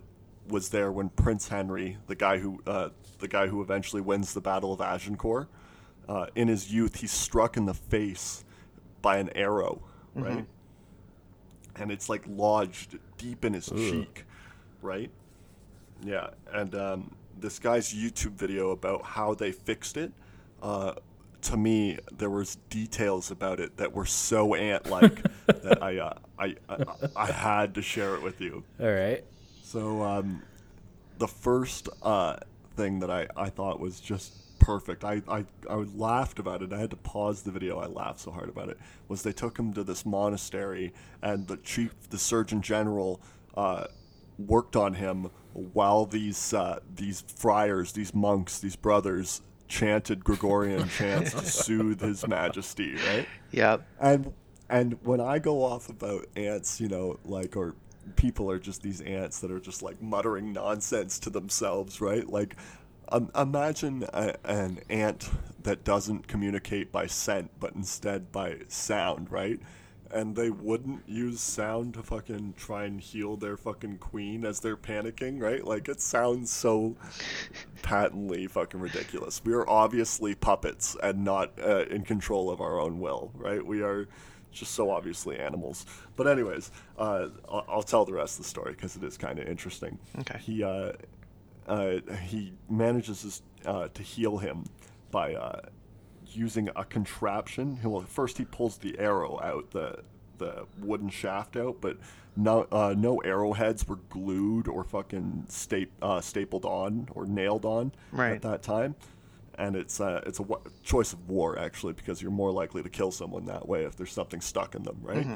was 0.48 0.70
there 0.70 0.92
when 0.92 1.10
Prince 1.10 1.48
Henry, 1.50 1.98
the 2.08 2.16
guy 2.16 2.38
who 2.40 2.62
uh, 2.66 2.90
the 3.20 3.28
guy 3.28 3.48
who 3.48 3.62
eventually 3.62 4.02
wins 4.02 4.34
the 4.34 4.42
Battle 4.42 4.74
of 4.74 4.82
Agincourt, 4.82 5.48
uh, 6.10 6.26
in 6.36 6.48
his 6.48 6.74
youth 6.74 6.96
he's 7.02 7.12
struck 7.12 7.56
in 7.58 7.66
the 7.66 7.74
face 7.74 8.44
by 9.02 9.18
an 9.18 9.30
arrow, 9.36 9.82
right? 10.16 10.46
And 11.76 11.92
it's 11.92 12.10
like 12.10 12.24
lodged 12.28 12.98
deep 13.18 13.46
in 13.46 13.54
his 13.54 13.68
cheek, 13.68 14.26
right? 14.82 15.10
Yeah, 16.04 16.30
and 16.52 16.74
um, 16.76 17.16
this 17.40 17.60
guy's 17.60 17.94
YouTube 17.94 18.34
video 18.34 18.72
about 18.72 19.04
how 19.04 19.34
they 19.34 19.52
fixed 19.52 19.98
it. 19.98 20.12
Uh, 20.62 20.94
to 21.44 21.58
me, 21.58 21.98
there 22.12 22.30
was 22.30 22.58
details 22.70 23.32
about 23.32 23.60
it 23.60 23.78
that 23.78 23.94
were 23.94 24.06
so 24.06 24.54
ant-like 24.54 25.24
that 25.48 25.82
I, 25.82 25.98
uh, 25.98 26.14
I, 26.38 26.56
I 26.70 26.84
I 27.16 27.26
had 27.32 27.74
to 27.76 27.82
share 27.82 28.16
it 28.16 28.22
with 28.22 28.42
you. 28.42 28.64
All 28.80 28.92
right. 28.92 29.24
So 29.64 30.04
um, 30.04 30.44
the 31.18 31.28
first 31.28 31.90
uh, 32.04 32.36
thing 32.76 33.00
that 33.00 33.10
I, 33.10 33.28
I 33.36 33.50
thought 33.50 33.80
was 33.80 34.00
just 34.00 34.34
perfect. 34.62 35.04
I, 35.04 35.22
I, 35.28 35.46
I 35.70 35.76
laughed 35.76 36.40
about 36.40 36.62
it. 36.62 36.72
I 36.72 36.80
had 36.80 36.92
to 36.92 36.96
pause 36.96 37.42
the 37.42 37.52
video. 37.52 37.80
I 37.80 37.88
laughed 37.88 38.22
so 38.22 38.32
hard 38.32 38.50
about 38.50 38.70
it. 38.70 38.78
Was 39.08 39.24
they 39.24 39.34
took 39.34 39.58
him 39.58 39.74
to 39.74 39.84
this 39.84 40.06
monastery 40.06 40.94
and 41.22 41.48
the 41.48 41.58
chief, 41.58 41.94
the 42.10 42.18
surgeon 42.18 42.62
general, 42.62 43.22
uh, 43.56 43.86
worked 44.38 44.76
on 44.76 44.94
him 44.94 45.30
while 45.54 46.06
these 46.06 46.54
uh, 46.54 46.80
these 46.96 47.22
friars, 47.22 47.92
these 47.92 48.14
monks, 48.14 48.60
these 48.60 48.76
brothers 48.76 49.42
chanted 49.68 50.24
Gregorian 50.24 50.88
chants 50.98 51.32
to 51.34 51.46
soothe 51.46 52.02
his 52.02 52.28
majesty. 52.28 52.96
Right 52.96 53.28
yeah. 53.52 53.78
and 54.00 54.34
and 54.70 54.98
when 55.04 55.20
I 55.20 55.40
go 55.40 55.64
off 55.64 55.90
about 55.90 56.28
ants, 56.36 56.80
you 56.80 56.88
know, 56.88 57.20
like 57.26 57.58
or 57.58 57.76
people 58.16 58.50
are 58.50 58.60
just 58.60 58.82
these 58.82 59.02
ants 59.02 59.40
that 59.40 59.52
are 59.52 59.60
just 59.60 59.84
like 59.84 60.02
muttering 60.02 60.54
nonsense 60.54 61.20
to 61.20 61.30
themselves, 61.30 62.02
right? 62.02 62.28
Like, 62.28 62.56
um, 63.12 63.32
imagine 63.36 64.06
a, 64.14 64.36
an 64.44 64.80
ant 64.90 65.30
that 65.64 65.84
doesn't 65.84 66.28
communicate 66.28 66.92
by 66.92 67.08
scent, 67.08 67.52
but 67.60 67.74
instead 67.76 68.32
by 68.32 68.58
sound, 68.68 69.32
right? 69.32 69.60
And 70.10 70.36
they 70.36 70.50
wouldn't 70.50 71.08
use 71.08 71.40
sound 71.40 71.94
to 71.94 72.04
fucking 72.04 72.56
try 72.58 72.84
and 72.84 73.00
heal 73.00 73.38
their 73.38 73.56
fucking 73.56 74.00
queen 74.00 74.44
as 74.44 74.60
they're 74.60 74.76
panicking, 74.76 75.42
right? 75.42 75.64
Like, 75.64 75.88
it 75.88 76.02
sounds 76.02 76.52
so 76.52 76.98
patently 77.82 78.48
fucking 78.48 78.80
ridiculous. 78.80 79.42
We 79.44 79.54
are 79.54 79.70
obviously 79.70 80.36
puppets 80.36 80.98
and 81.02 81.24
not 81.24 81.52
uh, 81.64 81.86
in 81.86 82.04
control 82.04 82.50
of 82.50 82.60
our 82.60 82.80
own 82.80 83.00
will, 83.00 83.32
right? 83.36 83.66
We 83.66 83.82
are 83.84 84.08
just 84.52 84.74
so 84.74 84.90
obviously 84.90 85.40
animals. 85.40 85.86
But 86.18 86.28
anyways, 86.28 86.72
uh, 86.98 87.28
I'll, 87.50 87.66
I'll 87.70 87.84
tell 87.84 88.04
the 88.04 88.14
rest 88.14 88.38
of 88.38 88.44
the 88.44 88.50
story 88.50 88.74
because 88.74 88.96
it 88.98 89.04
is 89.04 89.18
kind 89.18 89.40
of 89.40 89.48
interesting. 89.48 89.98
Okay. 90.20 90.40
He 90.40 90.64
uh, 90.64 90.68
uh, 90.68 90.94
he 92.28 92.54
manages 92.70 93.22
his, 93.22 93.42
uh, 93.66 93.88
to 93.94 94.04
heal 94.04 94.38
him 94.38 94.66
by 95.12 95.36
uh, 95.36 95.62
using 96.28 96.70
a 96.76 96.84
contraption. 96.86 97.78
He, 97.78 97.88
well, 97.88 98.02
first 98.02 98.38
he 98.38 98.46
pulls 98.46 98.78
the 98.78 98.98
arrow 99.00 99.40
out, 99.42 99.72
the 99.72 100.04
the 100.38 100.66
wooden 100.80 101.10
shaft 101.10 101.56
out, 101.56 101.78
but 101.82 101.98
no 102.36 102.66
uh, 102.72 102.96
no 102.98 103.20
arrowheads 103.20 103.88
were 103.88 104.00
glued 104.10 104.68
or 104.68 104.84
fucking 104.84 105.46
sta- 105.50 105.86
uh, 106.02 106.20
stapled 106.20 106.66
on 106.66 107.08
or 107.14 107.26
nailed 107.28 107.64
on 107.66 107.92
Right. 108.12 108.32
at 108.34 108.42
that 108.42 108.64
time. 108.64 108.96
And 109.62 109.76
it's 109.76 110.02
uh, 110.02 110.22
it's 110.26 110.40
a 110.40 110.46
choice 110.84 111.14
of 111.14 111.30
war 111.30 111.60
actually 111.60 111.94
because 111.94 112.20
you're 112.22 112.32
more 112.32 112.52
likely 112.52 112.82
to 112.82 112.90
kill 112.90 113.12
someone 113.12 113.46
that 113.46 113.68
way 113.68 113.84
if 113.84 113.96
there's 113.96 114.12
something 114.12 114.42
stuck 114.42 114.74
in 114.74 114.82
them, 114.84 114.98
right? 115.04 115.28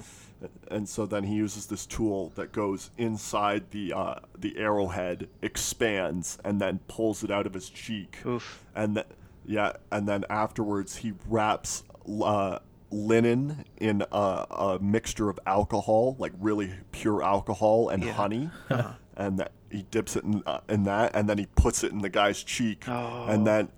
And 0.70 0.90
so 0.90 1.06
then 1.06 1.24
he 1.24 1.36
uses 1.36 1.68
this 1.68 1.86
tool 1.86 2.32
that 2.36 2.52
goes 2.52 2.90
inside 2.98 3.70
the 3.70 3.94
uh, 3.94 4.16
the 4.38 4.58
arrowhead, 4.58 5.28
expands, 5.44 6.40
and 6.44 6.60
then 6.60 6.80
pulls 6.88 7.24
it 7.24 7.30
out 7.30 7.46
of 7.46 7.54
his 7.54 7.70
cheek 7.70 8.18
Oof. 8.26 8.64
and 8.76 8.96
th- 8.96 9.08
yeah, 9.46 9.74
and 9.92 10.08
then 10.08 10.26
afterwards 10.30 10.96
he 10.98 11.14
wraps 11.30 11.84
uh, 12.24 12.58
linen 12.90 13.64
in 13.78 14.04
a, 14.12 14.46
a 14.50 14.80
mixture 14.82 15.30
of 15.30 15.40
alcohol, 15.46 16.16
like 16.18 16.34
really 16.40 16.72
pure 16.92 17.22
alcohol 17.24 17.90
and 17.90 18.04
Yeah. 18.04 18.14
honey, 18.14 18.50
and 19.18 19.38
that 19.40 19.52
he 19.70 19.84
dips 19.92 20.16
it 20.16 20.24
in, 20.24 20.42
uh, 20.48 20.62
in 20.70 20.84
that, 20.86 21.12
and 21.16 21.30
then 21.30 21.38
he 21.38 21.46
puts 21.56 21.84
it 21.84 21.92
in 21.92 22.00
the 22.00 22.10
guy's 22.10 22.42
cheek, 22.44 22.86
Oh. 22.88 23.26
and 23.28 23.46
then. 23.46 23.70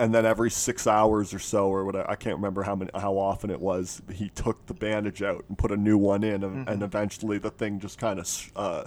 And 0.00 0.14
then 0.14 0.24
every 0.24 0.50
six 0.50 0.86
hours 0.86 1.34
or 1.34 1.38
so, 1.38 1.68
or 1.68 1.84
whatever, 1.84 2.10
I 2.10 2.16
can't 2.16 2.36
remember 2.36 2.62
how 2.62 2.74
many, 2.74 2.90
how 2.94 3.18
often 3.18 3.50
it 3.50 3.60
was. 3.60 4.00
He 4.10 4.30
took 4.30 4.64
the 4.64 4.72
bandage 4.72 5.22
out 5.22 5.44
and 5.48 5.58
put 5.58 5.70
a 5.70 5.76
new 5.76 5.98
one 5.98 6.24
in, 6.24 6.42
and, 6.42 6.66
and 6.66 6.82
eventually 6.82 7.36
the 7.36 7.50
thing 7.50 7.78
just 7.78 7.98
kind 7.98 8.18
of, 8.18 8.52
uh, 8.56 8.84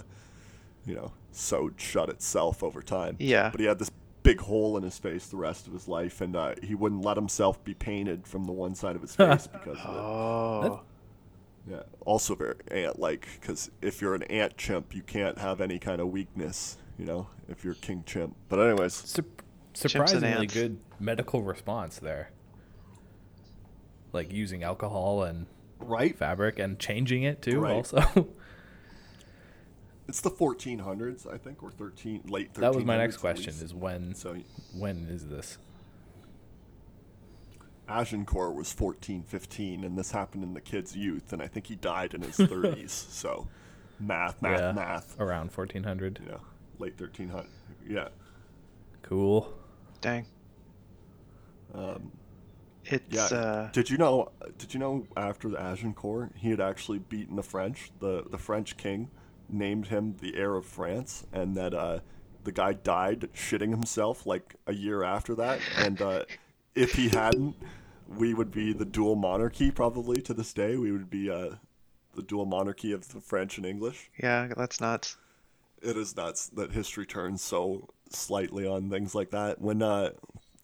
you 0.84 0.96
know, 0.96 1.12
sewed 1.30 1.74
shut 1.80 2.08
itself 2.08 2.64
over 2.64 2.82
time. 2.82 3.14
Yeah. 3.20 3.50
But 3.50 3.60
he 3.60 3.66
had 3.66 3.78
this 3.78 3.92
big 4.24 4.40
hole 4.40 4.76
in 4.76 4.82
his 4.82 4.98
face 4.98 5.28
the 5.28 5.36
rest 5.36 5.68
of 5.68 5.72
his 5.72 5.86
life, 5.86 6.20
and 6.20 6.34
uh, 6.34 6.54
he 6.60 6.74
wouldn't 6.74 7.04
let 7.04 7.16
himself 7.16 7.62
be 7.62 7.74
painted 7.74 8.26
from 8.26 8.42
the 8.42 8.52
one 8.52 8.74
side 8.74 8.96
of 8.96 9.02
his 9.02 9.14
face 9.16 9.46
because 9.46 9.78
of 9.84 9.94
it. 9.94 10.00
Oh. 10.00 10.80
Yeah. 11.70 11.82
Also 12.04 12.34
very 12.34 12.56
ant-like, 12.72 13.28
because 13.40 13.70
if 13.80 14.02
you're 14.02 14.16
an 14.16 14.24
ant 14.24 14.56
chimp, 14.56 14.96
you 14.96 15.02
can't 15.02 15.38
have 15.38 15.60
any 15.60 15.78
kind 15.78 16.00
of 16.00 16.08
weakness, 16.08 16.76
you 16.98 17.04
know, 17.04 17.28
if 17.48 17.64
you're 17.64 17.74
king 17.74 18.02
chimp. 18.04 18.34
But 18.48 18.58
anyways, 18.58 18.94
Sup- 18.94 19.24
and 19.24 19.43
surprisingly 19.74 20.46
good 20.46 20.78
medical 20.98 21.42
response 21.42 21.98
there. 21.98 22.30
Like 24.12 24.32
using 24.32 24.62
alcohol 24.62 25.22
and 25.24 25.46
right? 25.80 26.16
fabric 26.16 26.58
and 26.58 26.78
changing 26.78 27.24
it 27.24 27.42
too. 27.42 27.60
Right. 27.60 27.72
Also, 27.74 28.28
It's 30.06 30.20
the 30.20 30.30
1400s, 30.30 31.26
I 31.32 31.38
think, 31.38 31.62
or 31.62 31.70
13 31.70 32.24
late 32.28 32.52
1300s. 32.52 32.60
that 32.60 32.74
was 32.74 32.84
my 32.84 32.96
next 32.98 33.16
question: 33.16 33.52
least. 33.54 33.64
is 33.64 33.74
when 33.74 34.14
so 34.14 34.36
when 34.76 35.06
is 35.08 35.26
this? 35.28 35.58
Agincourt 37.88 38.54
was 38.54 38.74
1415, 38.74 39.84
and 39.84 39.98
this 39.98 40.10
happened 40.12 40.42
in 40.42 40.54
the 40.54 40.60
kid's 40.60 40.96
youth, 40.96 41.32
and 41.34 41.42
I 41.42 41.46
think 41.48 41.66
he 41.66 41.76
died 41.76 42.14
in 42.14 42.22
his 42.22 42.36
30s. 42.38 42.88
So, 42.90 43.46
math, 44.00 44.40
math, 44.40 44.60
yeah, 44.60 44.72
math. 44.72 45.20
around 45.20 45.52
fourteen 45.52 45.84
hundred. 45.84 46.18
You 46.22 46.32
know, 46.32 46.40
late 46.78 46.98
1300. 46.98 47.46
Yeah. 47.86 48.08
Cool. 49.02 49.52
Dang. 50.04 50.26
Um, 51.72 52.12
It's 52.84 53.04
Yeah. 53.10 53.38
uh 53.38 53.70
did 53.72 53.88
you 53.88 53.96
know? 53.96 54.30
Did 54.58 54.74
you 54.74 54.80
know 54.80 55.06
after 55.16 55.48
the 55.48 55.58
Agincourt, 55.58 56.32
he 56.36 56.50
had 56.50 56.60
actually 56.60 56.98
beaten 56.98 57.36
the 57.36 57.42
French. 57.42 57.90
The 58.00 58.24
the 58.30 58.36
French 58.38 58.76
king 58.76 59.10
named 59.48 59.86
him 59.86 60.16
the 60.20 60.36
heir 60.36 60.56
of 60.56 60.66
France, 60.66 61.24
and 61.32 61.56
that 61.56 61.72
uh, 61.72 62.00
the 62.44 62.52
guy 62.52 62.74
died 62.74 63.28
shitting 63.34 63.70
himself 63.70 64.26
like 64.26 64.56
a 64.66 64.74
year 64.74 65.02
after 65.02 65.34
that. 65.36 65.60
And 65.78 66.00
uh, 66.02 66.24
if 66.74 66.92
he 66.92 67.08
hadn't, 67.08 67.56
we 68.06 68.34
would 68.34 68.50
be 68.50 68.74
the 68.74 68.84
dual 68.84 69.16
monarchy 69.16 69.70
probably 69.70 70.20
to 70.20 70.34
this 70.34 70.52
day. 70.52 70.76
We 70.76 70.92
would 70.92 71.08
be 71.08 71.30
uh, 71.30 71.54
the 72.14 72.22
dual 72.22 72.44
monarchy 72.44 72.92
of 72.92 73.08
the 73.08 73.20
French 73.20 73.56
and 73.56 73.64
English. 73.66 74.10
yeah, 74.22 74.48
that's 74.54 74.78
nuts. 74.82 75.16
It 75.80 75.96
is 75.96 76.14
nuts 76.14 76.48
that 76.48 76.72
history 76.72 77.06
turns 77.06 77.40
so 77.42 77.88
slightly 78.10 78.66
on 78.66 78.90
things 78.90 79.14
like 79.14 79.30
that. 79.30 79.60
When 79.60 79.82
uh, 79.82 80.10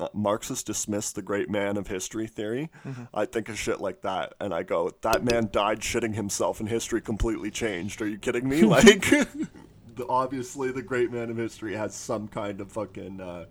uh, 0.00 0.08
Marxists 0.14 0.64
dismiss 0.64 1.12
the 1.12 1.22
great 1.22 1.50
man 1.50 1.76
of 1.76 1.86
history 1.86 2.26
theory, 2.26 2.70
I 3.12 3.26
think 3.26 3.48
of 3.48 3.58
shit 3.58 3.80
like 3.80 4.02
that, 4.02 4.34
and 4.40 4.54
I 4.54 4.62
go, 4.62 4.90
"That 5.02 5.24
man 5.24 5.50
died 5.52 5.80
shitting 5.80 6.14
himself, 6.14 6.60
and 6.60 6.68
history 6.68 7.00
completely 7.00 7.50
changed." 7.50 8.00
Are 8.00 8.08
you 8.08 8.18
kidding 8.18 8.48
me? 8.48 8.60
Like, 8.70 9.00
the, 9.96 10.06
obviously, 10.08 10.70
the 10.70 10.82
great 10.82 11.10
man 11.10 11.28
of 11.28 11.36
history 11.36 11.74
has 11.74 11.94
some 11.94 12.28
kind 12.28 12.60
of 12.60 12.72
fucking. 12.72 13.20
Uh, 13.20 13.46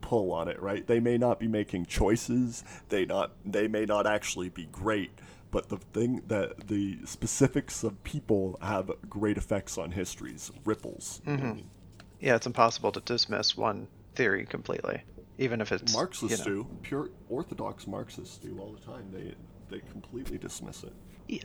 pull 0.00 0.32
on 0.32 0.48
it 0.48 0.60
right 0.60 0.88
they 0.88 0.98
may 0.98 1.16
not 1.16 1.38
be 1.38 1.46
making 1.46 1.86
choices 1.86 2.64
they 2.88 3.06
not 3.06 3.30
they 3.44 3.68
may 3.68 3.84
not 3.84 4.04
actually 4.04 4.48
be 4.48 4.66
great 4.72 5.12
but 5.52 5.68
the 5.68 5.76
thing 5.76 6.20
that 6.26 6.66
the 6.66 6.98
specifics 7.04 7.84
of 7.84 8.02
people 8.02 8.58
have 8.60 8.90
great 9.08 9.36
effects 9.36 9.78
on 9.78 9.92
histories 9.92 10.50
ripples 10.64 11.22
you 11.58 11.64
know 12.22 12.28
what 12.28 12.28
I 12.28 12.28
mean? 12.28 12.28
Yeah, 12.28 12.36
it's 12.36 12.46
impossible 12.46 12.92
to 12.92 13.00
dismiss 13.00 13.56
one 13.56 13.88
theory 14.14 14.46
completely, 14.46 15.02
even 15.38 15.60
if 15.60 15.72
it's 15.72 15.92
marxists 15.92 16.30
you 16.30 16.52
know, 16.54 16.62
do 16.62 16.66
pure 16.82 17.10
orthodox 17.28 17.86
marxists 17.86 18.38
do 18.38 18.58
all 18.58 18.72
the 18.72 18.80
time 18.80 19.10
they 19.10 19.34
they 19.70 19.82
completely 19.90 20.38
dismiss 20.38 20.84
it 20.84 20.92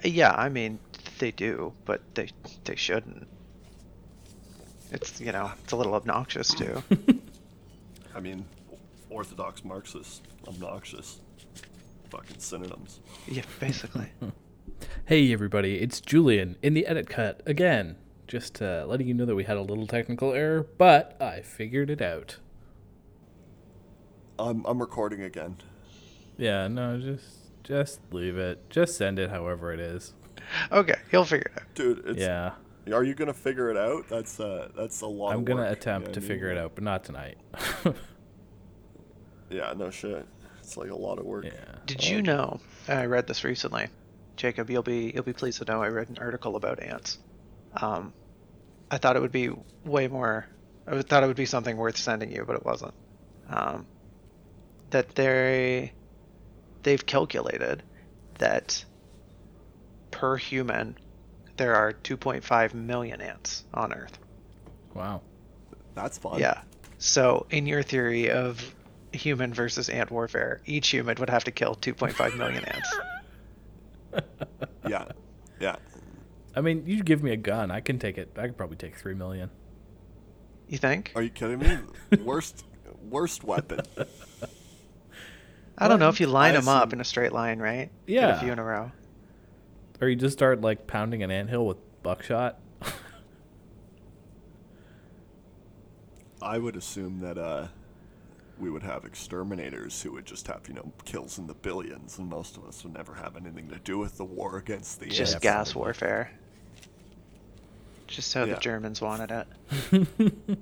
Yeah, 0.06 0.34
I 0.36 0.50
mean 0.50 0.80
they 1.20 1.32
do, 1.32 1.74
but 1.86 2.02
they 2.16 2.30
they 2.66 2.76
shouldn't. 2.76 3.28
It's 4.92 5.20
you 5.22 5.32
know 5.32 5.52
it's 5.64 5.74
a 5.74 5.76
little 5.76 5.96
obnoxious 5.96 6.54
too. 6.54 6.84
i 8.16 8.20
mean 8.20 8.46
orthodox 9.10 9.64
marxists 9.64 10.22
obnoxious 10.48 11.20
fucking 12.10 12.40
synonyms 12.40 13.00
yeah, 13.28 13.44
basically. 13.60 14.08
Hey 15.06 15.32
everybody, 15.34 15.80
it's 15.80 16.00
Julian 16.02 16.56
in 16.62 16.74
the 16.74 16.86
edit 16.86 17.10
cut 17.10 17.42
again. 17.46 17.96
Just 18.28 18.62
uh, 18.62 18.86
letting 18.88 19.08
you 19.08 19.14
know 19.14 19.26
that 19.26 19.36
we 19.36 19.46
had 19.46 19.58
a 19.58 19.62
little 19.62 19.88
technical 19.88 20.34
error, 20.34 20.66
but 20.78 21.16
I 21.22 21.42
figured 21.42 21.90
it 21.90 22.02
out. 22.02 22.38
i'm, 24.38 24.66
I'm 24.66 24.80
recording 24.80 25.22
again 25.24 25.58
Yeah, 26.38 26.68
no, 26.68 27.00
just 27.00 27.64
just 27.64 28.00
leave 28.12 28.38
it. 28.38 28.70
Just 28.70 28.98
send 28.98 29.20
it 29.20 29.30
however 29.30 29.74
it 29.74 29.80
is. 29.80 30.14
Okay, 30.72 30.96
he'll 31.12 31.26
figure 31.26 31.52
it 31.54 31.62
out. 31.62 31.76
Dude, 31.76 32.04
it's, 32.06 32.20
yeah, 32.20 32.52
Are 32.94 33.04
you 33.04 33.14
gonna 33.14 33.34
figure 33.34 33.70
it 33.70 33.78
out? 33.78 34.08
That's 34.08 34.40
uh, 34.40 34.70
that's 34.76 35.02
a 35.02 35.08
lot. 35.08 35.34
I'm 35.34 35.44
gonna 35.44 35.62
work, 35.62 35.72
attempt 35.72 36.08
you 36.08 36.10
know 36.10 36.14
to 36.14 36.20
what 36.22 36.28
figure 36.28 36.52
it 36.52 36.58
out, 36.58 36.76
but 36.76 36.84
not 36.84 37.04
tonight. 37.04 37.38
Yeah, 39.50 39.74
no 39.78 39.90
shit. 39.90 40.26
It's 40.60 40.76
like 40.76 40.90
a 40.90 40.96
lot 40.96 41.20
of 41.20 41.26
work. 41.26 41.46
yeah. 41.46 41.76
Did 41.86 42.06
you 42.06 42.22
know? 42.22 42.60
I 42.88 43.06
read 43.06 43.28
this 43.28 43.44
recently, 43.44 43.88
Jacob. 44.36 44.70
You'll 44.70 44.84
be 44.84 45.12
you'll 45.14 45.24
be 45.24 45.34
pleased 45.34 45.60
to 45.60 45.66
know 45.72 45.82
I 45.82 45.88
read 45.88 46.10
an 46.10 46.18
article 46.20 46.56
about 46.56 46.82
ants. 46.82 47.20
Um, 47.82 48.14
I 48.90 48.98
thought 48.98 49.16
it 49.16 49.22
would 49.22 49.32
be 49.32 49.50
way 49.86 50.08
more. 50.08 50.48
I 50.88 51.02
thought 51.02 51.24
it 51.24 51.28
would 51.28 51.36
be 51.36 51.46
something 51.46 51.78
worth 51.78 51.98
sending 51.98 52.32
you, 52.32 52.44
but 52.46 52.56
it 52.56 52.66
wasn't. 52.66 52.94
Um, 53.50 53.86
that 54.90 55.16
they 55.16 55.92
they've 56.84 57.06
calculated 57.06 57.84
that 58.40 58.84
per 60.12 60.38
human 60.38 60.98
there 61.58 61.76
are 61.76 61.92
2.5 61.92 62.74
million 62.74 63.20
ants 63.20 63.64
on 63.74 63.92
Earth. 63.92 64.18
Wow. 64.94 65.22
That's 65.96 66.18
fun. 66.18 66.40
Yeah. 66.40 66.62
So 67.00 67.48
in 67.50 67.66
your 67.66 67.84
theory 67.84 68.30
of 68.30 68.76
human 69.12 69.54
versus 69.54 69.90
ant 69.90 70.12
warfare, 70.12 70.62
each 70.66 70.90
human 70.90 71.18
would 71.20 71.30
have 71.30 71.44
to 71.46 71.52
kill 71.52 71.76
2.5 71.76 72.38
million 72.38 72.64
ants. 72.66 72.96
Yeah. 74.88 75.04
Yeah. 75.60 75.76
I 76.58 76.62
mean, 76.62 76.84
you 76.88 77.03
give 77.03 77.22
me 77.22 77.32
a 77.32 77.38
gun, 77.38 77.70
I 77.70 77.82
can 77.82 77.99
take 77.99 78.18
it. 78.18 78.32
I 78.36 78.47
could 78.47 78.58
probably 78.58 78.78
take 78.78 78.95
three 78.95 79.14
million. 79.14 79.51
You 80.68 80.80
think? 80.80 81.12
Are 81.16 81.22
you 81.22 81.30
kidding 81.30 81.60
me? 81.60 81.78
worst 82.24 82.66
worst 83.12 83.43
weapon. 83.43 83.82
I 85.78 85.88
don't 85.88 85.99
know 85.99 86.10
if 86.10 86.20
you 86.20 86.26
line 86.26 86.55
I 86.55 86.60
them 86.60 86.68
up 86.68 86.93
in 86.93 86.99
a 86.99 87.03
straight 87.03 87.32
line, 87.32 87.60
right? 87.60 87.91
Get 88.08 88.14
Yeah. 88.16 88.38
a 88.38 88.39
few 88.39 88.51
in 88.51 88.58
a 88.58 88.64
row. 88.64 88.91
Or 90.01 90.10
you 90.10 90.16
just 90.16 90.34
start 90.34 90.62
like 90.62 90.88
pounding 90.88 91.22
an 91.22 91.30
anthill 91.30 91.68
with 91.68 91.78
buckshot. 92.01 92.58
I 96.41 96.58
would 96.58 96.76
assume 96.76 97.20
that 97.20 97.38
uh, 97.38 97.68
we 98.60 98.72
would 98.72 98.84
have 98.84 99.05
exterminators 99.05 100.01
who 100.01 100.14
would 100.14 100.26
just 100.26 100.47
have 100.47 100.62
you 100.68 100.74
know 100.74 100.91
kills 101.05 101.38
in 101.38 101.45
the 101.45 101.53
billions, 101.53 102.18
and 102.18 102.28
most 102.28 102.58
of 102.58 102.66
us 102.66 102.84
would 102.84 102.93
never 102.95 103.14
have 103.14 103.36
anything 103.38 103.70
to 103.70 103.78
do 103.78 103.99
with 103.99 104.18
the 104.18 104.26
war 104.26 104.58
against 104.58 104.99
the 104.99 105.05
Just 105.05 105.34
ants. 105.36 105.43
gas 105.43 105.76
warfare. 105.76 106.32
Just 108.08 108.34
how 108.34 108.45
Yeah. 108.45 108.55
the 108.55 108.60
Germans 108.62 109.01
wanted 109.01 109.32
it. 109.32 109.47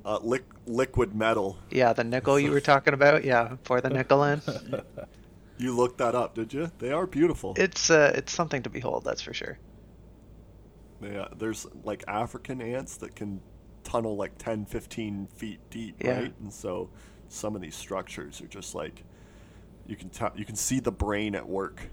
Uh, 0.03 0.19
liq- 0.19 0.41
liquid 0.65 1.15
metal. 1.15 1.57
Yeah, 1.69 1.93
the 1.93 2.03
nickel 2.03 2.39
you 2.39 2.51
were 2.51 2.59
talking 2.73 2.93
about. 2.93 3.23
Yeah, 3.23 3.55
pour 3.63 3.81
the 3.81 3.89
nickel 3.89 4.23
in. 4.23 4.41
You 5.57 5.73
looked 5.73 5.99
that 5.99 6.15
up, 6.15 6.35
did 6.35 6.51
you? 6.51 6.69
They 6.79 6.91
are 6.91 7.07
beautiful. 7.07 7.53
It's 7.55 7.89
uh, 7.89 8.11
it's 8.13 8.33
something 8.33 8.61
to 8.63 8.69
behold. 8.69 9.05
That's 9.05 9.21
for 9.21 9.33
sure. 9.33 9.57
Yeah, 11.01 11.29
there's 11.37 11.65
like 11.85 12.03
African 12.09 12.61
ants 12.61 12.97
that 12.97 13.15
can 13.15 13.39
tunnel 13.85 14.17
like 14.17 14.37
10, 14.37 14.65
15 14.65 15.27
feet 15.27 15.59
deep, 15.69 15.95
Yeah. 16.03 16.19
right? 16.19 16.33
And 16.41 16.51
so 16.51 16.89
some 17.29 17.55
of 17.55 17.61
these 17.61 17.73
structures 17.75 18.41
are 18.41 18.47
just 18.47 18.75
like 18.75 19.03
you 19.87 19.95
can 19.95 20.09
t- 20.09 20.25
you 20.35 20.43
can 20.43 20.57
see 20.57 20.81
the 20.81 20.91
brain 20.91 21.35
at 21.35 21.47
work. 21.47 21.89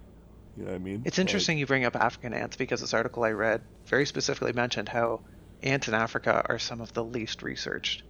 You 0.57 0.64
know 0.64 0.70
what 0.70 0.76
I 0.76 0.78
mean? 0.78 1.03
It's 1.05 1.18
Like, 1.18 1.22
interesting 1.22 1.57
you 1.57 1.66
bring 1.66 1.84
up 1.84 1.94
African 1.94 2.34
ants 2.34 2.57
because 2.57 2.80
this 2.80 2.92
article 2.94 3.22
I 3.22 3.30
read 3.30 3.62
very 3.86 4.07
specifically 4.07 4.53
mentioned 4.55 4.88
how 4.88 5.20
ants 5.62 5.88
in 5.88 5.94
Africa 5.94 6.44
are 6.48 6.58
some 6.58 6.80
of 6.80 6.92
the 6.92 7.04
least 7.04 7.42
researched, 7.42 8.02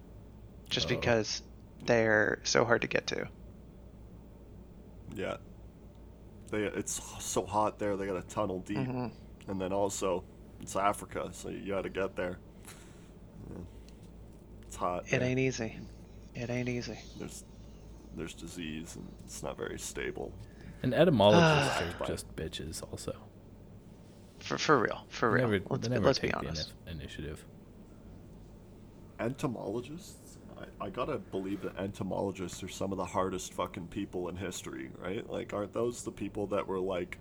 just 0.69 0.87
Oh. 0.87 0.89
because 0.89 1.41
they're 1.85 2.39
so 2.43 2.65
hard 2.65 2.81
to 2.81 2.87
get 2.87 3.07
to. 3.07 3.27
yeah. 5.15 5.37
They 6.49 6.63
it's 6.63 7.01
so 7.23 7.45
hot 7.45 7.79
there. 7.79 7.97
They 7.97 8.05
got 8.05 8.21
to 8.21 8.35
tunnel 8.35 8.59
deep, 8.59 8.77
Mhm. 8.77 9.11
and 9.47 9.59
then 9.61 9.73
also 9.73 10.23
it's 10.61 10.75
Africa, 10.75 11.29
so 11.33 11.49
you 11.49 11.67
got 11.73 11.81
to 11.83 11.89
get 11.89 12.15
there. 12.15 12.37
It's 14.67 14.75
hot. 14.75 15.05
It 15.07 15.11
there. 15.19 15.23
ain't 15.23 15.39
easy. 15.39 15.77
It 16.35 16.49
ain't 16.49 16.69
easy. 16.69 16.97
There's 17.17 17.43
there's 18.15 18.33
disease 18.35 18.95
and 18.95 19.07
it's 19.25 19.41
not 19.41 19.57
very 19.57 19.79
stable. 19.79 20.31
And 20.83 20.93
etymologists 20.93 21.81
Ah. 21.81 22.03
are 22.03 22.07
just 22.07 22.35
bitches, 22.35 22.83
also. 22.91 23.15
For 24.43 24.57
for 24.57 24.77
real. 24.79 25.05
For 25.09 25.31
real. 25.31 25.47
never, 25.49 25.63
let's 25.69 25.87
be, 25.87 25.93
never 25.93 26.05
let's 26.05 26.19
be 26.19 26.27
take 26.27 26.39
the 26.39 26.47
honest. 26.47 26.73
ini- 26.87 26.91
initiative. 26.91 27.45
entomologists 29.19 30.37
I, 30.59 30.85
I 30.85 30.89
gotta 30.89 31.17
believe 31.17 31.61
that 31.61 31.77
entomologists 31.77 32.61
are 32.63 32.67
some 32.69 32.91
of 32.91 32.97
the 32.97 33.05
hardest 33.05 33.53
fucking 33.53 33.87
people 33.87 34.29
in 34.29 34.35
history 34.35 34.89
right 34.97 35.27
like 35.29 35.53
aren't 35.53 35.73
those 35.73 36.03
the 36.03 36.11
people 36.11 36.47
that 36.47 36.67
were 36.67 36.79
like 36.79 37.17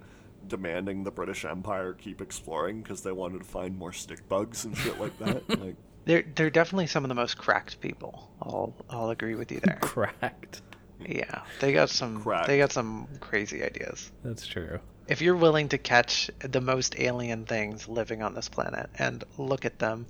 demanding 0.49 1.05
the 1.05 1.11
british 1.11 1.45
empire 1.45 1.93
keep 1.93 2.21
exploring 2.21 2.83
because 2.83 3.03
they 3.03 3.13
wanted 3.13 3.39
to 3.39 3.45
find 3.45 3.77
more 3.79 3.93
stick 3.93 4.29
bugs 4.29 4.65
and 4.65 4.77
shit 4.77 4.99
like 5.01 5.17
that 5.19 5.49
like 5.61 5.77
They're 6.05 6.25
they're 6.35 6.51
definitely 6.51 6.89
some 6.89 7.05
of 7.05 7.09
the 7.09 7.15
most 7.15 7.39
cracked 7.39 7.81
people. 7.81 8.29
I'll 8.43 8.75
I'll 8.91 9.11
agree 9.11 9.37
with 9.37 9.53
you 9.53 9.61
there. 9.61 9.79
Cracked. 9.81 10.61
yeah, 10.99 11.43
they 11.61 11.73
got 11.73 11.91
some 11.91 12.21
Cracked. 12.23 12.49
they 12.49 12.59
got 12.59 12.73
some 12.73 13.07
crazy 13.21 13.63
ideas. 13.63 14.11
That's 14.25 14.45
true. 14.45 14.81
If 15.09 15.21
you're 15.21 15.37
willing 15.37 15.69
to 15.71 15.79
catch 15.79 16.31
the 16.41 16.61
most 16.61 16.99
alien 16.99 17.45
things 17.45 17.89
living 17.89 18.23
on 18.23 18.35
this 18.35 18.49
planet 18.49 18.89
and 18.99 19.25
look 19.37 19.65
at 19.65 19.79
them, 19.79 20.07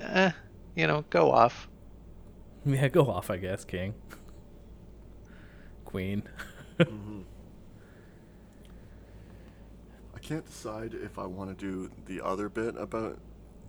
eh, 0.00 0.32
you 0.74 0.86
know, 0.86 1.04
go 1.10 1.30
off. 1.30 1.68
Yeah, 2.64 2.88
go 2.88 3.06
off, 3.08 3.30
I 3.30 3.36
guess, 3.36 3.64
King. 3.64 3.94
Queen. 5.84 6.24
i 10.14 10.18
can't 10.20 10.44
decide 10.44 10.92
if 10.92 11.18
i 11.18 11.24
want 11.24 11.56
to 11.56 11.64
do 11.64 11.90
the 12.06 12.22
other 12.22 12.48
bit 12.50 12.74
about 12.76 13.18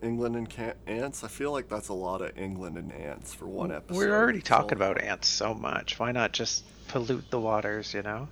england 0.02 0.36
and 0.36 0.50
can- 0.50 0.74
ants 0.88 1.24
i 1.24 1.28
feel 1.28 1.52
like 1.54 1.70
that's 1.70 1.88
a 1.88 1.94
lot 1.94 2.22
of 2.22 2.38
england 2.38 2.78
and 2.78 2.92
ants 2.92 3.34
for 3.34 3.46
one 3.46 3.72
episode 3.72 3.98
We're 3.98 4.14
already 4.14 4.42
talking 4.42 4.82
all- 4.82 4.90
about 4.90 5.02
ants 5.02 5.28
so 5.30 5.54
much. 5.54 6.00
Why 6.00 6.12
not 6.12 6.34
just 6.34 6.66
pollute 6.90 7.30
the 7.30 7.40
waters? 7.40 7.94
You 7.94 8.02
know. 8.02 8.28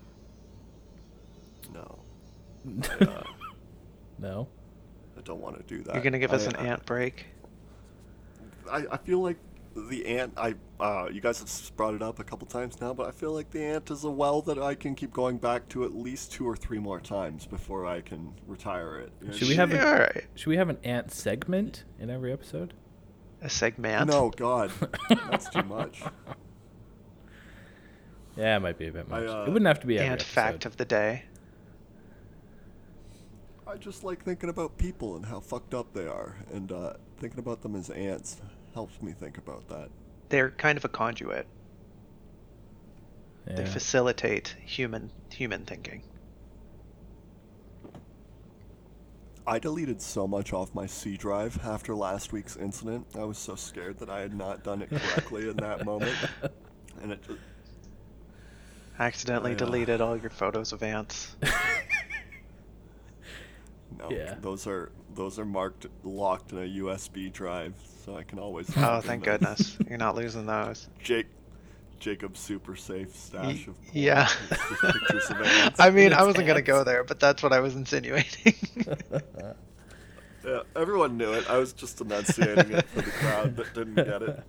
No 1.75 1.99
I, 3.01 3.03
uh, 3.05 3.23
no. 4.17 4.47
I 5.17 5.21
don't 5.21 5.39
want 5.41 5.57
to 5.57 5.63
do 5.77 5.83
that 5.83 5.93
You're 5.95 6.03
gonna 6.03 6.19
give 6.19 6.33
us 6.33 6.47
I- 6.47 6.49
an 6.51 6.55
I- 6.57 6.65
ant 6.71 6.85
break. 6.85 7.25
I, 8.71 8.83
I 8.91 8.97
feel 8.97 9.19
like 9.21 9.37
the 9.75 10.05
ant. 10.07 10.33
I 10.37 10.55
uh, 10.79 11.09
you 11.11 11.19
guys 11.21 11.39
have 11.39 11.75
brought 11.77 11.93
it 11.93 12.01
up 12.01 12.19
a 12.19 12.23
couple 12.23 12.47
times 12.47 12.79
now, 12.81 12.93
but 12.93 13.07
I 13.07 13.11
feel 13.11 13.31
like 13.33 13.51
the 13.51 13.61
ant 13.63 13.91
is 13.91 14.03
a 14.05 14.09
well 14.09 14.41
that 14.43 14.57
I 14.57 14.73
can 14.73 14.95
keep 14.95 15.11
going 15.13 15.37
back 15.37 15.67
to 15.69 15.83
at 15.83 15.93
least 15.93 16.31
two 16.31 16.47
or 16.47 16.55
three 16.55 16.79
more 16.79 16.99
times 17.01 17.45
before 17.45 17.85
I 17.85 17.99
can 18.01 18.33
retire 18.47 18.99
it. 18.99 19.11
You 19.21 19.27
know, 19.27 19.33
Should 19.33 19.49
we 19.49 19.55
have 19.55 19.71
Yeah, 19.71 19.83
a- 19.85 19.91
all 19.93 19.99
right. 19.99 20.25
Should 20.35 20.47
we 20.47 20.57
have 20.57 20.69
an 20.69 20.77
ant 20.83 21.11
segment 21.11 21.83
in 21.99 22.09
every 22.09 22.31
episode? 22.33 22.73
A 23.41 23.49
segment. 23.49 24.07
No, 24.09 24.29
God, 24.35 24.71
that's 25.29 25.49
too 25.49 25.63
much. 25.63 26.01
Yeah, 28.37 28.57
it 28.57 28.59
might 28.61 28.77
be 28.77 28.87
a 28.87 28.91
bit 28.91 29.05
I, 29.11 29.19
much. 29.19 29.29
uh, 29.29 29.43
it 29.47 29.47
wouldn't 29.51 29.67
have 29.67 29.79
to 29.81 29.87
be 29.87 29.97
every 29.97 30.07
Ant 30.09 30.21
episode. 30.21 30.33
fact 30.33 30.65
of 30.65 30.77
the 30.77 30.85
day. 30.85 31.25
I 33.75 33.77
just 33.77 34.05
like 34.05 34.23
thinking 34.23 34.49
about 34.49 34.77
people 34.77 35.17
and 35.17 35.25
how 35.25 35.41
fucked 35.41 35.73
up 35.73 35.93
they 35.93 36.07
are, 36.07 36.37
and 36.53 36.71
uh, 36.71 36.93
thinking 37.19 37.39
about 37.39 37.61
them 37.61 37.75
as 37.75 37.89
ants 37.89 38.37
helps 38.73 39.01
me 39.01 39.11
think 39.11 39.37
about 39.37 39.67
that. 39.67 39.89
They're 40.29 40.51
kind 40.51 40.77
of 40.77 40.85
a 40.85 40.87
conduit. 40.87 41.45
They 43.45 43.65
facilitate 43.65 44.55
human 44.65 45.11
human 45.29 45.65
thinking. 45.65 46.03
I 49.45 49.59
deleted 49.59 50.01
so 50.01 50.25
much 50.25 50.53
off 50.53 50.73
my 50.73 50.85
C 50.85 51.17
drive 51.17 51.59
after 51.65 51.93
last 51.93 52.31
week's 52.31 52.55
incident. 52.55 53.05
I 53.13 53.25
was 53.25 53.37
so 53.37 53.55
scared 53.55 53.99
that 53.99 54.09
I 54.09 54.21
had 54.21 54.33
not 54.33 54.63
done 54.63 54.83
it 54.83 54.89
correctly 54.89 55.49
in 55.49 55.57
that 55.57 55.83
moment, 55.91 56.15
and 57.03 57.11
it 57.11 57.21
just, 57.27 57.39
Accidentally 58.97 59.51
I, 59.51 59.55
uh, 59.55 59.57
deleted 59.57 59.99
all 59.99 60.15
your 60.15 60.29
photos 60.29 60.71
of 60.71 60.81
ants. 60.81 61.35
No, 63.99 64.09
Yeah. 64.09 64.35
those 64.41 64.67
are 64.67 64.91
those 65.13 65.39
are 65.39 65.45
marked 65.45 65.87
locked 66.03 66.51
in 66.51 66.57
a 66.57 66.61
USB 66.83 67.31
drive, 67.31 67.73
so 68.05 68.15
I 68.17 68.23
can 68.23 68.37
always. 68.39 68.69
Oh, 68.77 68.99
thank 69.01 69.23
them. 69.23 69.33
goodness. 69.39 69.77
You're 69.87 69.97
not 69.97 70.15
losing 70.15 70.45
those. 70.45 70.89
Jake, 71.01 71.27
Jacob's 71.99 72.39
super 72.39 72.75
safe 72.75 73.15
stash 73.15 73.45
Y- 73.45 73.51
of 73.51 73.65
porn. 73.65 73.75
yeah. 73.93 74.27
Pictures 74.49 75.29
of 75.29 75.41
ants. 75.43 75.79
I 75.79 75.89
mean, 75.91 76.11
I 76.13 76.23
wasn't 76.23 76.45
going 76.47 76.57
to 76.57 76.61
go 76.61 76.83
there, 76.83 77.03
but 77.05 77.19
that's 77.19 77.41
what 77.41 77.53
I 77.53 77.59
was 77.59 77.75
insinuating. 77.75 78.53
Yeah, 80.43 80.59
everyone 80.75 81.17
knew 81.17 81.33
it. 81.33 81.49
I 81.49 81.57
was 81.57 81.73
just 81.73 81.99
enunciating 82.01 82.71
it 82.71 82.87
for 82.89 83.01
the 83.01 83.09
crowd 83.09 83.55
that 83.57 83.73
didn't 83.73 83.95
get 83.95 84.21
it. 84.21 84.43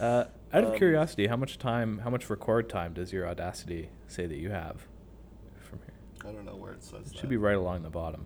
Uh, 0.00 0.24
out 0.54 0.64
of 0.64 0.70
Um, 0.72 0.76
curiosity, 0.78 1.26
how 1.26 1.36
much 1.36 1.58
time, 1.58 1.98
how 1.98 2.08
much 2.08 2.30
record 2.30 2.70
time 2.70 2.94
does 2.94 3.12
your 3.12 3.28
Audacity 3.28 3.90
say 4.08 4.24
that 4.24 4.38
you 4.38 4.50
have 4.52 4.76
from 4.76 4.78
here? 4.78 4.93
I 6.26 6.32
don't 6.32 6.44
know 6.46 6.56
where 6.56 6.72
it 6.72 6.82
says 6.82 7.06
It 7.08 7.12
that. 7.12 7.18
should 7.18 7.28
be 7.28 7.36
right 7.36 7.56
along 7.56 7.82
the 7.82 7.90
bottom. 7.90 8.24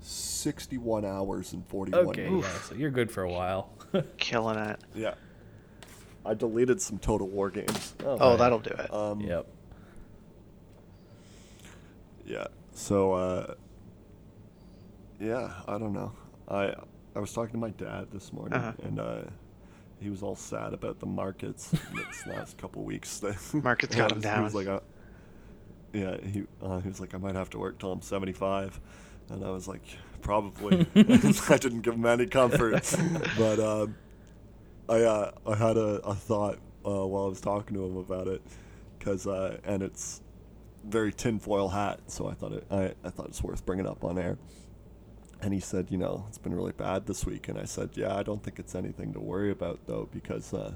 61 0.00 1.04
hours 1.04 1.52
and 1.52 1.66
41 1.66 2.06
Okay, 2.08 2.28
minutes. 2.28 2.46
yeah, 2.48 2.60
so 2.68 2.74
you're 2.74 2.90
good 2.90 3.10
for 3.10 3.22
a 3.22 3.30
while. 3.30 3.70
Killing 4.18 4.58
it. 4.58 4.80
Yeah. 4.94 5.14
I 6.26 6.34
deleted 6.34 6.80
some 6.80 6.98
Total 6.98 7.26
War 7.26 7.50
games. 7.50 7.94
Oh, 8.04 8.16
nice. 8.16 8.38
that'll 8.38 8.58
do 8.58 8.70
it. 8.70 8.92
Um, 8.92 9.20
Yep. 9.20 9.46
Yeah. 12.26 12.46
So 12.74 13.12
uh, 13.12 13.54
Yeah, 15.20 15.52
I 15.68 15.78
don't 15.78 15.92
know. 15.92 16.12
I 16.48 16.74
I 17.14 17.18
was 17.20 17.32
talking 17.32 17.52
to 17.52 17.58
my 17.58 17.70
dad 17.70 18.08
this 18.10 18.32
morning, 18.32 18.54
Uh-huh. 18.58 18.72
and 18.84 18.98
uh, 18.98 19.22
he 20.00 20.08
was 20.10 20.22
all 20.22 20.34
sad 20.36 20.72
about 20.72 20.98
the 20.98 21.06
markets 21.06 21.68
this 21.94 22.26
last 22.26 22.56
couple 22.56 22.82
weeks. 22.84 23.18
The 23.18 23.36
Markets 23.62 23.94
got 23.96 24.10
him 24.12 24.20
down. 24.20 24.32
He 24.32 24.36
down. 24.36 24.44
was 24.44 24.54
like, 24.54 24.66
uh, 24.66 24.80
yeah, 25.92 26.16
he 26.20 26.44
uh, 26.62 26.80
he 26.80 26.88
was 26.88 27.00
like, 27.00 27.14
I 27.14 27.18
might 27.18 27.34
have 27.34 27.50
to 27.50 27.58
work 27.58 27.78
till 27.78 27.92
I'm 27.92 28.02
75, 28.02 28.80
and 29.30 29.44
I 29.44 29.50
was 29.50 29.68
like, 29.68 29.82
probably. 30.20 30.86
I 30.94 31.56
didn't 31.58 31.82
give 31.82 31.94
him 31.94 32.06
any 32.06 32.26
comfort, 32.26 32.96
but 33.36 33.60
um, 33.60 33.96
I 34.88 35.02
uh, 35.02 35.30
I 35.46 35.56
had 35.56 35.76
a, 35.76 36.00
a 36.04 36.14
thought 36.14 36.58
uh, 36.86 37.06
while 37.06 37.24
I 37.24 37.28
was 37.28 37.40
talking 37.40 37.76
to 37.76 37.84
him 37.84 37.96
about 37.96 38.28
it, 38.28 38.42
cause 39.00 39.26
uh, 39.26 39.58
and 39.64 39.82
it's 39.82 40.22
very 40.84 41.12
tinfoil 41.12 41.68
hat, 41.68 42.00
so 42.06 42.28
I 42.28 42.34
thought 42.34 42.52
it 42.52 42.66
I, 42.70 42.92
I 43.04 43.10
thought 43.10 43.28
it's 43.28 43.42
worth 43.42 43.64
bringing 43.66 43.86
up 43.86 44.04
on 44.04 44.18
air. 44.18 44.38
And 45.42 45.52
he 45.52 45.58
said, 45.58 45.90
you 45.90 45.98
know, 45.98 46.24
it's 46.28 46.38
been 46.38 46.54
really 46.54 46.70
bad 46.70 47.06
this 47.06 47.26
week. 47.26 47.48
And 47.48 47.58
I 47.58 47.64
said, 47.64 47.90
yeah, 47.94 48.14
I 48.14 48.22
don't 48.22 48.40
think 48.40 48.60
it's 48.60 48.76
anything 48.76 49.12
to 49.12 49.18
worry 49.18 49.50
about 49.50 49.80
though, 49.86 50.08
because 50.12 50.54
uh, 50.54 50.74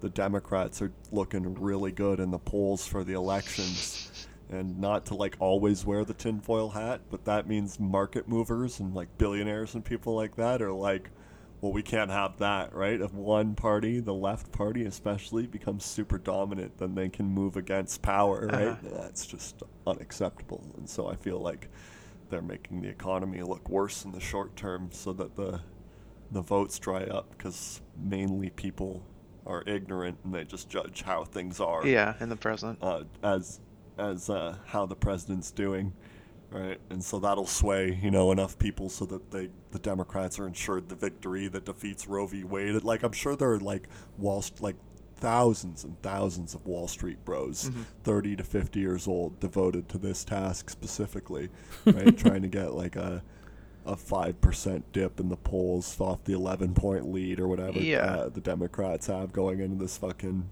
the 0.00 0.10
Democrats 0.10 0.82
are 0.82 0.92
looking 1.10 1.54
really 1.54 1.92
good 1.92 2.20
in 2.20 2.30
the 2.30 2.38
polls 2.38 2.86
for 2.86 3.04
the 3.04 3.14
elections. 3.14 4.26
And 4.52 4.78
not 4.78 5.06
to 5.06 5.14
like 5.14 5.36
always 5.40 5.84
wear 5.86 6.04
the 6.04 6.14
tinfoil 6.14 6.68
hat, 6.70 7.00
but 7.10 7.24
that 7.24 7.48
means 7.48 7.80
market 7.80 8.28
movers 8.28 8.78
and 8.80 8.94
like 8.94 9.16
billionaires 9.18 9.74
and 9.74 9.84
people 9.84 10.14
like 10.14 10.36
that 10.36 10.60
are 10.60 10.70
like, 10.72 11.10
well, 11.62 11.72
we 11.72 11.82
can't 11.82 12.10
have 12.10 12.38
that, 12.38 12.74
right? 12.74 13.00
If 13.00 13.14
one 13.14 13.54
party, 13.54 14.00
the 14.00 14.12
left 14.12 14.52
party 14.52 14.84
especially, 14.84 15.46
becomes 15.46 15.84
super 15.84 16.18
dominant, 16.18 16.76
then 16.78 16.94
they 16.94 17.08
can 17.08 17.26
move 17.26 17.56
against 17.56 18.02
power, 18.02 18.46
right? 18.52 18.68
Uh-huh. 18.68 18.88
That's 19.00 19.24
just 19.26 19.62
unacceptable. 19.86 20.62
And 20.76 20.88
so 20.88 21.06
I 21.08 21.14
feel 21.16 21.38
like 21.38 21.68
they're 22.30 22.42
making 22.42 22.82
the 22.82 22.88
economy 22.88 23.42
look 23.42 23.68
worse 23.70 24.04
in 24.04 24.12
the 24.12 24.20
short 24.20 24.54
term 24.56 24.90
so 24.92 25.12
that 25.14 25.34
the 25.36 25.60
the 26.32 26.40
votes 26.40 26.78
dry 26.78 27.04
up 27.04 27.30
because 27.36 27.82
mainly 27.96 28.48
people 28.50 29.04
are 29.46 29.62
ignorant 29.66 30.18
and 30.24 30.34
they 30.34 30.44
just 30.44 30.68
judge 30.70 31.02
how 31.02 31.24
things 31.24 31.60
are 31.60 31.86
Yeah, 31.86 32.14
in 32.20 32.30
the 32.30 32.36
present. 32.36 32.78
uh, 32.82 33.04
as 33.22 33.60
as 33.98 34.30
uh, 34.30 34.56
how 34.66 34.86
the 34.86 34.96
president's 34.96 35.50
doing, 35.50 35.92
right? 36.50 36.78
And 36.90 37.02
so 37.02 37.18
that'll 37.18 37.46
sway, 37.46 37.98
you 38.02 38.10
know, 38.10 38.32
enough 38.32 38.58
people 38.58 38.88
so 38.88 39.04
that 39.06 39.30
they 39.30 39.50
the 39.70 39.78
Democrats 39.78 40.38
are 40.38 40.46
ensured 40.46 40.88
the 40.88 40.94
victory 40.94 41.48
that 41.48 41.64
defeats 41.64 42.06
Roe 42.06 42.26
v. 42.26 42.44
Wade. 42.44 42.82
Like 42.84 43.02
I'm 43.02 43.12
sure 43.12 43.36
there 43.36 43.52
are 43.52 43.60
like 43.60 43.88
Wall 44.18 44.44
like 44.60 44.76
thousands 45.16 45.84
and 45.84 46.00
thousands 46.02 46.54
of 46.54 46.66
Wall 46.66 46.88
Street 46.88 47.24
bros, 47.24 47.70
30 48.02 48.36
to 48.36 48.42
50 48.44 48.80
years 48.80 49.06
old, 49.06 49.38
devoted 49.38 49.88
to 49.90 49.98
this 49.98 50.24
task 50.24 50.68
specifically, 50.68 51.48
right? 51.86 52.16
Trying 52.18 52.42
to 52.42 52.48
get 52.48 52.74
like 52.74 52.96
a 52.96 53.22
a 53.84 53.96
five 53.96 54.40
percent 54.40 54.84
dip 54.92 55.18
in 55.18 55.28
the 55.28 55.36
polls 55.36 56.00
off 56.00 56.22
the 56.24 56.32
eleven 56.32 56.72
point 56.72 57.10
lead 57.12 57.40
or 57.40 57.48
whatever 57.48 57.80
Yeah. 57.80 57.98
uh, 57.98 58.28
the 58.28 58.40
Democrats 58.40 59.08
have 59.08 59.32
going 59.32 59.58
into 59.58 59.76
this 59.76 59.96
fucking 59.96 60.48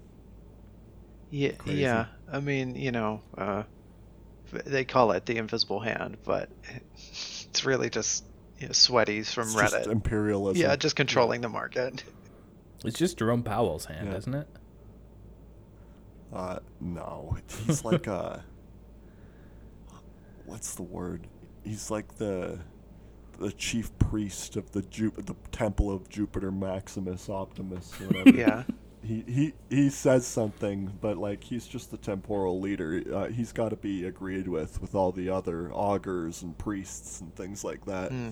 Yeah, 1.31 1.53
Crazy. 1.53 1.81
yeah. 1.81 2.05
I 2.31 2.39
mean, 2.41 2.75
you 2.75 2.91
know, 2.91 3.21
uh, 3.37 3.63
they 4.51 4.83
call 4.85 5.11
it 5.13 5.25
the 5.25 5.37
invisible 5.37 5.79
hand, 5.79 6.17
but 6.25 6.49
it's 6.93 7.65
really 7.65 7.89
just 7.89 8.25
you 8.59 8.67
know, 8.67 8.73
sweaties 8.73 9.33
from 9.33 9.43
It's 9.47 9.55
Reddit. 9.55 9.71
just 9.71 9.87
imperialism. 9.87 10.61
yeah, 10.61 10.75
just 10.75 10.95
controlling 10.95 11.41
the 11.41 11.49
market. 11.49 12.03
It's 12.83 12.97
just 12.99 13.17
Jerome 13.17 13.43
Powell's 13.43 13.85
hand, 13.85 14.09
Yeah. 14.11 14.17
isn't 14.17 14.33
it? 14.33 14.47
Uh, 16.33 16.59
no, 16.79 17.37
he's 17.65 17.83
like 17.85 18.07
uh, 18.07 18.37
what's 20.45 20.75
the 20.75 20.83
word? 20.83 21.27
He's 21.63 21.89
like 21.91 22.15
the 22.17 22.59
the 23.39 23.51
chief 23.53 23.97
priest 23.99 24.55
of 24.55 24.71
the 24.71 24.81
Ju- 24.83 25.13
the 25.15 25.35
temple 25.51 25.91
of 25.91 26.07
Jupiter 26.09 26.51
Maximus 26.51 27.29
Optimus. 27.29 27.91
Whatever. 27.99 28.29
Yeah. 28.37 28.63
He, 29.03 29.23
he 29.27 29.53
he 29.69 29.89
says 29.89 30.27
something, 30.27 30.91
but 31.01 31.17
like 31.17 31.43
he's 31.43 31.65
just 31.67 31.89
the 31.89 31.97
temporal 31.97 32.59
leader. 32.59 33.01
Uh, 33.11 33.25
he's 33.29 33.51
got 33.51 33.69
to 33.69 33.75
be 33.75 34.05
agreed 34.05 34.47
with 34.47 34.79
with 34.79 34.93
all 34.93 35.11
the 35.11 35.27
other 35.29 35.71
augurs 35.73 36.43
and 36.43 36.55
priests 36.57 37.19
and 37.19 37.33
things 37.35 37.63
like 37.63 37.83
that, 37.85 38.11
Hmm. 38.11 38.29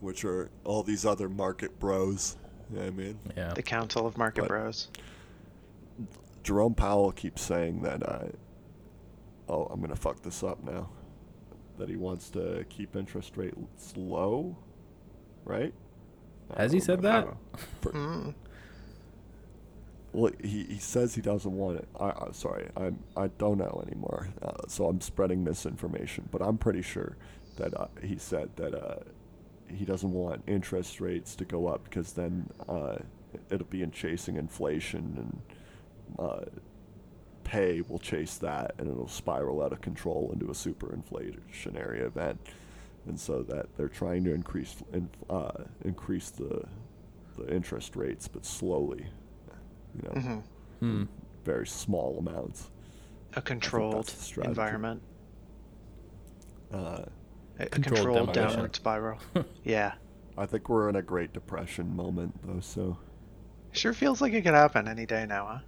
which 0.00 0.24
are 0.24 0.50
all 0.64 0.84
these 0.84 1.04
other 1.04 1.28
market 1.28 1.80
bros. 1.80 2.36
You 2.70 2.76
know 2.76 2.82
what 2.84 2.92
I 2.92 2.96
mean? 2.96 3.18
Yeah. 3.36 3.54
The 3.54 3.62
Council 3.62 4.06
of 4.06 4.16
Market 4.16 4.42
But- 4.42 4.48
Bros. 4.48 4.88
Jerome 6.42 6.74
Powell 6.74 7.10
keeps 7.12 7.42
saying 7.42 7.82
that. 7.82 8.02
Uh, 8.08 8.26
oh, 9.48 9.64
I'm 9.66 9.80
gonna 9.80 9.96
fuck 9.96 10.22
this 10.22 10.42
up 10.42 10.62
now. 10.62 10.90
That 11.78 11.88
he 11.88 11.96
wants 11.96 12.30
to 12.30 12.64
keep 12.68 12.94
interest 12.94 13.36
rates 13.36 13.94
low, 13.96 14.56
right? 15.44 15.74
Has 16.56 16.70
he 16.72 16.78
don't 16.78 16.86
said 16.86 17.02
that? 17.02 17.26
For- 17.80 17.92
Mm. 17.92 18.34
Well, 20.14 20.32
he, 20.42 20.64
he 20.64 20.78
says 20.78 21.14
he 21.14 21.20
doesn't 21.20 21.52
want 21.52 21.78
it. 21.78 21.88
I, 21.98 22.06
I 22.06 22.28
sorry, 22.32 22.70
I'm 22.76 23.00
I 23.16 23.28
don't 23.38 23.58
know 23.58 23.82
anymore. 23.86 24.28
Uh, 24.40 24.52
so 24.68 24.86
I'm 24.86 25.00
spreading 25.00 25.42
misinformation, 25.42 26.28
but 26.30 26.40
I'm 26.40 26.56
pretty 26.56 26.82
sure 26.82 27.16
that 27.56 27.78
uh, 27.78 27.88
he 28.00 28.16
said 28.16 28.50
that 28.56 28.74
uh, 28.74 29.00
he 29.68 29.84
doesn't 29.84 30.12
want 30.12 30.42
interest 30.46 31.00
rates 31.00 31.34
to 31.36 31.44
go 31.44 31.66
up 31.66 31.84
because 31.84 32.12
then 32.12 32.48
uh, 32.68 32.96
it'll 33.50 33.66
be 33.66 33.82
in 33.82 33.90
chasing 33.90 34.36
inflation 34.36 35.14
and 35.16 36.18
uh, 36.18 36.44
pay 37.42 37.80
will 37.82 37.98
chase 37.98 38.36
that 38.38 38.74
and 38.78 38.88
it'll 38.88 39.08
spiral 39.08 39.62
out 39.62 39.72
of 39.72 39.80
control 39.80 40.30
into 40.32 40.50
a 40.50 40.54
super 40.54 40.96
inflationary 40.96 42.00
event. 42.00 42.40
And 43.06 43.18
so 43.18 43.42
that 43.42 43.66
they're 43.76 43.88
trying 43.88 44.24
to 44.24 44.32
increase 44.32 44.76
in, 44.92 45.10
uh, 45.28 45.64
increase 45.84 46.30
the 46.30 46.64
the 47.36 47.52
interest 47.52 47.96
rates, 47.96 48.28
but 48.28 48.44
slowly, 48.46 49.06
you 49.94 50.02
know, 50.08 50.20
hmm 50.20 50.38
Hmm. 50.80 51.04
very 51.44 51.66
small 51.66 52.18
amounts. 52.18 52.70
A 53.34 53.42
controlled 53.42 54.12
environment. 54.42 55.02
Uh, 56.72 57.04
A 57.58 57.62
a 57.64 57.66
Controlled 57.66 58.04
controlled 58.04 58.32
downward 58.32 58.74
spiral. 58.76 59.18
yeah. 59.64 59.94
I 60.36 60.46
think 60.46 60.68
we're 60.68 60.88
in 60.88 60.96
a 60.96 61.02
Great 61.02 61.32
Depression 61.32 61.94
moment, 61.94 62.34
though. 62.44 62.60
So 62.60 62.98
Sure 63.72 63.92
feels 63.92 64.20
like 64.20 64.32
it 64.32 64.42
could 64.42 64.54
happen 64.54 64.88
any 64.88 65.06
day 65.06 65.26
now, 65.26 65.46
huh? 65.46 65.58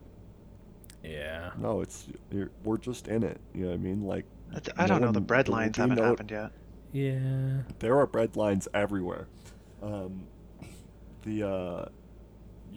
Yeah. 1.04 1.50
no, 1.58 1.80
it's 1.82 2.08
you're, 2.32 2.50
we're 2.64 2.78
just 2.78 3.06
in 3.08 3.22
it. 3.22 3.40
You 3.54 3.62
know 3.62 3.68
what 3.68 3.74
I 3.74 3.78
mean? 3.78 4.02
Like 4.02 4.24
I, 4.52 4.58
I 4.76 4.82
No 4.82 4.86
don't 4.88 5.00
know. 5.02 5.12
The 5.12 5.20
one- 5.20 5.24
bread 5.26 5.48
lines 5.48 5.76
haven't 5.76 5.96
no- 5.98 6.04
happened 6.04 6.30
yet. 6.30 6.50
Yeah. 6.92 7.62
there 7.80 7.98
are 7.98 8.06
bread 8.06 8.36
lines 8.36 8.66
everywhere. 8.74 9.28
Um, 9.82 10.26
the 11.22 11.46
uh, 11.46 11.84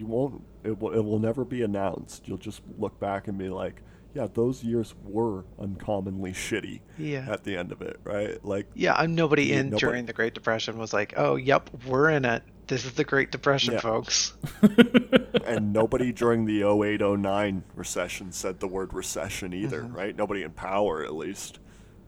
you 0.00 0.06
won't. 0.06 0.42
It 0.64 0.80
will. 0.80 0.92
It 0.92 1.04
will 1.04 1.18
never 1.20 1.44
be 1.44 1.62
announced. 1.62 2.26
You'll 2.26 2.38
just 2.38 2.62
look 2.78 2.98
back 2.98 3.28
and 3.28 3.36
be 3.38 3.48
like, 3.50 3.82
"Yeah, 4.14 4.26
those 4.32 4.64
years 4.64 4.94
were 5.04 5.44
uncommonly 5.58 6.32
shitty." 6.32 6.80
Yeah. 6.98 7.26
At 7.30 7.44
the 7.44 7.56
end 7.56 7.70
of 7.70 7.82
it, 7.82 8.00
right? 8.02 8.42
Like, 8.44 8.66
Yeah, 8.74 8.94
I'm 8.94 9.14
nobody 9.14 9.44
Yeah, 9.44 9.60
in 9.60 9.66
nobody- 9.66 9.80
during 9.80 10.06
the 10.06 10.12
Great 10.12 10.34
Depression 10.34 10.78
was 10.78 10.92
like, 10.92 11.14
"Oh, 11.16 11.36
yep, 11.36 11.70
we're 11.86 12.10
in 12.10 12.24
it. 12.24 12.42
This 12.66 12.84
is 12.84 12.92
the 12.92 13.04
Great 13.04 13.30
Depression, 13.30 13.74
Yeah. 13.74 13.80
folks." 13.80 14.32
and 15.46 15.72
nobody 15.72 16.12
during 16.12 16.44
the 16.46 16.62
0809 16.62 17.62
recession 17.74 18.32
said 18.32 18.60
the 18.60 18.68
word 18.68 18.92
recession 18.94 19.52
either, 19.52 19.82
Mhm. 19.82 19.94
right? 19.94 20.16
Nobody 20.16 20.42
in 20.42 20.50
power, 20.52 21.04
at 21.04 21.14
least, 21.14 21.58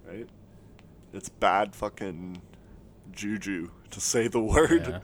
right? 0.08 0.28
It's 1.12 1.28
bad 1.28 1.74
fucking 1.74 2.40
juju 3.12 3.70
to 3.90 4.00
say 4.00 4.28
the 4.28 4.40
word. 4.40 4.86
Yeah. 4.88 4.98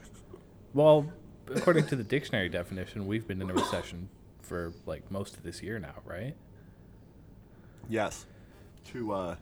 Well, 0.74 1.12
according 1.55 1.86
to 1.86 1.96
the 1.96 2.05
dictionary 2.05 2.49
definition, 2.49 3.07
we've 3.07 3.26
been 3.26 3.40
in 3.42 3.51
a 3.51 3.55
recession 3.55 4.09
for 4.42 4.72
like 4.86 5.11
most 5.11 5.36
of 5.36 5.42
this 5.42 5.62
year 5.62 5.78
now, 5.78 5.94
right? 6.05 6.34
Yes. 7.88 8.26
Two 8.84 9.12
uh 9.12 9.36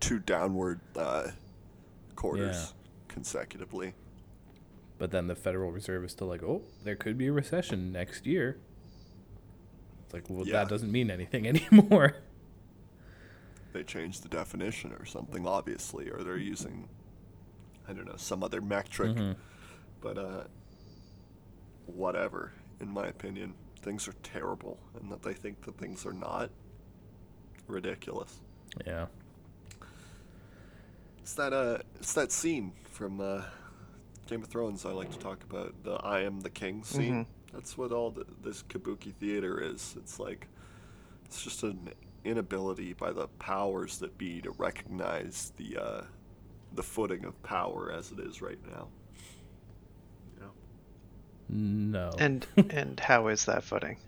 two 0.00 0.18
downward 0.18 0.80
uh 0.96 1.28
quarters 2.16 2.56
Yeah. 2.56 3.14
consecutively. 3.14 3.94
But 4.98 5.10
then 5.10 5.26
the 5.26 5.34
Federal 5.34 5.70
Reserve 5.72 6.04
is 6.04 6.12
still 6.12 6.28
like, 6.28 6.42
oh, 6.42 6.62
there 6.84 6.94
could 6.96 7.18
be 7.18 7.26
a 7.26 7.32
recession 7.32 7.90
next 7.92 8.26
year. 8.26 8.58
It's 10.04 10.14
like, 10.14 10.28
well, 10.30 10.46
Yeah. 10.46 10.52
that 10.54 10.68
doesn't 10.68 10.92
mean 10.92 11.10
anything 11.10 11.46
anymore. 11.70 12.16
They 13.72 13.82
changed 13.82 14.22
the 14.22 14.28
definition 14.28 14.92
or 14.92 15.04
something 15.04 15.46
obviously 15.46 16.08
or 16.10 16.22
they're 16.22 16.36
using 16.36 16.88
I 17.88 17.92
don't 17.92 18.06
know, 18.06 18.16
some 18.16 18.42
other 18.42 18.60
metric. 18.60 19.16
Mhm. 19.16 19.36
But 20.00 20.18
uh 20.18 20.44
whatever, 21.86 22.52
in 22.80 22.88
my 22.88 23.06
opinion. 23.06 23.54
Things 23.82 24.08
are 24.08 24.14
terrible 24.22 24.78
and 25.00 25.10
that 25.12 25.22
they 25.22 25.34
think 25.34 25.62
that 25.66 25.76
things 25.78 26.06
are 26.06 26.12
not 26.14 26.50
ridiculous. 27.66 28.40
Yeah. 28.86 29.06
It's 31.18 31.34
that 31.34 31.52
uh 31.52 31.78
it's 31.96 32.12
that 32.14 32.32
scene 32.32 32.72
from 32.90 33.20
uh 33.20 33.42
Game 34.26 34.42
of 34.42 34.48
Thrones 34.48 34.86
I 34.86 34.90
like 34.92 35.10
to 35.10 35.18
talk 35.18 35.42
about, 35.44 35.74
the 35.84 35.94
I 35.96 36.20
am 36.20 36.40
the 36.40 36.50
king 36.50 36.82
scene. 36.84 37.24
Mhm. 37.24 37.26
That's 37.52 37.76
what 37.78 37.92
all 37.92 38.10
the, 38.10 38.24
this 38.42 38.62
kabuki 38.62 39.14
theater 39.14 39.60
is. 39.60 39.94
It's 39.98 40.18
like 40.18 40.48
it's 41.26 41.42
just 41.44 41.62
an 41.62 41.90
inability 42.24 42.94
by 42.94 43.12
the 43.12 43.28
powers 43.38 43.98
that 43.98 44.16
be 44.16 44.40
to 44.42 44.50
recognize 44.52 45.52
the 45.56 45.76
uh 45.78 46.02
the 46.72 46.82
footing 46.82 47.24
of 47.24 47.40
power 47.42 47.92
as 47.92 48.10
it 48.12 48.18
is 48.18 48.40
right 48.42 48.58
now. 48.66 48.88
Yeah. 51.48 51.56
No. 51.56 52.10
And 52.18 52.46
and 52.70 52.98
how 53.00 53.28
is 53.28 53.44
that 53.46 53.62
footing? 53.64 53.98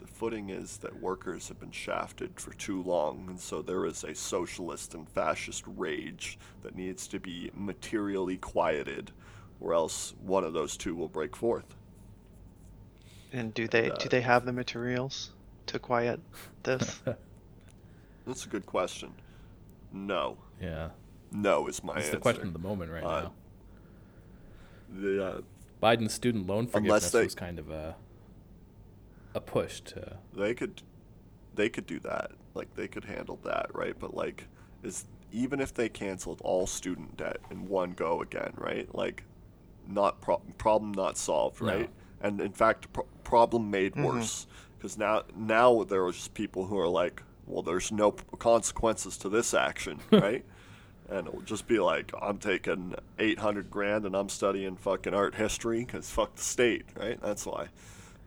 The 0.00 0.06
footing 0.06 0.50
is 0.50 0.78
that 0.78 1.00
workers 1.00 1.48
have 1.48 1.58
been 1.60 1.70
shafted 1.72 2.38
for 2.40 2.52
too 2.54 2.82
long, 2.82 3.26
and 3.28 3.40
so 3.40 3.62
there 3.62 3.84
is 3.86 4.04
a 4.04 4.14
socialist 4.14 4.94
and 4.94 5.08
fascist 5.08 5.64
rage 5.66 6.38
that 6.62 6.74
needs 6.76 7.06
to 7.08 7.18
be 7.20 7.50
materially 7.54 8.36
quieted, 8.36 9.10
or 9.60 9.74
else 9.74 10.14
one 10.22 10.44
of 10.44 10.52
those 10.52 10.76
two 10.76 10.94
will 10.94 11.08
break 11.08 11.34
forth. 11.36 11.74
And 13.32 13.52
do 13.54 13.66
they 13.68 13.90
uh, 13.90 13.96
do 13.96 14.08
they 14.08 14.20
have 14.22 14.44
the 14.44 14.52
materials 14.52 15.30
to 15.66 15.78
quiet 15.78 16.20
this? 16.62 17.00
That's 18.26 18.44
a 18.44 18.48
good 18.48 18.66
question. 18.66 19.12
No. 19.92 20.36
yeah. 20.60 20.90
No 21.32 21.66
is 21.66 21.82
my 21.82 21.94
That's 21.94 22.06
answer. 22.06 22.16
the 22.16 22.22
question 22.22 22.46
of 22.48 22.52
the 22.52 22.58
moment 22.58 22.90
right 22.92 23.02
Uh, 23.04 23.20
now. 23.22 23.32
The, 25.00 25.24
uh, 25.26 25.40
Biden's 25.82 26.14
student 26.14 26.46
loan 26.46 26.66
forgiveness 26.66 27.10
they- 27.10 27.24
was 27.24 27.34
kind 27.34 27.58
of 27.58 27.70
a 27.70 27.96
a 29.34 29.40
push 29.40 29.80
to 29.82 30.16
they 30.34 30.54
could 30.54 30.82
they 31.54 31.68
could 31.68 31.86
do 31.86 32.00
that. 32.00 32.32
Like 32.54 32.74
they 32.74 32.88
could 32.88 33.04
handle 33.04 33.38
that 33.44 33.70
right? 33.74 33.94
But 33.98 34.14
like 34.14 34.46
is 34.82 35.04
even 35.30 35.60
if 35.60 35.74
they 35.74 35.88
canceled 35.88 36.40
all 36.42 36.66
student 36.66 37.16
debt 37.16 37.38
in 37.50 37.68
one 37.68 37.92
go 37.92 38.22
again 38.22 38.52
right? 38.56 38.92
Like 38.94 39.24
not 39.86 40.20
pro- 40.20 40.42
problem 40.56 40.92
not 40.92 41.16
solved 41.16 41.60
No. 41.60 41.68
right? 41.68 41.90
And 42.20 42.40
in 42.40 42.52
fact 42.52 42.92
pro- 42.92 43.06
problem 43.24 43.70
made 43.70 43.92
mm-hmm. 43.92 44.04
worse. 44.04 44.46
Because 44.76 44.96
now 44.96 45.24
now 45.36 45.84
there 45.84 46.04
are 46.04 46.12
just 46.12 46.34
people 46.34 46.66
who 46.66 46.78
are 46.78 46.88
like 46.88 47.22
well 47.46 47.62
there's 47.62 47.92
no 47.92 48.12
consequences 48.12 49.16
to 49.18 49.28
this 49.28 49.54
action 49.54 50.00
right 50.12 50.44
and 51.08 51.26
it 51.26 51.34
will 51.34 51.42
just 51.42 51.66
be 51.66 51.78
like 51.78 52.12
i'm 52.20 52.38
taking 52.38 52.94
800 53.18 53.70
grand 53.70 54.04
and 54.04 54.14
i'm 54.16 54.28
studying 54.28 54.76
fucking 54.76 55.14
art 55.14 55.34
history 55.34 55.84
because 55.84 56.10
fuck 56.10 56.34
the 56.36 56.42
state 56.42 56.84
right 56.96 57.20
that's 57.22 57.46
why 57.46 57.68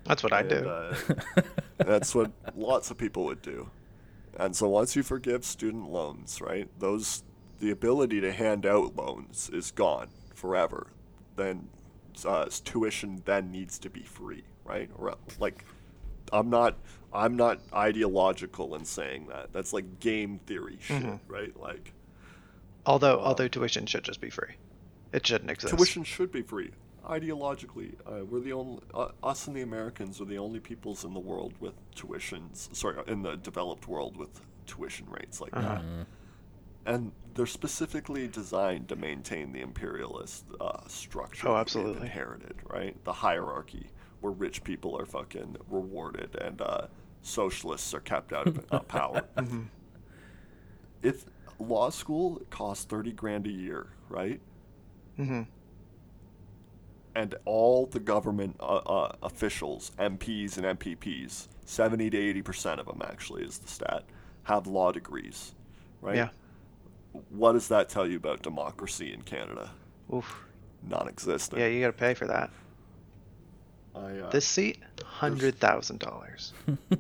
That's 0.06 0.24
what 0.24 0.34
I 0.34 0.40
and, 0.40 0.50
do. 0.50 0.68
uh, 0.68 0.96
that's 1.78 2.16
what 2.16 2.32
lots 2.56 2.90
of 2.90 2.98
people 2.98 3.26
would 3.26 3.44
do. 3.44 3.70
And 4.36 4.56
so 4.56 4.68
once 4.68 4.96
you 4.96 5.04
forgive 5.04 5.46
student 5.46 5.92
loans, 5.92 6.42
right, 6.42 6.68
those 6.80 7.22
the 7.60 7.70
ability 7.70 8.20
to 8.22 8.32
hand 8.34 8.66
out 8.66 8.96
loans 8.96 9.52
is 9.54 9.70
gone 9.70 10.08
forever. 10.34 10.88
Then 11.36 11.68
uh, 12.26 12.48
tuition 12.66 13.22
then 13.26 13.52
needs 13.52 13.78
to 13.78 13.92
be 13.92 14.02
free, 14.02 14.44
right? 14.66 14.90
Or 14.98 15.14
like, 15.38 15.66
I'm 16.34 16.50
not 16.50 16.78
I'm 17.14 17.36
not 17.36 17.60
ideological 17.72 18.74
in 18.74 18.86
saying 18.86 19.28
that. 19.28 19.54
That's 19.54 19.72
like 19.72 20.00
game 20.00 20.40
theory 20.48 20.80
shit, 20.82 21.04
Mm-hmm. 21.04 21.32
right? 21.32 21.56
Like 21.60 21.94
although 22.86 23.20
uh, 23.20 23.24
although 23.24 23.48
tuition 23.48 23.86
should 23.86 24.04
just 24.04 24.22
be 24.22 24.30
free. 24.30 24.56
It 25.14 25.26
shouldn't 25.28 25.52
exist. 25.52 25.76
tuition 25.76 26.04
should 26.04 26.32
be 26.32 26.42
free. 26.42 26.72
Ideologically, 27.06 27.96
uh, 28.06 28.24
we're 28.26 28.40
the 28.40 28.54
only 28.54 28.82
uh, 28.94 29.10
us 29.24 29.48
and 29.48 29.56
the 29.56 29.62
Americans 29.64 30.22
are 30.22 30.26
the 30.26 30.38
only 30.38 30.60
peoples 30.60 31.04
in 31.04 31.14
the 31.14 31.20
world 31.20 31.54
with 31.60 31.74
tuitions. 31.96 32.74
Sorry, 32.76 32.96
in 33.08 33.22
the 33.24 33.36
developed 33.38 33.88
world 33.88 34.16
with 34.18 34.40
tuition 34.68 35.08
rates 35.10 35.42
like 35.42 35.56
Uh-huh. 35.56 35.80
that, 35.82 36.94
and 36.94 37.12
they're 37.34 37.46
specifically 37.48 38.28
designed 38.28 38.88
to 38.90 38.96
maintain 38.96 39.52
the 39.52 39.62
imperialist 39.62 40.46
uh, 40.62 40.80
structure 40.88 41.48
Oh, 41.50 41.56
absolutely. 41.58 42.02
inherited. 42.04 42.56
Right, 42.70 42.96
the 43.04 43.14
hierarchy 43.14 43.88
where 44.22 44.32
rich 44.34 44.64
people 44.64 44.96
are 44.98 45.06
fucking 45.06 45.58
rewarded 45.70 46.36
and 46.40 46.62
uh, 46.62 46.86
socialists 47.24 47.94
are 47.96 48.00
kept 48.00 48.32
out 48.32 48.48
of 48.48 48.64
uh, 48.72 48.80
power. 48.82 49.24
Mm-hmm. 49.38 49.64
If 51.02 51.26
law 51.62 51.90
school 51.90 52.42
costs 52.50 52.86
thirty 52.86 53.12
grand 53.12 53.48
a 53.48 53.52
year, 53.52 53.88
right? 54.10 54.40
Mm-hmm. 55.20 55.42
and 57.16 57.36
all 57.46 57.86
the 57.86 58.00
government 58.00 58.56
uh, 58.60 58.78
uh, 58.78 59.12
officials, 59.22 59.92
MPs 60.00 60.58
and 60.58 60.80
MPPs, 60.80 61.48
70 61.66 62.10
to 62.10 62.18
80 62.18 62.42
percent 62.42 62.80
of 62.80 62.86
them 62.88 63.02
actually 63.06 63.44
is 63.44 63.58
the 63.58 63.68
stat, 63.68 64.04
have 64.44 64.68
law 64.68 64.92
degrees, 64.92 65.54
right? 66.02 66.16
Yeah. 66.16 66.30
What 67.30 67.52
does 67.54 67.68
that 67.68 67.90
tell 67.90 68.08
you 68.08 68.16
about 68.16 68.42
democracy 68.42 69.14
in 69.14 69.22
Canada? 69.24 69.72
Oof. 70.14 70.44
Non-existent. 70.90 71.60
Yeah, 71.60 71.68
you 71.68 71.82
got 71.82 71.88
to 71.88 71.94
pay 71.94 72.14
for 72.14 72.26
that. 72.28 72.50
I, 73.94 74.00
uh, 74.20 74.30
This 74.30 74.46
seat, 74.48 74.80
hundred 75.04 75.60
thousand 75.60 76.00
dollars. 76.00 76.54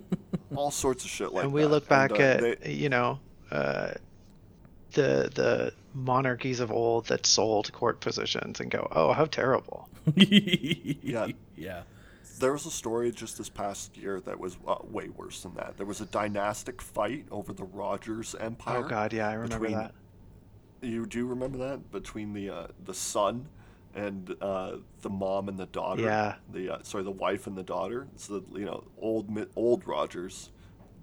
all 0.55 0.69
sorts 0.71 1.05
of 1.05 1.09
shit 1.09 1.31
like 1.31 1.45
and 1.45 1.53
we 1.53 1.61
that. 1.61 1.69
look 1.69 1.87
back 1.87 2.11
And, 2.11 2.19
uh, 2.19 2.23
at 2.23 2.61
they- 2.61 2.73
you 2.73 2.89
know 2.89 3.19
uh, 3.49 3.91
the 4.93 5.29
the 5.33 5.73
monarchies 5.93 6.59
of 6.59 6.71
old 6.71 7.07
that 7.07 7.25
sold 7.25 7.71
court 7.73 7.99
positions 7.99 8.59
and 8.59 8.71
go, 8.71 8.87
oh, 8.91 9.13
how 9.13 9.25
terrible. 9.25 9.89
yeah. 10.15 11.27
Yeah. 11.55 11.83
there 12.39 12.53
was 12.53 12.65
a 12.65 12.71
story 12.71 13.11
just 13.11 13.37
this 13.37 13.49
past 13.49 13.97
year 13.97 14.19
that 14.21 14.39
was 14.39 14.57
uh, 14.67 14.75
way 14.83 15.09
worse 15.09 15.43
than 15.43 15.53
that. 15.55 15.77
There 15.77 15.85
was 15.85 16.01
a 16.01 16.05
dynastic 16.05 16.81
fight 16.81 17.25
over 17.29 17.53
the 17.53 17.65
Rogers 17.65 18.35
Empire. 18.39 18.83
Oh 18.85 18.87
God, 18.87 19.13
yeah, 19.13 19.29
I 19.29 19.33
remember 19.33 19.59
between- 19.59 19.77
that. 19.77 19.93
You 20.81 21.05
do 21.05 21.27
remember 21.27 21.59
that 21.59 21.91
between 21.91 22.33
the 22.33 22.49
uh, 22.49 22.67
the 22.85 22.93
son 22.95 23.47
and 23.93 24.35
uh, 24.41 24.77
the 25.01 25.09
mom 25.09 25.47
and 25.47 25.59
the 25.59 25.67
daughter. 25.67 26.01
Yeah. 26.01 26.35
The 26.51 26.73
uh, 26.75 26.77
sorry, 26.81 27.03
the 27.03 27.11
wife 27.11 27.45
and 27.45 27.55
the 27.55 27.63
daughter. 27.63 28.07
So 28.15 28.43
you 28.53 28.65
know, 28.65 28.85
old 28.97 29.29
old 29.55 29.85
Rogers 29.85 30.49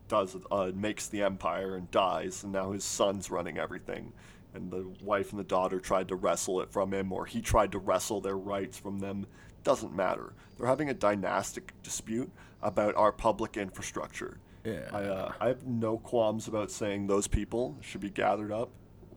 does 0.09 0.37
uh, 0.51 0.73
makes 0.75 1.07
the 1.09 1.23
empire 1.23 1.77
and 1.77 1.91
dies, 1.91 2.43
and 2.43 2.53
now 2.53 2.73
his 2.73 2.85
son's 2.85 3.31
running 3.31 3.59
everything. 3.59 4.13
And 4.55 4.71
the 4.71 4.87
wife 5.03 5.31
and 5.31 5.39
the 5.39 5.45
daughter 5.45 5.79
tried 5.79 6.09
to 6.09 6.17
wrestle 6.17 6.61
it 6.61 6.73
from 6.73 6.93
him, 6.93 7.13
or 7.13 7.27
he 7.27 7.41
tried 7.41 7.73
to 7.73 7.79
wrestle 7.79 8.21
their 8.21 8.37
rights 8.37 8.79
from 8.79 8.99
them. 8.99 9.27
Doesn't 9.63 9.95
matter. 9.95 10.33
They're 10.57 10.67
having 10.67 10.89
a 10.89 10.95
dynastic 10.95 11.73
dispute 11.83 12.31
about 12.63 12.97
our 12.97 13.13
public 13.13 13.57
infrastructure. 13.57 14.39
Yeah. 14.65 14.89
I, 14.93 15.03
uh, 15.05 15.33
I 15.41 15.49
have 15.49 15.67
no 15.67 15.99
qualms 15.99 16.49
about 16.49 16.71
saying 16.71 17.07
those 17.07 17.29
people 17.29 17.77
should 17.81 18.01
be 18.01 18.11
gathered 18.11 18.53
up, 18.53 18.71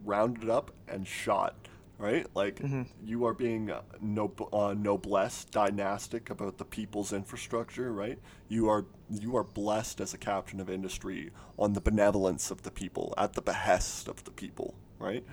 rounded 0.06 0.50
up, 0.50 0.72
and 0.88 1.08
shot. 1.08 1.56
Right? 2.02 2.26
Like 2.34 2.60
you 3.04 3.26
are 3.26 3.34
being 3.36 3.70
uh, 3.70 3.82
nob- 4.02 4.50
uh, 4.52 4.74
noblesse 4.76 5.46
dynastic 5.46 6.32
about 6.32 6.58
the 6.58 6.66
people's 6.66 7.14
infrastructure. 7.14 7.94
Right? 7.94 8.18
You 8.48 8.70
are 8.70 8.86
you 9.10 9.38
are 9.38 9.44
blessed 9.44 10.02
as 10.02 10.12
a 10.14 10.18
captain 10.18 10.60
of 10.60 10.68
industry 10.70 11.30
on 11.60 11.74
the 11.74 11.82
benevolence 11.82 12.50
of 12.50 12.64
the 12.64 12.72
people, 12.72 13.14
at 13.20 13.34
the 13.34 13.42
behest 13.42 14.08
of 14.08 14.24
the 14.24 14.32
people. 14.32 14.74
Right? 14.98 15.24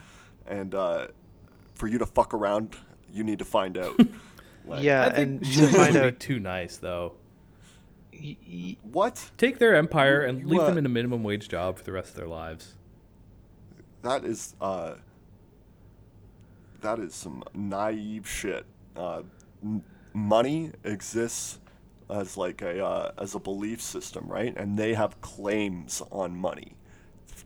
And 0.47 0.75
uh, 0.75 1.07
for 1.75 1.87
you 1.89 1.97
to 1.99 2.07
fuck 2.07 2.35
around, 2.35 2.77
you 3.11 3.25
need 3.25 3.39
to 3.39 3.45
find 3.47 3.77
out. 3.79 3.99
Like, 4.67 4.83
yeah, 4.83 5.07
I 5.07 5.11
think 5.15 5.19
and 5.41 5.47
you 5.47 5.67
to 5.67 5.73
find 5.73 5.95
be 5.95 6.01
out 6.01 6.21
too 6.21 6.39
nice 6.39 6.77
though. 6.77 7.15
y- 8.13 8.37
y- 8.47 8.77
What? 8.83 9.31
Take 9.39 9.59
their 9.59 9.75
empire 9.75 10.21
and 10.21 10.45
leave 10.45 10.59
What? 10.59 10.67
them 10.67 10.77
in 10.77 10.85
a 10.85 10.91
minimum 10.91 11.23
wage 11.23 11.49
job 11.49 11.79
for 11.79 11.85
the 11.85 11.93
rest 11.93 12.11
of 12.11 12.17
their 12.17 12.27
lives. 12.29 12.75
that 14.03 14.27
is 14.27 14.55
uh 14.61 14.97
that 16.81 16.99
is 16.99 17.15
some 17.15 17.43
naive 17.55 18.29
shit. 18.29 18.65
Uh 18.97 19.23
m- 19.63 19.83
money 20.13 20.73
exists 20.85 21.61
as 22.11 22.37
like 22.37 22.63
a 22.63 22.85
uh, 22.85 23.13
as 23.19 23.35
a 23.35 23.39
belief 23.41 23.81
system 23.83 24.27
right? 24.29 24.55
And 24.57 24.79
they 24.79 24.95
have 24.95 25.21
claims 25.21 26.03
on 26.11 26.37
money. 26.37 26.73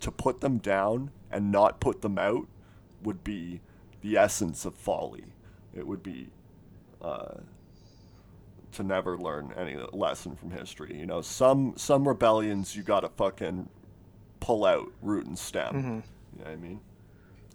To 0.01 0.11
put 0.11 0.41
them 0.41 0.59
down 0.59 1.11
and 1.30 1.51
not 1.53 1.80
put 1.80 2.03
them 2.03 2.18
out 2.18 2.47
would 3.03 3.22
be 3.24 3.61
the 4.01 4.16
essence 4.16 4.64
of 4.64 4.74
folly. 4.74 5.24
It 5.74 5.87
would 5.87 6.03
be 6.03 6.28
uh 7.01 7.35
to 8.72 8.83
never 8.83 9.18
learn 9.18 9.53
any 9.57 9.76
lesson 9.93 10.35
from 10.35 10.51
history 10.51 10.97
you 10.99 11.05
know? 11.07 11.20
Some 11.20 11.74
some 11.76 12.07
rebellions 12.09 12.74
you 12.76 12.83
gotta 12.83 13.09
fucking 13.11 13.68
pull 14.41 14.64
out 14.64 14.91
root 15.03 15.26
and 15.26 15.39
stem. 15.39 15.74
You 16.33 16.39
know 16.45 16.45
what 16.45 16.53
I 16.53 16.57
mean? 16.57 16.80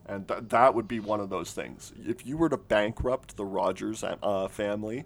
And 0.07 0.27
th- 0.27 0.41
that 0.49 0.73
would 0.73 0.87
be 0.87 0.99
one 0.99 1.19
of 1.19 1.29
those 1.29 1.51
things. 1.51 1.93
If 2.05 2.25
you 2.25 2.37
were 2.37 2.49
to 2.49 2.57
bankrupt 2.57 3.35
the 3.35 3.45
Rogers 3.45 4.03
uh, 4.03 4.47
family 4.47 5.05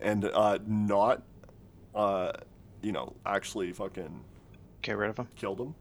and 0.00 0.24
uh, 0.24 0.58
not, 0.66 1.22
uh, 1.94 2.32
you 2.82 2.92
know, 2.92 3.14
actually 3.24 3.72
fucking 3.72 4.24
get 4.82 4.96
rid 4.96 5.10
of 5.10 5.16
them. 5.16 5.28
kill 5.36 5.54
them, 5.54 5.74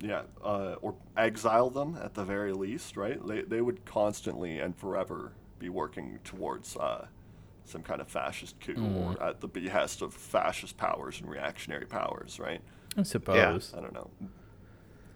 yeah, 0.00 0.22
uh, 0.44 0.76
or 0.82 0.94
exile 1.16 1.70
them 1.70 1.98
at 2.02 2.14
the 2.14 2.24
very 2.24 2.52
least, 2.52 2.96
right? 2.96 3.24
They, 3.26 3.42
they 3.42 3.60
would 3.60 3.84
constantly 3.84 4.58
and 4.58 4.76
forever 4.76 5.32
be 5.58 5.68
working 5.68 6.18
towards 6.24 6.76
uh, 6.76 7.06
some 7.64 7.82
kind 7.82 8.00
of 8.00 8.08
fascist 8.08 8.60
coup 8.60 8.74
or 8.96 9.22
at 9.22 9.40
the 9.40 9.48
behest 9.48 10.02
of 10.02 10.12
fascist 10.12 10.76
powers 10.76 11.20
and 11.20 11.30
reactionary 11.30 11.86
powers, 11.86 12.38
right? 12.38 12.60
I 12.96 13.02
suppose. 13.04 13.70
Yeah. 13.72 13.78
I 13.78 13.82
don't 13.82 13.94
know. 13.94 14.10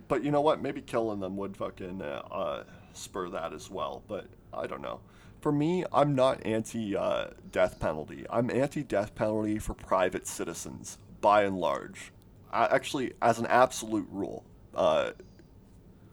But 0.09 0.23
you 0.25 0.31
know 0.31 0.41
what? 0.41 0.63
Maybe 0.63 0.81
killing 0.81 1.21
them 1.21 1.37
would 1.37 1.57
fucking 1.57 2.01
uh, 2.03 2.23
uh, 2.31 2.65
spur 2.93 3.29
that 3.31 3.53
as 3.53 3.71
well. 3.71 4.03
But 4.07 4.27
I 4.53 4.67
don't 4.67 4.83
know. 4.83 5.01
For 5.41 5.53
me, 5.53 5.85
I'm 5.93 6.15
not 6.15 6.45
anti 6.47 6.97
uh, 6.97 7.29
death 7.53 7.79
penalty. 7.81 8.25
I'm 8.31 8.51
anti 8.51 8.83
death 8.83 9.15
penalty 9.15 9.59
for 9.59 9.75
private 9.75 10.27
citizens, 10.27 10.99
by 11.21 11.43
and 11.45 11.59
large. 11.59 12.13
I, 12.53 12.67
actually, 12.67 13.13
as 13.21 13.39
an 13.39 13.47
absolute 13.47 14.07
rule, 14.11 14.45
uh, 14.75 15.11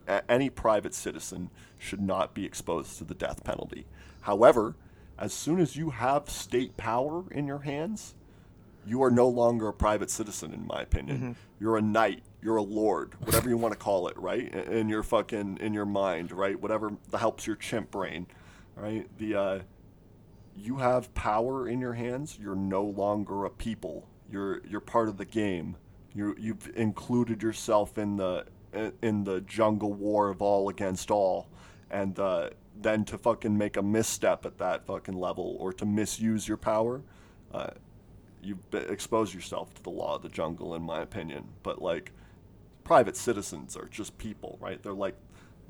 a- 0.07 0.29
any 0.31 0.49
private 0.49 0.93
citizen 0.93 1.49
should 1.79 2.01
not 2.01 2.33
be 2.33 2.45
exposed 2.45 2.97
to 2.97 3.03
the 3.03 3.13
death 3.13 3.43
penalty. 3.43 3.85
However, 4.21 4.75
as 5.17 5.33
soon 5.33 5.59
as 5.59 5.75
you 5.75 5.91
have 5.91 6.29
state 6.29 6.75
power 6.77 7.23
in 7.31 7.45
your 7.47 7.59
hands, 7.59 8.15
you 8.85 9.01
are 9.03 9.11
no 9.11 9.27
longer 9.27 9.67
a 9.69 9.73
private 9.73 10.09
citizen, 10.09 10.53
in 10.53 10.65
my 10.67 10.81
opinion. 10.81 11.35
You're 11.59 11.77
a 11.77 11.81
knight. 11.81 12.23
You're 12.43 12.57
a 12.57 12.63
lord, 12.63 13.15
whatever 13.23 13.49
you 13.49 13.57
want 13.57 13.73
to 13.73 13.79
call 13.79 14.07
it, 14.07 14.17
right? 14.17 14.53
In- 14.53 14.89
your 14.89 15.03
fucking, 15.03 15.59
in 15.61 15.73
your 15.73 15.85
mind, 15.85 16.31
right? 16.31 16.59
Whatever 16.59 16.91
that 17.11 17.17
helps 17.17 17.47
your 17.47 17.55
chimp 17.55 17.91
brain, 17.91 18.27
right? 18.75 19.07
The, 19.17 19.35
uh, 19.35 19.59
you 20.55 20.77
have 20.77 21.13
power 21.13 21.67
in 21.67 21.79
your 21.79 21.93
hands. 21.93 22.37
You're 22.39 22.55
no 22.55 22.83
longer 22.83 23.45
a 23.45 23.49
people. 23.49 24.07
You're 24.29 24.61
you're 24.65 24.81
part 24.81 25.09
of 25.09 25.17
the 25.17 25.25
game. 25.25 25.77
You 26.13 26.35
you've 26.39 26.71
included 26.75 27.41
yourself 27.41 27.97
in 27.97 28.17
the 28.17 28.45
in 29.01 29.23
the 29.23 29.41
jungle 29.41 29.93
war 29.93 30.29
of 30.29 30.41
all 30.41 30.69
against 30.69 31.11
all, 31.11 31.49
and 31.89 32.17
uh, 32.19 32.49
then 32.79 33.05
to 33.05 33.17
fucking 33.17 33.57
make 33.57 33.77
a 33.77 33.81
misstep 33.81 34.45
at 34.45 34.57
that 34.57 34.85
fucking 34.85 35.15
level 35.15 35.57
or 35.59 35.73
to 35.73 35.85
misuse 35.85 36.47
your 36.47 36.57
power, 36.57 37.01
uh, 37.53 37.69
you 38.41 38.57
expose 38.73 39.33
yourself 39.33 39.73
to 39.75 39.83
the 39.83 39.89
law 39.89 40.15
of 40.15 40.21
the 40.21 40.29
jungle, 40.29 40.75
in 40.75 40.81
my 40.81 41.01
opinion. 41.01 41.45
But 41.61 41.81
like, 41.81 42.11
private 42.83 43.17
citizens 43.17 43.75
are 43.77 43.87
just 43.87 44.17
people, 44.17 44.57
right? 44.61 44.81
They're 44.81 44.93
like 44.93 45.15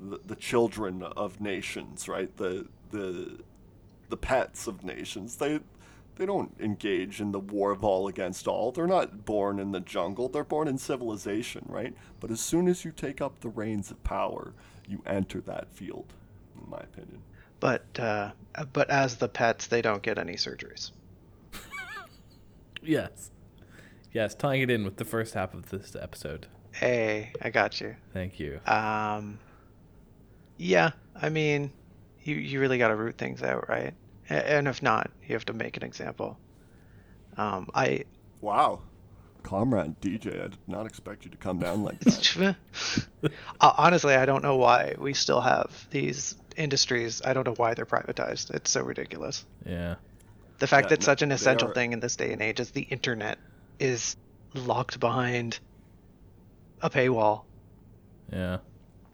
the, 0.00 0.20
the 0.26 0.36
children 0.36 1.02
of 1.02 1.40
nations, 1.40 2.08
right? 2.08 2.34
The 2.36 2.66
the 2.90 3.38
the 4.08 4.16
pets 4.16 4.66
of 4.66 4.84
nations. 4.84 5.36
They 5.36 5.60
they 6.16 6.26
don't 6.26 6.54
engage 6.60 7.20
in 7.20 7.32
the 7.32 7.40
war 7.40 7.72
of 7.72 7.84
all 7.84 8.06
against 8.06 8.46
all. 8.46 8.70
They're 8.70 8.86
not 8.86 9.24
born 9.24 9.58
in 9.58 9.72
the 9.72 9.80
jungle. 9.80 10.28
They're 10.28 10.44
born 10.44 10.68
in 10.68 10.78
civilization, 10.78 11.64
right? 11.68 11.94
But 12.20 12.30
as 12.30 12.40
soon 12.40 12.68
as 12.68 12.84
you 12.84 12.92
take 12.92 13.20
up 13.20 13.40
the 13.40 13.48
reins 13.48 13.90
of 13.90 14.02
power, 14.04 14.52
you 14.86 15.02
enter 15.06 15.40
that 15.42 15.72
field, 15.72 16.12
in 16.62 16.70
my 16.70 16.78
opinion. 16.78 17.22
But 17.60 17.98
uh, 17.98 18.32
but 18.72 18.90
as 18.90 19.16
the 19.16 19.28
pets, 19.28 19.66
they 19.66 19.82
don't 19.82 20.02
get 20.02 20.18
any 20.18 20.34
surgeries. 20.34 20.92
Yes. 22.86 23.30
Yes, 24.12 24.34
tying 24.34 24.60
it 24.60 24.70
in 24.70 24.84
with 24.84 24.96
the 24.98 25.06
first 25.06 25.32
half 25.32 25.54
of 25.54 25.70
this 25.70 25.96
episode. 25.96 26.46
Hey, 26.74 27.30
I 27.40 27.50
got 27.50 27.80
you. 27.80 27.96
Thank 28.12 28.40
you. 28.40 28.60
Um, 28.66 29.38
yeah, 30.56 30.90
I 31.14 31.28
mean, 31.28 31.72
you 32.22 32.36
you 32.36 32.60
really 32.60 32.78
got 32.78 32.88
to 32.88 32.96
root 32.96 33.16
things 33.18 33.42
out, 33.42 33.68
right? 33.68 33.94
And 34.28 34.66
if 34.68 34.82
not, 34.82 35.10
you 35.26 35.34
have 35.34 35.44
to 35.46 35.52
make 35.52 35.76
an 35.76 35.82
example. 35.82 36.38
Um, 37.36 37.68
I 37.74 38.04
Wow. 38.40 38.82
Comrade 39.42 40.00
DJ, 40.00 40.42
I 40.42 40.48
did 40.48 40.58
not 40.66 40.86
expect 40.86 41.26
you 41.26 41.30
to 41.30 41.36
come 41.36 41.58
down 41.58 41.82
like 41.84 42.00
that. 42.00 42.56
Uh, 43.60 43.72
honestly, 43.78 44.14
I 44.14 44.26
don't 44.26 44.42
know 44.42 44.56
why 44.56 44.94
we 44.98 45.14
still 45.14 45.40
have 45.40 45.86
these 45.90 46.34
industries. 46.56 47.22
I 47.24 47.32
don't 47.32 47.46
know 47.46 47.54
why 47.54 47.74
they're 47.74 47.86
privatized. 47.86 48.50
It's 48.54 48.70
so 48.70 48.82
ridiculous. 48.82 49.44
Yeah. 49.64 49.94
The 50.58 50.66
fact 50.66 50.86
Yeah, 50.86 50.88
that 50.90 51.00
no, 51.00 51.04
such 51.04 51.22
an 51.22 51.32
essential 51.32 51.68
are- 51.68 51.74
thing 51.74 51.92
in 51.92 52.00
this 52.00 52.16
day 52.16 52.32
and 52.32 52.42
age 52.42 52.60
as 52.60 52.70
the 52.70 52.82
internet 52.82 53.38
is 53.78 54.16
locked 54.54 54.98
behind 55.00 55.58
a 56.84 56.90
paywall. 56.90 57.44
Yeah. 58.30 58.58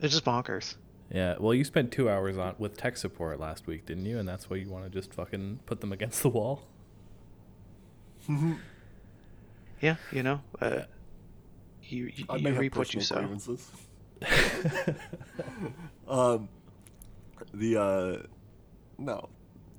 It's 0.03 0.13
just 0.13 0.25
bonkers. 0.25 0.77
Yeah. 1.11 1.37
Well, 1.39 1.55
you 1.55 1.65
spent 1.65 1.93
two 1.93 2.11
hours 2.11 2.37
on 2.37 2.57
with 2.59 2.77
tech 2.77 2.97
support 2.97 3.41
last 3.41 3.67
week, 3.67 3.87
didn't 3.87 4.07
you? 4.07 4.19
And 4.19 4.29
that's 4.29 4.51
why 4.51 4.57
you 4.57 4.69
want 4.69 4.85
to 4.85 4.91
just 4.91 5.15
fucking 5.15 5.61
put 5.67 5.81
them 5.81 5.93
against 5.93 6.23
the 6.23 6.29
wall. 6.29 6.63
Yeah, 9.81 9.97
you 10.13 10.23
know, 10.23 10.41
uh, 10.61 10.83
you 11.83 12.13
you, 12.15 12.25
I 12.29 12.37
you 12.37 12.45
may 12.45 12.51
have 12.51 12.61
reap 12.61 12.77
what 12.77 12.93
you 12.93 13.01
personal 13.01 13.39
sow. 13.39 13.57
um, 16.09 16.49
the 17.55 17.81
uh, 17.81 18.27
no, 18.99 19.29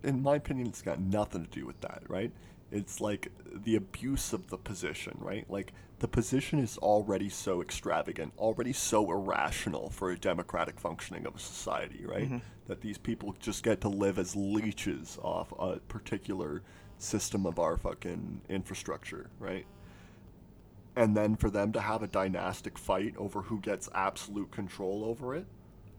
in 0.04 0.22
my 0.22 0.36
opinion, 0.36 0.68
it's 0.68 0.82
got 0.82 1.00
nothing 1.00 1.46
to 1.46 1.50
do 1.52 1.66
with 1.66 1.80
that, 1.82 2.04
right? 2.08 2.32
It's 2.72 3.00
like 3.00 3.32
the 3.64 3.76
abuse 3.76 4.34
of 4.34 4.50
the 4.50 4.58
position, 4.58 5.18
right? 5.20 5.50
Like 5.50 5.72
the 6.02 6.08
position 6.08 6.58
is 6.60 6.78
already 6.80 7.30
so 7.30 7.62
extravagant, 7.62 8.34
already 8.38 8.74
so 8.74 9.12
irrational 9.12 9.89
for 9.91 10.10
a 10.12 10.18
democratic 10.18 10.80
functioning 10.80 11.26
of 11.28 11.36
a 11.36 11.39
society, 11.39 12.04
right? 12.06 12.41
That 12.66 12.82
these 12.82 12.97
people 12.97 13.36
just 13.39 13.64
get 13.64 13.82
to 13.82 13.89
live 13.89 14.18
as 14.18 14.36
leeches 14.36 15.18
off 15.22 15.54
a 15.60 15.78
particular 15.80 16.64
system 16.97 17.45
of 17.45 17.60
our 17.60 17.78
fucking 17.78 18.41
infrastructure, 18.49 19.30
right? 19.39 19.66
and 20.97 21.16
then 21.16 21.38
for 21.38 21.49
them 21.49 21.72
to 21.72 21.80
have 21.80 22.04
a 22.04 22.08
dynastic 22.08 22.78
fight 22.78 23.16
over 23.18 23.43
who 23.43 23.62
gets 23.62 23.88
absolute 23.95 24.52
control 24.52 25.06
over 25.06 25.34
it 25.34 25.45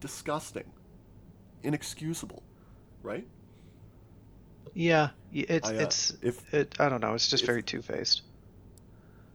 disgusting 0.00 0.70
inexcusable 1.62 2.42
right 3.02 3.26
Yeah, 4.74 5.08
it's 5.32 5.66
I, 5.70 5.76
uh, 5.76 5.80
it's 5.80 6.16
if- 6.20 6.52
it. 6.52 6.74
I 6.78 6.90
don't 6.90 7.00
know. 7.00 7.14
It's 7.14 7.26
just 7.30 7.42
if- 7.44 7.46
very 7.46 7.62
two 7.62 7.80
faced. 7.80 8.20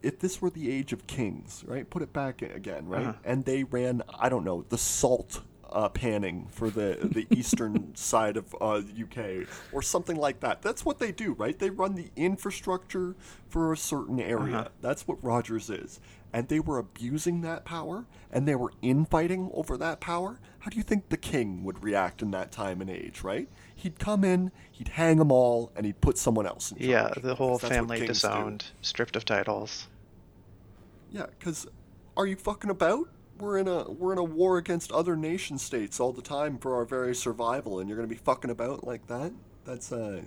If 0.03 0.19
this 0.19 0.41
were 0.41 0.49
the 0.49 0.71
age 0.71 0.93
of 0.93 1.05
kings 1.07 1.63
right 1.67 1.89
put 1.89 2.01
it 2.01 2.13
back 2.13 2.41
again 2.41 2.87
right 2.87 3.07
Uh-huh. 3.07 3.13
and 3.25 3.45
they 3.45 3.63
ran 3.63 4.01
i 4.19 4.29
don't 4.29 4.43
know 4.43 4.63
the 4.69 4.77
salt 4.77 5.41
uh, 5.71 5.89
panning 5.89 6.47
for 6.51 6.69
the 6.69 6.97
the 7.01 7.27
eastern 7.35 7.95
side 7.95 8.37
of 8.37 8.55
uh, 8.61 8.81
UK 9.01 9.47
or 9.71 9.81
something 9.81 10.15
like 10.15 10.39
that. 10.41 10.61
That's 10.61 10.85
what 10.85 10.99
they 10.99 11.11
do, 11.11 11.33
right? 11.33 11.57
They 11.57 11.69
run 11.69 11.95
the 11.95 12.09
infrastructure 12.15 13.15
for 13.49 13.71
a 13.73 13.77
certain 13.77 14.19
area. 14.19 14.57
Uh-huh. 14.57 14.69
That's 14.81 15.07
what 15.07 15.23
Rogers 15.23 15.69
is. 15.69 15.99
And 16.33 16.49
they 16.49 16.59
were 16.59 16.77
abusing 16.77 17.41
that 17.41 17.63
power 17.63 18.05
and 18.31 18.47
they 18.47 18.55
were 18.55 18.73
infighting 18.81 19.49
over 19.53 19.77
that 19.77 20.01
power. 20.01 20.39
How 20.59 20.69
do 20.69 20.77
you 20.77 20.83
think 20.83 21.09
the 21.09 21.17
king 21.17 21.63
would 21.63 21.83
react 21.83 22.21
in 22.21 22.31
that 22.31 22.51
time 22.51 22.81
and 22.81 22.89
age, 22.89 23.21
right? 23.21 23.47
He'd 23.73 23.97
come 23.97 24.23
in, 24.23 24.51
he'd 24.71 24.89
hang 24.89 25.17
them 25.17 25.31
all, 25.31 25.71
and 25.75 25.85
he'd 25.85 26.01
put 26.01 26.17
someone 26.17 26.45
else 26.45 26.71
in 26.71 26.79
charge. 26.79 26.89
Yeah, 26.89 27.21
the 27.21 27.35
whole 27.35 27.57
because 27.57 27.61
that's 27.61 27.71
what 27.71 27.75
family 27.75 27.97
kings 27.97 28.07
do. 28.07 28.13
disowned, 28.13 28.65
stripped 28.81 29.15
of 29.15 29.23
titles. 29.23 29.87
Yeah, 31.11 31.27
because 31.39 31.67
are 32.17 32.27
you 32.27 32.35
fucking 32.35 32.69
about? 32.69 33.07
We're 33.39 33.57
in 33.57 33.67
a 33.67 33.89
we're 33.89 34.13
in 34.13 34.17
a 34.17 34.23
war 34.23 34.57
against 34.57 34.91
other 34.91 35.15
nation 35.15 35.57
states 35.57 35.99
all 35.99 36.11
the 36.11 36.21
time 36.21 36.57
for 36.57 36.75
our 36.75 36.85
very 36.85 37.13
survival, 37.13 37.79
and 37.79 37.87
you're 37.87 37.97
gonna 37.97 38.07
be 38.07 38.15
fucking 38.15 38.49
about 38.49 38.85
like 38.85 39.07
that? 39.07 39.31
That's 39.65 39.91
uh, 39.91 40.21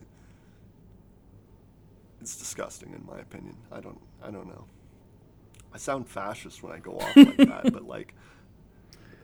it's 2.21 2.37
disgusting 2.37 2.93
in 2.93 3.05
my 3.07 3.19
opinion. 3.21 3.57
I 3.73 3.81
don't 3.81 4.01
I 4.23 4.31
don't 4.31 4.47
know. 4.47 4.65
I 5.73 5.79
sound 5.79 6.09
fascist 6.09 6.63
when 6.63 6.73
I 6.73 6.79
go 6.79 6.99
off 6.99 7.17
like 7.17 7.37
that, 7.37 7.63
but 7.73 7.87
like, 7.87 8.15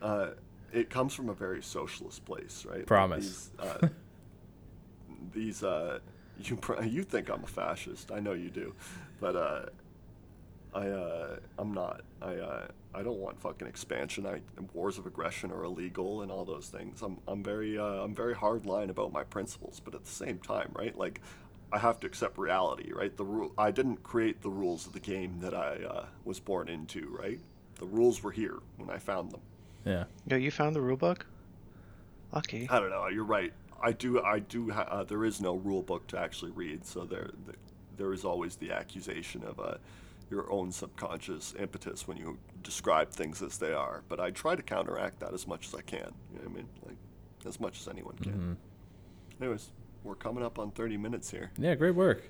uh, 0.01 0.31
it 0.73 0.91
comes 0.91 1.13
from 1.13 1.29
a 1.29 1.35
very 1.35 1.63
socialist 1.63 2.25
place, 2.25 2.65
right? 2.69 2.79
Like 2.79 2.87
Promise. 2.87 3.25
These, 3.25 3.51
uh, 3.59 3.89
these 5.33 5.63
uh, 5.65 5.99
you 6.43 6.59
you 6.85 7.03
think 7.03 7.29
I'm 7.31 7.45
a 7.45 7.49
fascist? 7.49 8.11
I 8.11 8.21
know 8.21 8.33
you 8.33 8.51
do, 8.51 8.75
but 9.21 9.37
uh. 9.37 9.67
I 10.77 10.89
uh, 10.89 11.37
I'm 11.59 11.73
not. 11.73 12.03
I 12.21 12.35
uh, 12.35 12.67
I 12.95 13.03
don't 13.03 13.19
want 13.19 13.41
fucking 13.41 13.67
expansion. 13.67 14.27
I 14.27 14.41
wars 14.75 14.99
of 14.99 15.07
aggression 15.07 15.51
are 15.51 15.65
illegal 15.65 16.21
and 16.21 16.31
all 16.31 16.45
those 16.45 16.69
things. 16.69 17.01
I'm 17.01 17.17
I'm 17.27 17.43
very 17.43 17.79
uh, 17.79 18.05
I'm 18.05 18.15
very 18.15 18.35
hard 18.35 18.67
line 18.67 18.91
about 18.91 19.11
my 19.11 19.25
principles, 19.25 19.81
but 19.83 19.95
at 19.95 20.05
the 20.05 20.11
same 20.11 20.39
time, 20.39 20.71
right? 20.75 20.97
Like 20.97 21.23
I 21.73 21.79
have 21.79 21.99
to 22.01 22.07
accept 22.07 22.37
reality, 22.37 22.93
right? 22.93 23.17
The 23.17 23.25
rule 23.25 23.53
I 23.57 23.71
didn't 23.71 24.03
create 24.03 24.43
the 24.43 24.51
rules 24.51 24.87
of 24.87 24.93
the 24.93 25.01
game 25.01 25.39
that 25.41 25.55
I 25.55 25.79
uh, 25.89 26.05
was 26.27 26.39
born 26.41 26.69
into, 26.69 27.09
right? 27.19 27.41
The 27.77 27.87
rules 27.87 28.23
were 28.23 28.33
here 28.33 28.59
when 28.77 28.91
I 28.91 28.99
found 28.99 29.33
them. 29.33 29.41
Yeah. 29.87 30.05
No, 30.29 30.37
you 30.37 30.51
found 30.51 30.77
the 30.77 30.83
rule 30.83 30.97
book. 30.97 31.25
Lucky. 32.35 32.67
I 32.71 32.81
don't 32.81 32.91
know. 32.91 33.07
You're 33.09 33.25
right. 33.25 33.53
I 33.81 33.93
do. 33.93 34.23
I 34.23 34.41
do. 34.41 34.71
Ha- 34.71 34.89
uh, 34.91 35.05
there 35.05 35.25
is 35.25 35.41
no 35.41 35.55
rule 35.55 35.83
book 35.83 36.07
to 36.09 36.19
actually 36.19 36.51
read, 36.51 36.85
so 36.85 37.05
there, 37.05 37.31
there, 37.47 37.55
there 37.97 38.13
is 38.13 38.25
always 38.25 38.57
the 38.57 38.73
accusation 38.73 39.43
of 39.45 39.61
uh, 39.61 39.77
your 40.31 40.51
own 40.53 40.73
subconscious 40.73 41.55
impetus 41.59 42.09
when 42.09 42.17
you 42.17 42.39
describe 42.63 43.11
things 43.11 43.43
as 43.43 43.59
they 43.59 43.73
are. 43.73 44.03
But 44.09 44.19
I 44.21 44.31
try 44.31 44.57
to 44.57 44.63
counteract 44.63 45.21
that 45.21 45.33
as 45.33 45.47
much 45.47 45.69
as 45.69 45.75
I 45.75 45.83
can. 45.83 46.13
You 46.33 46.39
know 46.39 46.45
what 46.45 46.51
I 46.51 46.55
mean? 46.55 46.69
Like 46.85 46.97
as 47.47 47.61
much 47.61 47.81
as 47.81 47.89
anyone 47.89 48.17
can. 48.17 48.33
Mm-hmm. 48.33 48.53
Anyways, 49.45 49.71
we're 50.03 50.15
coming 50.17 50.43
up 50.43 50.59
on 50.59 50.71
30 50.73 50.97
minutes 50.97 51.31
here. 51.31 51.51
Yeah. 51.59 51.75
Great 51.75 51.95
work. 51.95 52.25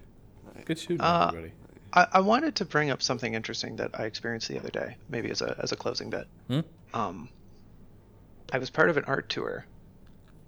Good 0.64 0.78
shooting, 0.78 1.00
Uh, 1.00 1.28
everybody. 1.28 1.52
I, 1.92 2.06
I 2.14 2.20
wanted 2.20 2.54
to 2.56 2.64
bring 2.64 2.90
up 2.90 3.00
something 3.02 3.34
interesting 3.34 3.76
that 3.76 3.98
I 3.98 4.04
experienced 4.04 4.48
the 4.48 4.58
other 4.58 4.70
day, 4.70 4.96
maybe 5.08 5.30
as 5.30 5.40
a 5.40 5.56
as 5.62 5.72
a 5.72 5.76
closing 5.76 6.10
bit. 6.10 6.26
Hmm? 6.48 6.60
Um, 6.92 7.28
I 8.52 8.58
was 8.58 8.70
part 8.70 8.90
of 8.90 8.96
an 8.96 9.04
art 9.04 9.28
tour, 9.28 9.64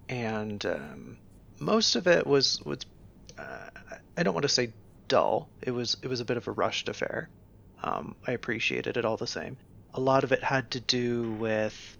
and 0.09 0.63
um, 0.65 1.17
most 1.59 1.95
of 1.95 2.07
it 2.07 2.27
was 2.27 2.61
was 2.65 2.79
uh, 3.37 3.69
I 4.17 4.23
don't 4.23 4.33
want 4.33 4.43
to 4.43 4.49
say 4.49 4.71
dull. 5.09 5.49
It 5.61 5.71
was 5.71 5.97
it 6.01 6.07
was 6.07 6.21
a 6.21 6.25
bit 6.25 6.37
of 6.37 6.47
a 6.47 6.51
rushed 6.51 6.87
affair. 6.87 7.29
Um, 7.83 8.15
I 8.25 8.31
appreciated 8.31 8.95
it 8.95 9.05
all 9.05 9.17
the 9.17 9.27
same. 9.27 9.57
A 9.93 9.99
lot 9.99 10.23
of 10.23 10.31
it 10.31 10.43
had 10.43 10.71
to 10.71 10.79
do 10.79 11.31
with, 11.33 11.97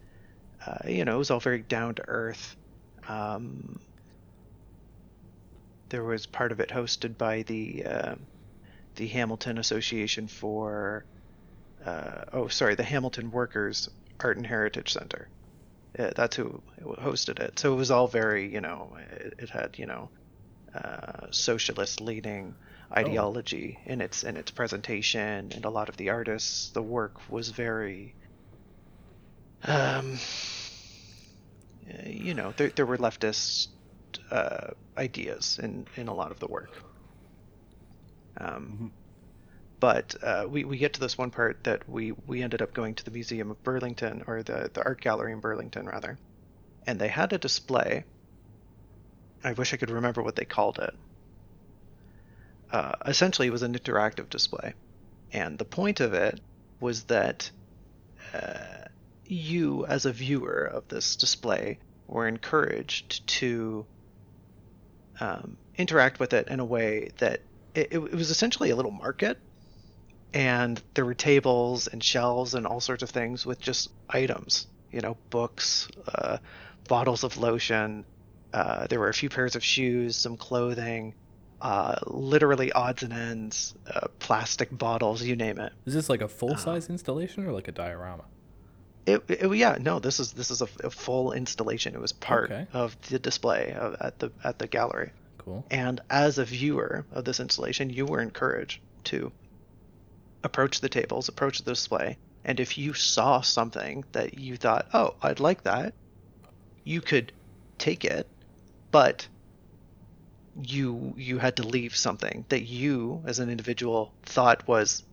uh, 0.65 0.87
you 0.87 1.03
know, 1.05 1.15
it 1.15 1.17
was 1.17 1.31
all 1.31 1.39
very 1.39 1.61
down 1.61 1.95
to 1.95 2.03
earth. 2.07 2.55
Um, 3.07 3.79
there 5.89 6.03
was 6.03 6.25
part 6.25 6.51
of 6.51 6.59
it 6.59 6.69
hosted 6.69 7.17
by 7.17 7.43
the 7.43 7.85
uh, 7.85 8.15
the 8.95 9.07
Hamilton 9.07 9.57
Association 9.57 10.27
for, 10.27 11.05
uh, 11.85 12.25
oh 12.33 12.47
sorry, 12.47 12.75
the 12.75 12.83
Hamilton 12.83 13.31
Workers 13.31 13.89
Art 14.19 14.37
and 14.37 14.45
Heritage 14.45 14.93
Center. 14.93 15.27
Uh, 15.97 16.11
that's 16.15 16.35
who 16.35 16.61
hosted 16.83 17.39
it. 17.39 17.57
So 17.57 17.73
it 17.73 17.77
was 17.77 17.89
all 17.89 18.07
very, 18.07 18.53
you 18.53 18.61
know, 18.61 18.95
it, 19.11 19.33
it 19.39 19.49
had, 19.49 19.79
you 19.79 19.87
know, 19.87 20.09
uh, 20.75 21.27
socialist 21.31 22.01
leaning 22.01 22.53
ideology 22.91 23.79
in 23.85 24.01
its 24.01 24.23
in 24.23 24.37
its 24.37 24.51
presentation, 24.51 25.51
and 25.53 25.65
a 25.65 25.69
lot 25.69 25.89
of 25.89 25.97
the 25.97 26.09
artists, 26.09 26.69
the 26.71 26.81
work 26.83 27.29
was 27.29 27.49
very, 27.49 28.15
um, 29.63 30.19
you 32.05 32.33
know, 32.33 32.53
there 32.57 32.69
there 32.75 32.85
were 32.85 32.97
leftist 32.97 33.67
uh, 34.31 34.71
ideas 34.97 35.59
in 35.61 35.87
in 35.95 36.07
a 36.07 36.13
lot 36.13 36.31
of 36.31 36.39
the 36.39 36.47
work. 36.47 36.83
Um, 38.37 38.93
But 39.79 40.15
uh, 40.23 40.45
we, 40.49 40.63
we 40.65 40.77
get 40.77 40.93
to 40.93 40.99
this 40.99 41.17
one 41.17 41.31
part 41.31 41.63
that 41.63 41.87
we, 41.89 42.11
we 42.11 42.41
ended 42.43 42.61
up 42.61 42.73
going 42.73 42.95
to 42.95 43.03
the 43.05 43.11
Museum 43.11 43.51
of 43.51 43.63
Burlington, 43.63 44.23
or 44.27 44.43
the, 44.43 44.69
the 44.73 44.83
art 44.85 45.01
gallery 45.01 45.31
in 45.33 45.39
Burlington, 45.41 45.85
rather. 45.85 46.19
And 46.87 46.99
they 46.99 47.09
had 47.09 47.33
a 47.33 47.37
display. 47.37 48.05
I 49.43 49.51
wish 49.53 49.73
I 49.73 49.77
could 49.77 49.89
remember 49.89 50.23
what 50.23 50.35
they 50.35 50.45
called 50.45 50.79
it. 50.79 50.95
Uh, 52.71 52.93
essentially, 53.05 53.47
it 53.47 53.51
was 53.51 53.63
an 53.63 53.73
interactive 53.73 54.29
display. 54.29 54.73
And 55.31 55.57
the 55.57 55.65
point 55.65 55.99
of 55.99 56.13
it 56.13 56.39
was 56.79 57.03
that 57.05 57.49
uh, 58.33 58.85
you, 59.25 59.85
as 59.85 60.05
a 60.05 60.11
viewer 60.11 60.65
of 60.65 60.87
this 60.87 61.15
display, 61.15 61.79
were 62.07 62.27
encouraged 62.27 63.25
to 63.27 63.85
um, 65.19 65.57
interact 65.77 66.19
with 66.19 66.33
it 66.33 66.47
in 66.47 66.59
a 66.59 66.65
way 66.65 67.11
that 67.17 67.41
it, 67.75 67.93
it 67.93 68.13
was 68.13 68.31
essentially 68.31 68.69
a 68.71 68.75
little 68.75 68.91
market 68.91 69.37
and 70.33 70.81
there 70.93 71.05
were 71.05 71.13
tables 71.13 71.87
and 71.87 72.03
shelves 72.03 72.53
and 72.53 72.67
all 72.67 72.79
sorts 72.79 73.03
of 73.03 73.09
things 73.09 73.45
with 73.45 73.59
just 73.59 73.89
items 74.09 74.67
you 74.91 75.01
know 75.01 75.17
books 75.29 75.87
uh, 76.07 76.37
bottles 76.87 77.23
of 77.23 77.37
lotion 77.37 78.05
uh, 78.53 78.87
there 78.87 78.99
were 78.99 79.09
a 79.09 79.13
few 79.13 79.29
pairs 79.29 79.55
of 79.55 79.63
shoes 79.63 80.15
some 80.15 80.37
clothing 80.37 81.13
uh, 81.61 81.95
literally 82.07 82.71
odds 82.71 83.03
and 83.03 83.11
ends 83.13 83.75
uh, 83.93 84.07
plastic 84.19 84.69
bottles 84.77 85.21
you 85.23 85.35
name 85.35 85.59
it 85.59 85.73
Is 85.85 85.93
this 85.93 86.09
like 86.09 86.21
a 86.21 86.27
full 86.27 86.55
size 86.57 86.89
installation 86.89 87.45
or 87.45 87.51
like 87.51 87.67
a 87.67 87.71
diorama? 87.71 88.25
it, 89.05 89.23
it 89.29 89.53
yeah 89.55 89.77
no 89.79 89.99
this 89.99 90.19
is 90.19 90.33
this 90.33 90.51
is 90.51 90.61
a, 90.61 90.67
a 90.83 90.89
full 90.89 91.31
installation 91.33 91.95
it 91.95 92.01
was 92.01 92.11
part 92.13 92.51
Okay. 92.51 92.67
of 92.73 92.99
the 93.09 93.19
display 93.19 93.73
of, 93.73 93.95
at 93.99 94.19
the 94.19 94.31
at 94.43 94.59
the 94.59 94.67
gallery 94.67 95.11
Cool. 95.37 95.65
And 95.71 96.01
as 96.09 96.37
a 96.37 96.43
viewer 96.43 97.05
of 97.11 97.23
this 97.23 97.39
installation, 97.39 97.89
you 97.89 98.05
were 98.05 98.19
encouraged 98.21 98.81
to 99.05 99.31
approach 100.43 100.81
the 100.81 100.89
tables, 100.89 101.29
approach 101.29 101.59
the 101.59 101.71
display, 101.71 102.17
and 102.43 102.59
if 102.59 102.77
you 102.77 102.93
saw 102.93 103.41
something 103.41 104.03
that 104.11 104.37
you 104.37 104.57
thought, 104.57 104.87
"Oh, 104.93 105.15
I'd 105.21 105.39
like 105.39 105.63
that," 105.63 105.93
you 106.83 106.99
could 107.01 107.31
take 107.77 108.03
it, 108.03 108.29
but 108.91 109.27
you 110.63 111.13
you 111.17 111.37
had 111.37 111.55
to 111.57 111.63
leave 111.63 111.95
something 111.95 112.45
that 112.49 112.63
you 112.63 113.23
as 113.25 113.39
an 113.39 113.49
individual 113.49 114.13
thought 114.23 114.67
was 114.67 115.03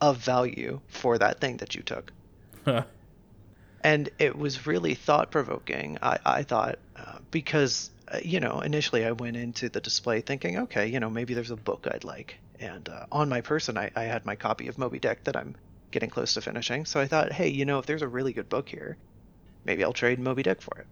of 0.00 0.16
value 0.16 0.80
for 0.88 1.18
that 1.18 1.40
thing 1.40 1.56
that 1.58 1.74
you 1.74 1.82
took 1.82 2.12
and 3.84 4.08
it 4.18 4.36
was 4.36 4.66
really 4.66 4.94
thought 4.94 5.30
provoking. 5.30 5.98
I, 6.02 6.18
I 6.24 6.42
thought 6.42 6.78
uh, 6.96 7.18
because 7.30 7.90
uh, 8.08 8.18
you 8.24 8.40
know 8.40 8.60
initially 8.60 9.04
I 9.04 9.12
went 9.12 9.36
into 9.36 9.68
the 9.68 9.80
display 9.80 10.22
thinking, 10.22 10.58
okay, 10.60 10.86
you 10.86 10.98
know 10.98 11.10
maybe 11.10 11.34
there's 11.34 11.50
a 11.50 11.56
book 11.56 11.86
I'd 11.88 12.02
like, 12.02 12.38
and 12.58 12.88
uh, 12.88 13.06
on 13.12 13.28
my 13.28 13.42
person 13.42 13.76
I, 13.76 13.90
I 13.94 14.04
had 14.04 14.24
my 14.24 14.34
copy 14.34 14.68
of 14.68 14.78
Moby 14.78 14.98
Dick 14.98 15.24
that 15.24 15.36
I'm 15.36 15.54
getting 15.90 16.10
close 16.10 16.34
to 16.34 16.40
finishing. 16.40 16.86
So 16.86 16.98
I 16.98 17.06
thought, 17.06 17.32
hey, 17.32 17.48
you 17.48 17.66
know 17.66 17.78
if 17.78 17.86
there's 17.86 18.02
a 18.02 18.08
really 18.08 18.32
good 18.32 18.48
book 18.48 18.68
here, 18.68 18.96
maybe 19.64 19.84
I'll 19.84 19.92
trade 19.92 20.18
Moby 20.18 20.42
Dick 20.42 20.62
for 20.62 20.78
it. 20.78 20.86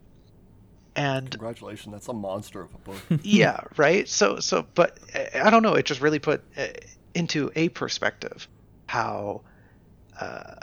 And 0.95 1.30
Congratulations, 1.30 1.93
that's 1.93 2.09
a 2.09 2.12
monster 2.12 2.61
of 2.61 2.74
a 2.74 2.78
book. 2.78 3.01
yeah 3.22 3.61
right? 3.76 4.09
So 4.09 4.40
so 4.40 4.66
but 4.74 4.99
uh, 5.14 5.45
i 5.45 5.51
don't 5.51 5.62
know 5.62 5.74
it 5.74 5.86
just 5.86 6.01
really 6.01 6.18
put 6.18 6.43
uh, 6.57 6.66
into 7.14 7.51
a 7.57 7.68
perspective 7.70 8.49
how 8.86 9.43
uh, 10.20 10.55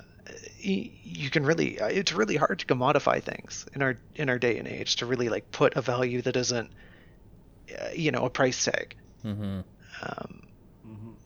you 0.59 1.29
can 1.29 1.45
really 1.45 1.79
uh, 1.79 1.87
it's 1.87 2.13
really 2.13 2.35
hard 2.35 2.59
to 2.59 2.65
commodify 2.65 3.21
things 3.21 3.65
in 3.73 3.81
our 3.81 3.97
in 4.15 4.29
our 4.29 4.37
day 4.37 4.57
and 4.57 4.67
age 4.67 4.97
to 4.97 5.05
really 5.05 5.29
like 5.29 5.49
put 5.51 5.75
a 5.75 5.81
value 5.81 6.21
that 6.21 6.35
isn't 6.35 6.69
uh, 7.79 7.89
you 7.93 8.11
know 8.11 8.25
a 8.25 8.29
price 8.29 8.63
tag. 8.63 8.95
Mm-hmm. 9.25 9.59
um, 10.03 10.47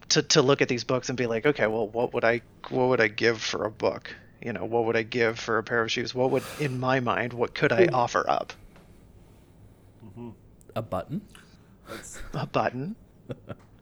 to, 0.08 0.22
to 0.22 0.42
look 0.42 0.62
at 0.62 0.68
these 0.68 0.82
books 0.82 1.08
and 1.08 1.16
be 1.16 1.26
like 1.26 1.46
okay 1.46 1.68
well 1.68 1.86
what 1.88 2.12
would 2.12 2.24
i 2.24 2.40
what 2.70 2.88
would 2.88 3.00
i 3.00 3.08
give 3.08 3.40
for 3.40 3.64
a 3.64 3.70
book? 3.70 4.14
You 4.42 4.52
know 4.52 4.64
what 4.64 4.84
would 4.84 4.96
i 4.96 5.02
give 5.02 5.38
for 5.38 5.58
a 5.58 5.62
pair 5.62 5.82
of 5.82 5.90
shoes? 5.90 6.14
What 6.14 6.30
would 6.30 6.42
in 6.60 6.78
my 6.80 7.00
mind 7.00 7.32
what 7.32 7.54
could 7.54 7.72
i 7.72 7.86
offer 7.92 8.28
up 8.28 8.52
A 10.74 10.82
button? 10.82 11.20
That's 11.88 12.18
a 12.32 12.46
button. 12.46 12.96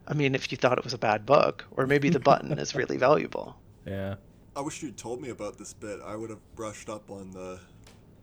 I 0.07 0.13
mean, 0.13 0.35
if 0.35 0.51
you 0.51 0.57
thought 0.57 0.77
it 0.77 0.83
was 0.83 0.93
a 0.93 0.97
bad 0.97 1.25
book, 1.25 1.65
or 1.71 1.87
maybe 1.87 2.09
the 2.09 2.19
button 2.19 2.57
is 2.59 2.75
really 2.75 2.97
valuable. 2.97 3.55
Yeah. 3.85 4.15
I 4.55 4.61
wish 4.61 4.83
you'd 4.83 4.97
told 4.97 5.21
me 5.21 5.29
about 5.29 5.57
this 5.57 5.73
bit. 5.73 5.99
I 6.05 6.15
would 6.15 6.29
have 6.29 6.41
brushed 6.55 6.89
up 6.89 7.09
on 7.09 7.31
the 7.31 7.59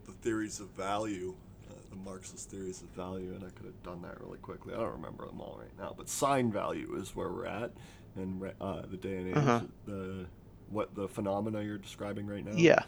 the 0.05 0.11
theories 0.13 0.59
of 0.59 0.67
value, 0.69 1.35
uh, 1.69 1.73
the 1.89 1.95
Marxist 1.97 2.49
theories 2.49 2.81
of 2.81 2.89
value, 2.89 3.33
and 3.35 3.43
I 3.43 3.49
could 3.49 3.65
have 3.65 3.83
done 3.83 4.01
that 4.03 4.19
really 4.21 4.37
quickly. 4.39 4.73
I 4.73 4.77
don't 4.77 4.91
remember 4.93 5.25
them 5.27 5.39
all 5.41 5.57
right 5.59 5.71
now, 5.77 5.93
but 5.97 6.07
sign 6.09 6.51
value 6.51 6.95
is 6.99 7.15
where 7.15 7.29
we're 7.29 7.45
at, 7.45 7.71
and 8.15 8.41
re- 8.41 8.53
uh, 8.61 8.81
the 8.89 8.97
day 8.97 9.17
and 9.17 9.27
age, 9.29 9.35
Uh-huh. 9.37 9.61
the 9.85 10.25
what 10.69 10.95
the 10.95 11.07
phenomena 11.07 11.61
you're 11.61 11.77
describing 11.77 12.25
right 12.27 12.45
now. 12.45 12.53
Yeah. 12.55 12.83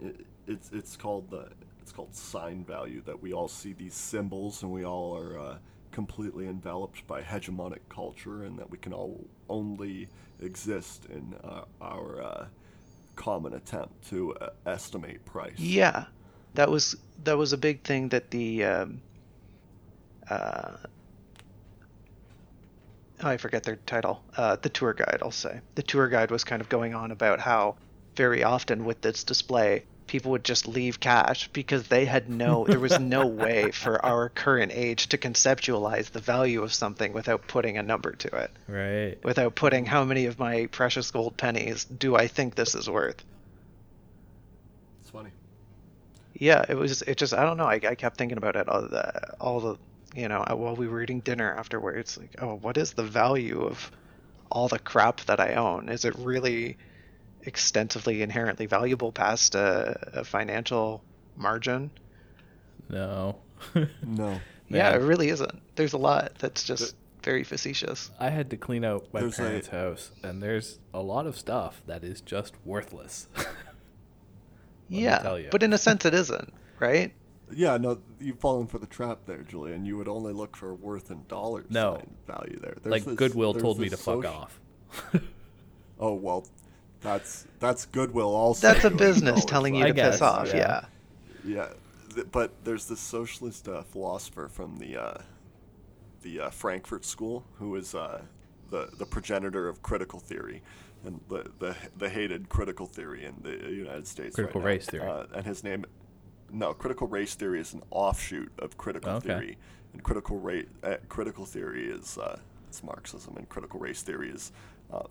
it, 0.00 0.24
it's 0.46 0.70
it's 0.72 0.96
called 0.96 1.30
the 1.30 1.48
it's 1.84 1.92
called 1.92 2.14
sign 2.14 2.64
value 2.64 3.02
that 3.04 3.20
we 3.20 3.34
all 3.34 3.46
see 3.46 3.74
these 3.74 3.92
symbols 3.92 4.62
and 4.62 4.72
we 4.72 4.86
all 4.86 5.14
are 5.14 5.38
uh, 5.38 5.56
completely 5.92 6.48
enveloped 6.48 7.06
by 7.06 7.20
hegemonic 7.20 7.80
culture 7.90 8.44
and 8.44 8.58
that 8.58 8.70
we 8.70 8.78
can 8.78 8.94
all 8.94 9.22
only 9.50 10.08
exist 10.40 11.04
in 11.10 11.34
uh, 11.44 11.60
our 11.82 12.22
uh, 12.22 12.46
common 13.16 13.52
attempt 13.52 14.08
to 14.08 14.34
uh, 14.36 14.48
estimate 14.64 15.22
price. 15.26 15.58
Yeah, 15.58 16.06
that 16.54 16.70
was 16.70 16.96
that 17.24 17.36
was 17.36 17.52
a 17.52 17.58
big 17.58 17.82
thing 17.82 18.08
that 18.08 18.30
the 18.30 18.64
um, 18.64 19.02
uh, 20.30 20.70
oh, 23.22 23.28
I 23.28 23.36
forget 23.36 23.62
their 23.62 23.76
title. 23.76 24.24
Uh, 24.38 24.56
the 24.56 24.70
tour 24.70 24.94
guide, 24.94 25.18
I'll 25.20 25.30
say. 25.30 25.60
The 25.74 25.82
tour 25.82 26.08
guide 26.08 26.30
was 26.30 26.44
kind 26.44 26.62
of 26.62 26.70
going 26.70 26.94
on 26.94 27.10
about 27.10 27.40
how 27.40 27.76
very 28.16 28.42
often 28.42 28.86
with 28.86 29.02
this 29.02 29.22
display, 29.22 29.84
people 30.06 30.30
would 30.32 30.44
just 30.44 30.68
leave 30.68 31.00
cash 31.00 31.48
because 31.52 31.88
they 31.88 32.04
had 32.04 32.28
no, 32.28 32.64
there 32.66 32.78
was 32.78 32.98
no 33.00 33.26
way 33.44 33.70
for 33.70 34.04
our 34.04 34.28
current 34.28 34.70
age 34.74 35.08
to 35.08 35.18
conceptualize 35.18 36.10
the 36.10 36.20
value 36.20 36.62
of 36.62 36.72
something 36.74 37.12
without 37.12 37.46
putting 37.48 37.78
a 37.78 37.82
number 37.82 38.12
to 38.12 38.28
it, 38.36 38.50
Right. 38.68 39.16
without 39.24 39.54
putting 39.54 39.86
how 39.86 40.04
many 40.04 40.26
of 40.26 40.38
my 40.38 40.66
precious 40.66 41.10
gold 41.10 41.36
pennies 41.36 41.84
do 41.84 42.14
I 42.16 42.26
think 42.28 42.54
this 42.54 42.74
is 42.74 42.88
worth. 42.88 43.22
It's 45.00 45.10
funny. 45.10 45.30
yeah 46.34 46.64
it 46.68 46.76
was 46.76 47.02
it 47.02 47.16
just 47.16 47.32
i 47.34 47.44
don't 47.44 47.56
know 47.56 47.66
i, 47.66 47.74
I 47.74 47.94
kept 47.94 48.16
thinking 48.16 48.38
about 48.38 48.56
it 48.56 48.68
all 48.68 48.82
the 48.82 49.34
all 49.40 49.60
the 49.60 49.76
you 50.16 50.28
know 50.28 50.40
uh, 50.50 50.54
while 50.56 50.74
we 50.76 50.88
were 50.88 51.02
eating 51.02 51.20
dinner 51.20 51.54
afterwards 51.54 52.18
like 52.18 52.30
oh 52.40 52.56
what 52.56 52.76
is 52.76 52.92
the 52.94 53.02
value 53.04 53.62
of 53.62 53.90
all 54.50 54.66
the 54.68 54.78
crap 54.78 55.20
that 55.26 55.38
i 55.40 55.54
own 55.54 55.88
is 55.88 56.04
it 56.04 56.14
really 56.18 56.76
extensively 57.46 58.22
inherently 58.22 58.66
valuable 58.66 59.12
past 59.12 59.54
a, 59.54 60.20
a 60.20 60.24
financial 60.24 61.02
margin 61.36 61.90
No. 62.88 63.38
No. 64.06 64.40
yeah 64.68 64.90
Man. 64.90 65.00
it 65.00 65.04
really 65.04 65.28
isn't 65.28 65.60
there's 65.76 65.92
a 65.92 65.98
lot 65.98 66.32
that's 66.38 66.64
just 66.64 66.96
very 67.22 67.44
facetious 67.44 68.10
I 68.20 68.28
had 68.30 68.50
to 68.50 68.56
clean 68.56 68.84
out 68.84 69.06
my 69.12 69.20
There's 69.20 69.38
a- 69.38 69.42
parents' 69.42 69.68
house, 69.68 70.10
and 70.22 70.42
there's 70.42 70.78
a 70.92 71.00
lot 71.00 71.26
of 71.26 71.38
stuff 71.38 71.82
that 71.86 72.04
is 72.04 72.20
just 72.20 72.54
worthless. 72.64 73.28
yeah 74.88 75.18
tell 75.18 75.38
ya. 75.38 75.48
but 75.50 75.62
in 75.62 75.72
a 75.72 75.78
sense 75.78 76.04
it 76.04 76.14
isn't 76.14 76.52
right 76.78 77.12
Yeah, 77.52 77.76
no, 77.76 77.98
you've 78.20 78.40
fallen 78.40 78.66
for 78.66 78.78
the 78.78 78.86
trap 78.86 79.18
there, 79.26 79.42
Julian. 79.42 79.84
You 79.84 79.96
would 79.98 80.08
only 80.08 80.32
look 80.32 80.56
for 80.56 80.74
worth 80.74 81.10
in 81.10 81.24
dollars 81.28 81.66
No. 81.68 82.00
value 82.26 82.58
there. 82.60 82.74
There's 82.82 82.90
like 82.90 83.04
this- 83.04 83.14
Goodwill 83.16 83.52
told 83.54 83.78
me 83.78 83.84
to 83.84 83.90
this 83.90 84.04
fuck 84.04 84.24
soci- 84.24 84.34
off. 84.34 84.60
Oh 86.00 86.14
well, 86.14 86.44
that's 87.04 87.46
that's 87.60 87.86
Goodwill 87.86 88.34
also. 88.34 88.66
that's 88.66 88.84
a 88.84 88.90
business 88.90 89.44
telling 89.44 89.76
you 89.76 89.82
sign 89.82 89.92
I 89.92 89.94
to 89.94 90.10
piss 90.10 90.22
off 90.22 90.48
yeah. 90.48 90.86
yeah 91.44 91.68
Yeah, 92.16 92.24
but 92.32 92.52
there's 92.64 92.86
this 92.86 93.00
socialist 93.00 93.68
uh, 93.68 93.82
philosopher 93.82 94.48
from 94.48 94.78
the 94.78 94.96
uh, 95.00 95.18
the 96.22 96.40
uh, 96.40 96.50
Frankfurt 96.50 97.04
School 97.04 97.44
who 97.58 97.76
is 97.76 97.94
uh, 97.94 98.22
the 98.70 98.90
the 98.98 99.06
progenitor 99.06 99.68
of 99.68 99.82
critical 99.82 100.20
theory 100.20 100.62
and 101.04 101.20
the 101.28 101.50
the, 101.60 101.76
the 101.98 102.08
hated 102.08 102.48
critical 102.48 102.86
theory 102.86 103.24
in 103.24 103.34
the 103.42 103.70
United 103.70 104.06
States. 104.06 104.34
Critical 104.34 104.60
right 104.62 104.66
now. 104.66 104.74
race 104.74 104.86
theory. 104.86 105.08
Uh, 105.08 105.26
and 105.34 105.46
his 105.46 105.62
name, 105.64 105.84
no, 106.50 106.72
critical 106.72 107.06
race 107.06 107.34
theory 107.34 107.60
is 107.60 107.74
an 107.74 107.82
offshoot 107.90 108.50
of 108.58 108.76
critical 108.78 109.12
Okay. 109.12 109.28
theory, 109.28 109.58
and 109.92 110.02
critical 110.02 110.38
rate 110.40 110.68
uh, 110.82 110.96
critical 111.08 111.44
theory 111.44 111.86
is 111.86 112.18
uh, 112.18 112.38
it's 112.68 112.82
Marxism, 112.82 113.36
and 113.36 113.48
critical 113.48 113.78
race 113.80 114.02
theory 114.02 114.30
is. 114.30 114.52
Um, 114.92 115.08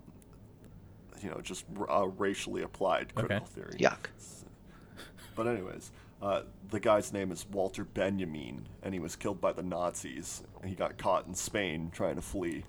you 1.21 1.29
know, 1.29 1.39
just 1.41 1.65
r- 1.77 1.89
uh, 1.89 2.05
racially 2.05 2.61
applied 2.63 3.11
Okay. 3.17 3.25
critical 3.27 3.45
theory. 3.47 3.77
yuck 3.79 4.07
But 5.35 5.47
anyways, 5.47 5.91
Uh, 6.21 6.43
the 6.69 6.79
guy's 6.79 7.11
name 7.11 7.33
is 7.33 7.45
Walter 7.51 7.83
Benjamin, 7.83 8.65
and 8.81 8.93
he 8.93 8.99
was 9.01 9.17
killed 9.17 9.41
by 9.41 9.51
the 9.51 9.61
Nazis. 9.63 10.41
He 10.63 10.73
got 10.73 10.97
caught 10.97 11.27
in 11.27 11.33
Spain 11.35 11.91
trying 11.93 12.15
to 12.15 12.21
flee, 12.21 12.63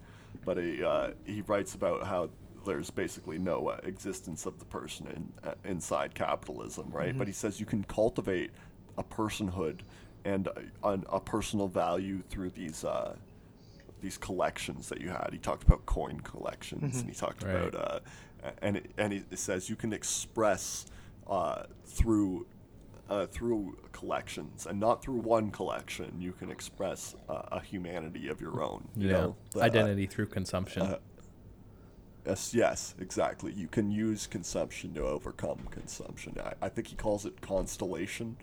but 0.44 0.56
he 0.56 0.82
uh, 0.82 1.10
he 1.24 1.40
writes 1.42 1.74
about 1.76 2.04
how 2.04 2.30
there's 2.66 2.90
basically 2.90 3.38
no 3.38 3.68
uh, 3.68 3.78
existence 3.84 4.44
of 4.46 4.58
the 4.58 4.64
person 4.64 5.06
in, 5.06 5.48
uh, 5.48 5.54
inside 5.64 6.14
capitalism, 6.16 6.90
right? 6.90 7.16
But 7.16 7.28
he 7.28 7.32
says 7.32 7.60
you 7.60 7.66
can 7.66 7.84
cultivate 7.84 8.50
a 8.98 9.04
personhood 9.04 9.80
and 10.24 10.48
a, 10.82 10.98
a 11.10 11.20
personal 11.20 11.68
value 11.68 12.22
through 12.30 12.50
these 12.50 12.82
uh, 12.84 13.14
these 14.00 14.18
collections 14.18 14.88
that 14.88 15.00
you 15.00 15.10
had. 15.10 15.28
He 15.32 15.38
talked 15.38 15.62
about 15.62 15.86
coin 15.86 16.18
collections, 16.20 16.98
and 17.00 17.08
he 17.08 17.14
talked 17.14 17.44
Right. 17.44 17.54
about 17.54 17.74
uh, 17.76 18.00
and 18.62 18.76
it, 18.76 18.90
and 18.98 19.12
it 19.12 19.38
says 19.38 19.68
you 19.68 19.76
can 19.76 19.92
express 19.92 20.86
uh, 21.26 21.64
through 21.86 22.46
uh, 23.10 23.26
through 23.26 23.76
collections 23.92 24.66
and 24.66 24.80
not 24.80 25.02
through 25.02 25.18
one 25.20 25.50
collection. 25.50 26.12
You 26.18 26.32
can 26.32 26.50
express 26.50 27.14
uh, 27.28 27.42
a 27.52 27.60
humanity 27.60 28.28
of 28.28 28.40
your 28.40 28.62
own. 28.62 28.88
You 28.96 29.08
yeah. 29.08 29.12
know, 29.12 29.36
The, 29.52 29.60
uh, 29.60 29.64
Identity 29.64 30.06
through 30.06 30.26
consumption. 30.26 30.82
uh, 30.82 30.98
Yes, 32.26 32.54
yes, 32.54 32.94
exactly. 33.00 33.52
You 33.52 33.68
can 33.68 33.90
use 33.90 34.26
consumption 34.26 34.94
to 34.94 35.02
overcome 35.02 35.58
consumption. 35.70 36.36
I, 36.42 36.54
I 36.62 36.68
think 36.70 36.86
he 36.86 36.96
calls 36.96 37.26
it 37.26 37.38
constellation 37.42 38.36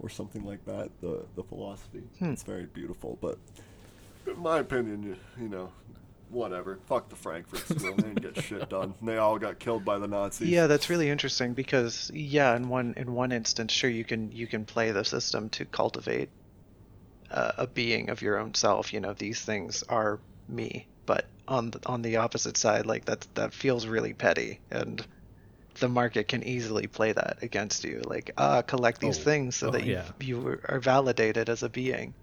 or 0.00 0.08
something 0.08 0.44
like 0.44 0.64
that, 0.64 0.90
the, 1.00 1.24
the 1.36 1.44
philosophy. 1.44 2.02
It's 2.20 2.42
very 2.42 2.66
beautiful, 2.66 3.18
but 3.20 3.38
in 4.26 4.40
my 4.40 4.58
opinion, 4.58 5.04
you, 5.04 5.16
you 5.40 5.48
know, 5.48 5.70
whatever. 6.30 6.78
Fuck 6.86 7.08
the 7.08 7.16
Frankfurt 7.16 7.60
School. 7.60 7.94
they 7.96 8.02
didn't 8.02 8.22
get 8.22 8.36
shit 8.44 8.68
done. 8.68 8.94
They 9.02 9.16
all 9.16 9.38
got 9.38 9.58
killed 9.58 9.84
by 9.84 9.98
the 9.98 10.08
Nazis. 10.08 10.48
Yeah, 10.48 10.66
that's 10.66 10.88
really 10.90 11.10
interesting 11.10 11.54
because 11.54 12.10
yeah, 12.14 12.54
in 12.56 12.68
one 12.68 12.94
in 12.96 13.12
one 13.12 13.32
instance, 13.32 13.72
sure 13.72 13.90
you 13.90 14.04
can 14.04 14.32
you 14.32 14.46
can 14.46 14.64
play 14.64 14.92
the 14.92 15.04
system 15.04 15.48
to 15.50 15.64
cultivate 15.64 16.30
uh, 17.30 17.52
a 17.58 17.66
being 17.66 18.10
of 18.10 18.22
your 18.22 18.38
own 18.38 18.54
self. 18.54 18.92
You 18.92 19.00
know, 19.00 19.12
these 19.12 19.40
things 19.42 19.82
are 19.88 20.20
me. 20.48 20.86
But 21.06 21.26
on 21.48 21.72
the, 21.72 21.80
on 21.86 22.02
the 22.02 22.16
opposite 22.16 22.56
side, 22.56 22.86
like 22.86 23.06
that 23.06 23.26
that 23.34 23.52
feels 23.52 23.86
really 23.86 24.12
petty, 24.14 24.60
and 24.70 25.04
the 25.80 25.88
market 25.88 26.28
can 26.28 26.42
easily 26.44 26.86
play 26.86 27.12
that 27.12 27.38
against 27.42 27.84
you. 27.84 28.02
Like, 28.04 28.30
ah, 28.36 28.62
collect 28.62 29.00
these 29.00 29.18
Oh, 29.18 29.22
things 29.22 29.56
so 29.56 29.68
oh, 29.68 29.70
that 29.72 29.84
you 29.84 29.94
yeah. 29.94 30.04
you 30.20 30.60
are 30.68 30.78
validated 30.80 31.48
as 31.48 31.62
a 31.62 31.68
being. 31.68 32.14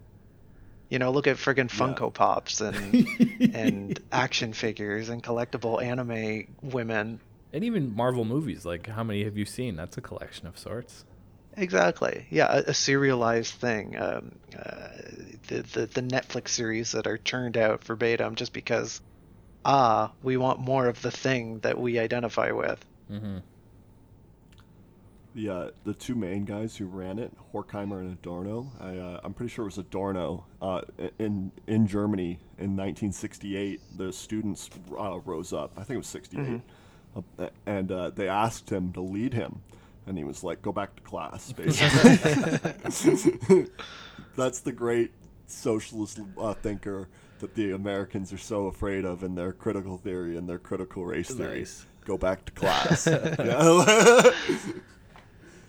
You 0.88 0.98
know, 0.98 1.10
look 1.10 1.26
at 1.26 1.36
friggin' 1.36 1.70
Yeah. 1.70 1.94
Funko 1.94 2.12
Pops 2.12 2.60
and 2.60 3.06
and 3.54 4.00
action 4.10 4.52
figures 4.52 5.08
and 5.08 5.22
collectible 5.22 5.82
anime 5.82 6.54
women 6.62 7.20
and 7.52 7.64
even 7.64 7.94
Marvel 7.94 8.24
movies. 8.24 8.64
Like, 8.64 8.86
how 8.86 9.02
many 9.02 9.24
have 9.24 9.36
you 9.36 9.44
seen? 9.44 9.76
That's 9.76 9.96
a 9.96 10.00
collection 10.00 10.46
of 10.46 10.58
sorts. 10.58 11.04
Exactly. 11.56 12.26
Yeah, 12.30 12.52
a, 12.52 12.70
a 12.70 12.74
serialized 12.74 13.54
thing. 13.54 13.96
Um, 13.98 14.32
uh, 14.56 14.88
the, 15.48 15.62
the 15.62 15.86
the 15.86 16.02
Netflix 16.02 16.48
series 16.48 16.92
that 16.92 17.06
are 17.06 17.18
churned 17.18 17.56
out 17.56 17.84
verbatim 17.84 18.34
just 18.34 18.52
because, 18.52 19.00
ah, 19.64 20.12
we 20.22 20.36
want 20.36 20.60
more 20.60 20.86
of 20.86 21.00
the 21.02 21.10
thing 21.10 21.60
that 21.60 21.80
we 21.80 21.98
identify 21.98 22.52
with. 22.52 22.84
Mm-hmm. 23.10 23.38
The 25.34 25.48
uh, 25.48 25.70
the 25.84 25.94
two 25.94 26.14
main 26.14 26.44
guys 26.44 26.76
who 26.76 26.86
ran 26.86 27.18
it, 27.18 27.32
Horkheimer 27.52 28.00
and 28.00 28.12
Adorno. 28.12 28.72
I 28.80 28.96
uh, 28.96 29.20
I'm 29.24 29.34
pretty 29.34 29.52
sure 29.52 29.64
it 29.64 29.68
was 29.68 29.78
Adorno. 29.78 30.44
Uh, 30.60 30.82
in 31.18 31.52
in 31.66 31.86
Germany 31.86 32.38
in 32.58 32.76
1968, 32.76 33.80
the 33.96 34.12
students 34.12 34.70
uh, 34.98 35.18
rose 35.20 35.52
up. 35.52 35.72
I 35.76 35.84
think 35.84 35.96
it 35.96 35.98
was 35.98 36.06
68, 36.08 36.60
uh, 37.16 37.48
and 37.66 37.92
uh, 37.92 38.10
they 38.10 38.28
asked 38.28 38.70
him 38.70 38.92
to 38.92 39.00
lead 39.00 39.34
him, 39.34 39.60
and 40.06 40.18
he 40.18 40.24
was 40.24 40.42
like, 40.42 40.62
"Go 40.62 40.72
back 40.72 40.96
to 40.96 41.02
class." 41.02 41.52
Basically, 41.56 42.16
that's 44.36 44.60
the 44.60 44.72
great 44.72 45.12
socialist 45.46 46.20
uh, 46.38 46.54
thinker 46.54 47.08
that 47.40 47.54
the 47.54 47.70
Americans 47.72 48.32
are 48.32 48.38
so 48.38 48.66
afraid 48.66 49.04
of 49.04 49.22
in 49.22 49.34
their 49.34 49.52
critical 49.52 49.96
theory 49.96 50.36
and 50.36 50.48
their 50.48 50.58
critical 50.58 51.04
race 51.04 51.30
theory. 51.30 51.66
Go 52.04 52.18
back 52.18 52.44
to 52.46 52.52
class. 52.52 53.06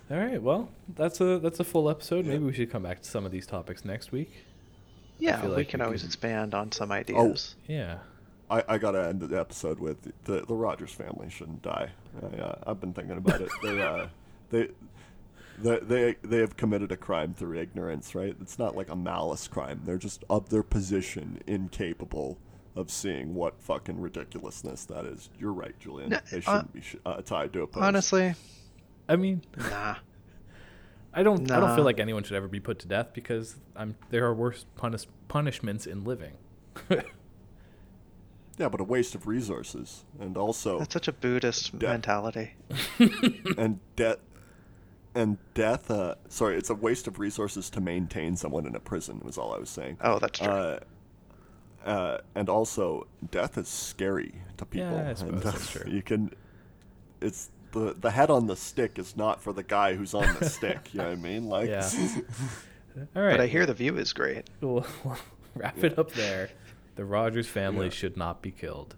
Yeah. 0.10 0.16
All 0.16 0.24
right. 0.26 0.42
Well, 0.42 0.70
that's 0.96 1.22
a 1.22 1.40
that's 1.40 1.60
a 1.60 1.64
full 1.64 1.90
episode. 1.90 2.26
Maybe 2.26 2.44
we 2.44 2.54
should 2.54 2.72
come 2.72 2.84
back 2.84 3.02
to 3.02 3.10
some 3.10 3.26
of 3.26 3.32
these 3.32 3.46
topics 3.46 3.86
next 3.86 4.12
week. 4.12 4.32
Yeah, 5.20 5.42
we 5.44 5.50
like 5.50 5.70
can 5.70 5.80
we 5.82 5.86
always 5.86 6.02
can- 6.02 6.08
expand 6.08 6.54
on 6.54 6.72
some 6.72 6.92
ideas. 6.92 7.56
Yeah. 7.68 8.00
I, 8.52 8.64
I 8.68 8.78
gotta 8.80 9.08
end 9.08 9.22
the 9.22 9.40
episode 9.40 9.80
with 9.80 9.98
the 10.24 10.42
the 10.42 10.56
Rogers 10.56 10.92
family 10.92 11.30
shouldn't 11.30 11.62
die. 11.62 11.90
I, 12.22 12.38
uh, 12.38 12.56
I've 12.66 12.82
been 12.82 12.94
thinking 12.94 13.18
about 13.18 13.42
it. 13.42 13.50
They 13.62 13.82
uh, 13.82 14.08
they. 14.50 14.70
They, 15.62 15.78
they, 15.80 16.16
they 16.24 16.38
have 16.38 16.56
committed 16.56 16.94
a 16.94 16.96
crime 16.96 17.34
through 17.34 17.58
ignorance, 17.60 18.16
right? 18.16 18.34
It's 18.40 18.58
not 18.58 18.78
like 18.78 18.90
a 18.90 18.96
malice 18.96 19.46
crime. 19.50 19.82
They're 19.86 19.98
just 19.98 20.24
of 20.30 20.48
their 20.48 20.64
position 20.64 21.42
incapable 21.48 22.38
of 22.78 22.90
seeing 22.90 23.36
what 23.36 23.62
fucking 23.62 24.00
ridiculousness 24.00 24.86
that 24.86 25.04
is. 25.04 25.30
You're 25.38 25.52
right, 25.52 25.78
Julian. 25.78 26.12
No, 26.12 26.20
They 26.32 26.38
uh, 26.38 26.40
shouldn't 26.40 26.72
be 26.74 26.80
sh- 26.80 26.96
uh, 27.06 27.22
tied 27.24 27.52
to 27.52 27.64
a 27.64 27.68
post. 27.68 27.84
Honestly, 27.84 28.36
I 29.10 29.16
mean, 29.18 29.42
nah. 29.58 29.96
I 31.14 31.24
don't. 31.24 31.50
I 31.52 31.60
don't 31.60 31.76
feel 31.76 31.84
like 31.84 32.00
anyone 32.00 32.24
should 32.24 32.36
ever 32.38 32.48
be 32.48 32.60
put 32.62 32.80
to 32.80 32.88
death 32.88 33.08
because 33.14 33.56
I'm. 33.76 33.96
There 34.12 34.26
are 34.26 34.34
worse 34.34 34.66
punish, 34.78 35.06
punishments 35.28 35.86
in 35.88 36.04
living. 36.06 36.34
yeah, 36.90 38.70
but 38.70 38.80
a 38.80 38.84
waste 38.84 39.16
of 39.16 39.26
resources, 39.28 40.06
and 40.20 40.38
also 40.38 40.80
That's 40.80 40.94
such 40.94 41.08
a 41.08 41.12
Buddhist 41.14 41.78
Death. 41.80 41.90
mentality. 41.90 42.54
and 43.58 43.80
death 43.96 44.18
and 45.16 45.40
death 45.56 45.90
uh 45.90 46.14
sorry 46.28 46.56
it's 46.56 46.70
a 46.70 46.76
waste 46.76 47.08
of 47.08 47.18
resources 47.18 47.68
to 47.72 47.82
maintain 47.82 48.36
someone 48.36 48.68
in 48.68 48.76
a 48.76 48.80
prison 48.80 49.20
was 49.26 49.40
all 49.40 49.56
i 49.56 49.58
was 49.58 49.68
saying 49.68 49.98
Oh, 50.02 50.20
that's 50.20 50.38
true. 50.38 50.48
uh, 50.48 50.80
uh, 51.84 52.18
and 52.36 52.48
also 52.48 53.08
death 53.32 53.58
is 53.58 53.68
scary 53.68 54.36
to 54.58 54.68
people 54.68 54.92
Yeah, 54.92 55.10
I 55.10 55.14
suppose 55.16 55.34
and, 55.34 55.42
uh, 55.48 55.52
that's 55.52 55.72
true. 55.72 55.92
you 55.92 56.04
can 56.04 56.30
it's 57.22 57.50
the 57.72 57.96
the 58.00 58.12
head 58.12 58.30
on 58.30 58.48
the 58.48 58.56
stick 58.56 58.98
is 59.00 59.16
not 59.18 59.42
for 59.42 59.54
the 59.54 59.64
guy 59.64 59.96
who's 59.96 60.14
on 60.14 60.26
the 60.40 60.46
stick 60.50 60.94
you 60.94 60.98
know 61.00 61.06
what 61.06 61.14
i 61.14 61.16
mean 61.16 61.46
like 61.50 61.70
Yeah. 61.70 61.90
All 63.16 63.22
right. 63.24 63.32
But 63.34 63.42
I 63.42 63.48
hear 63.48 63.66
the 63.66 63.74
view 63.74 63.96
is 63.98 64.12
great. 64.14 64.50
We'll, 64.60 64.86
we'll 65.06 65.18
wrap 65.56 65.82
it 65.84 65.98
up 65.98 66.12
there. 66.12 66.50
The 66.96 67.06
Rogers 67.06 67.48
family 67.48 67.86
Yeah. 67.86 67.92
should 67.92 68.18
not 68.18 68.42
be 68.42 68.52
killed. 68.52 68.96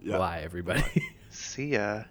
yeah 0.00 0.18
Why, 0.18 0.40
everybody? 0.40 0.84
See 1.30 1.68
ya. 1.72 2.04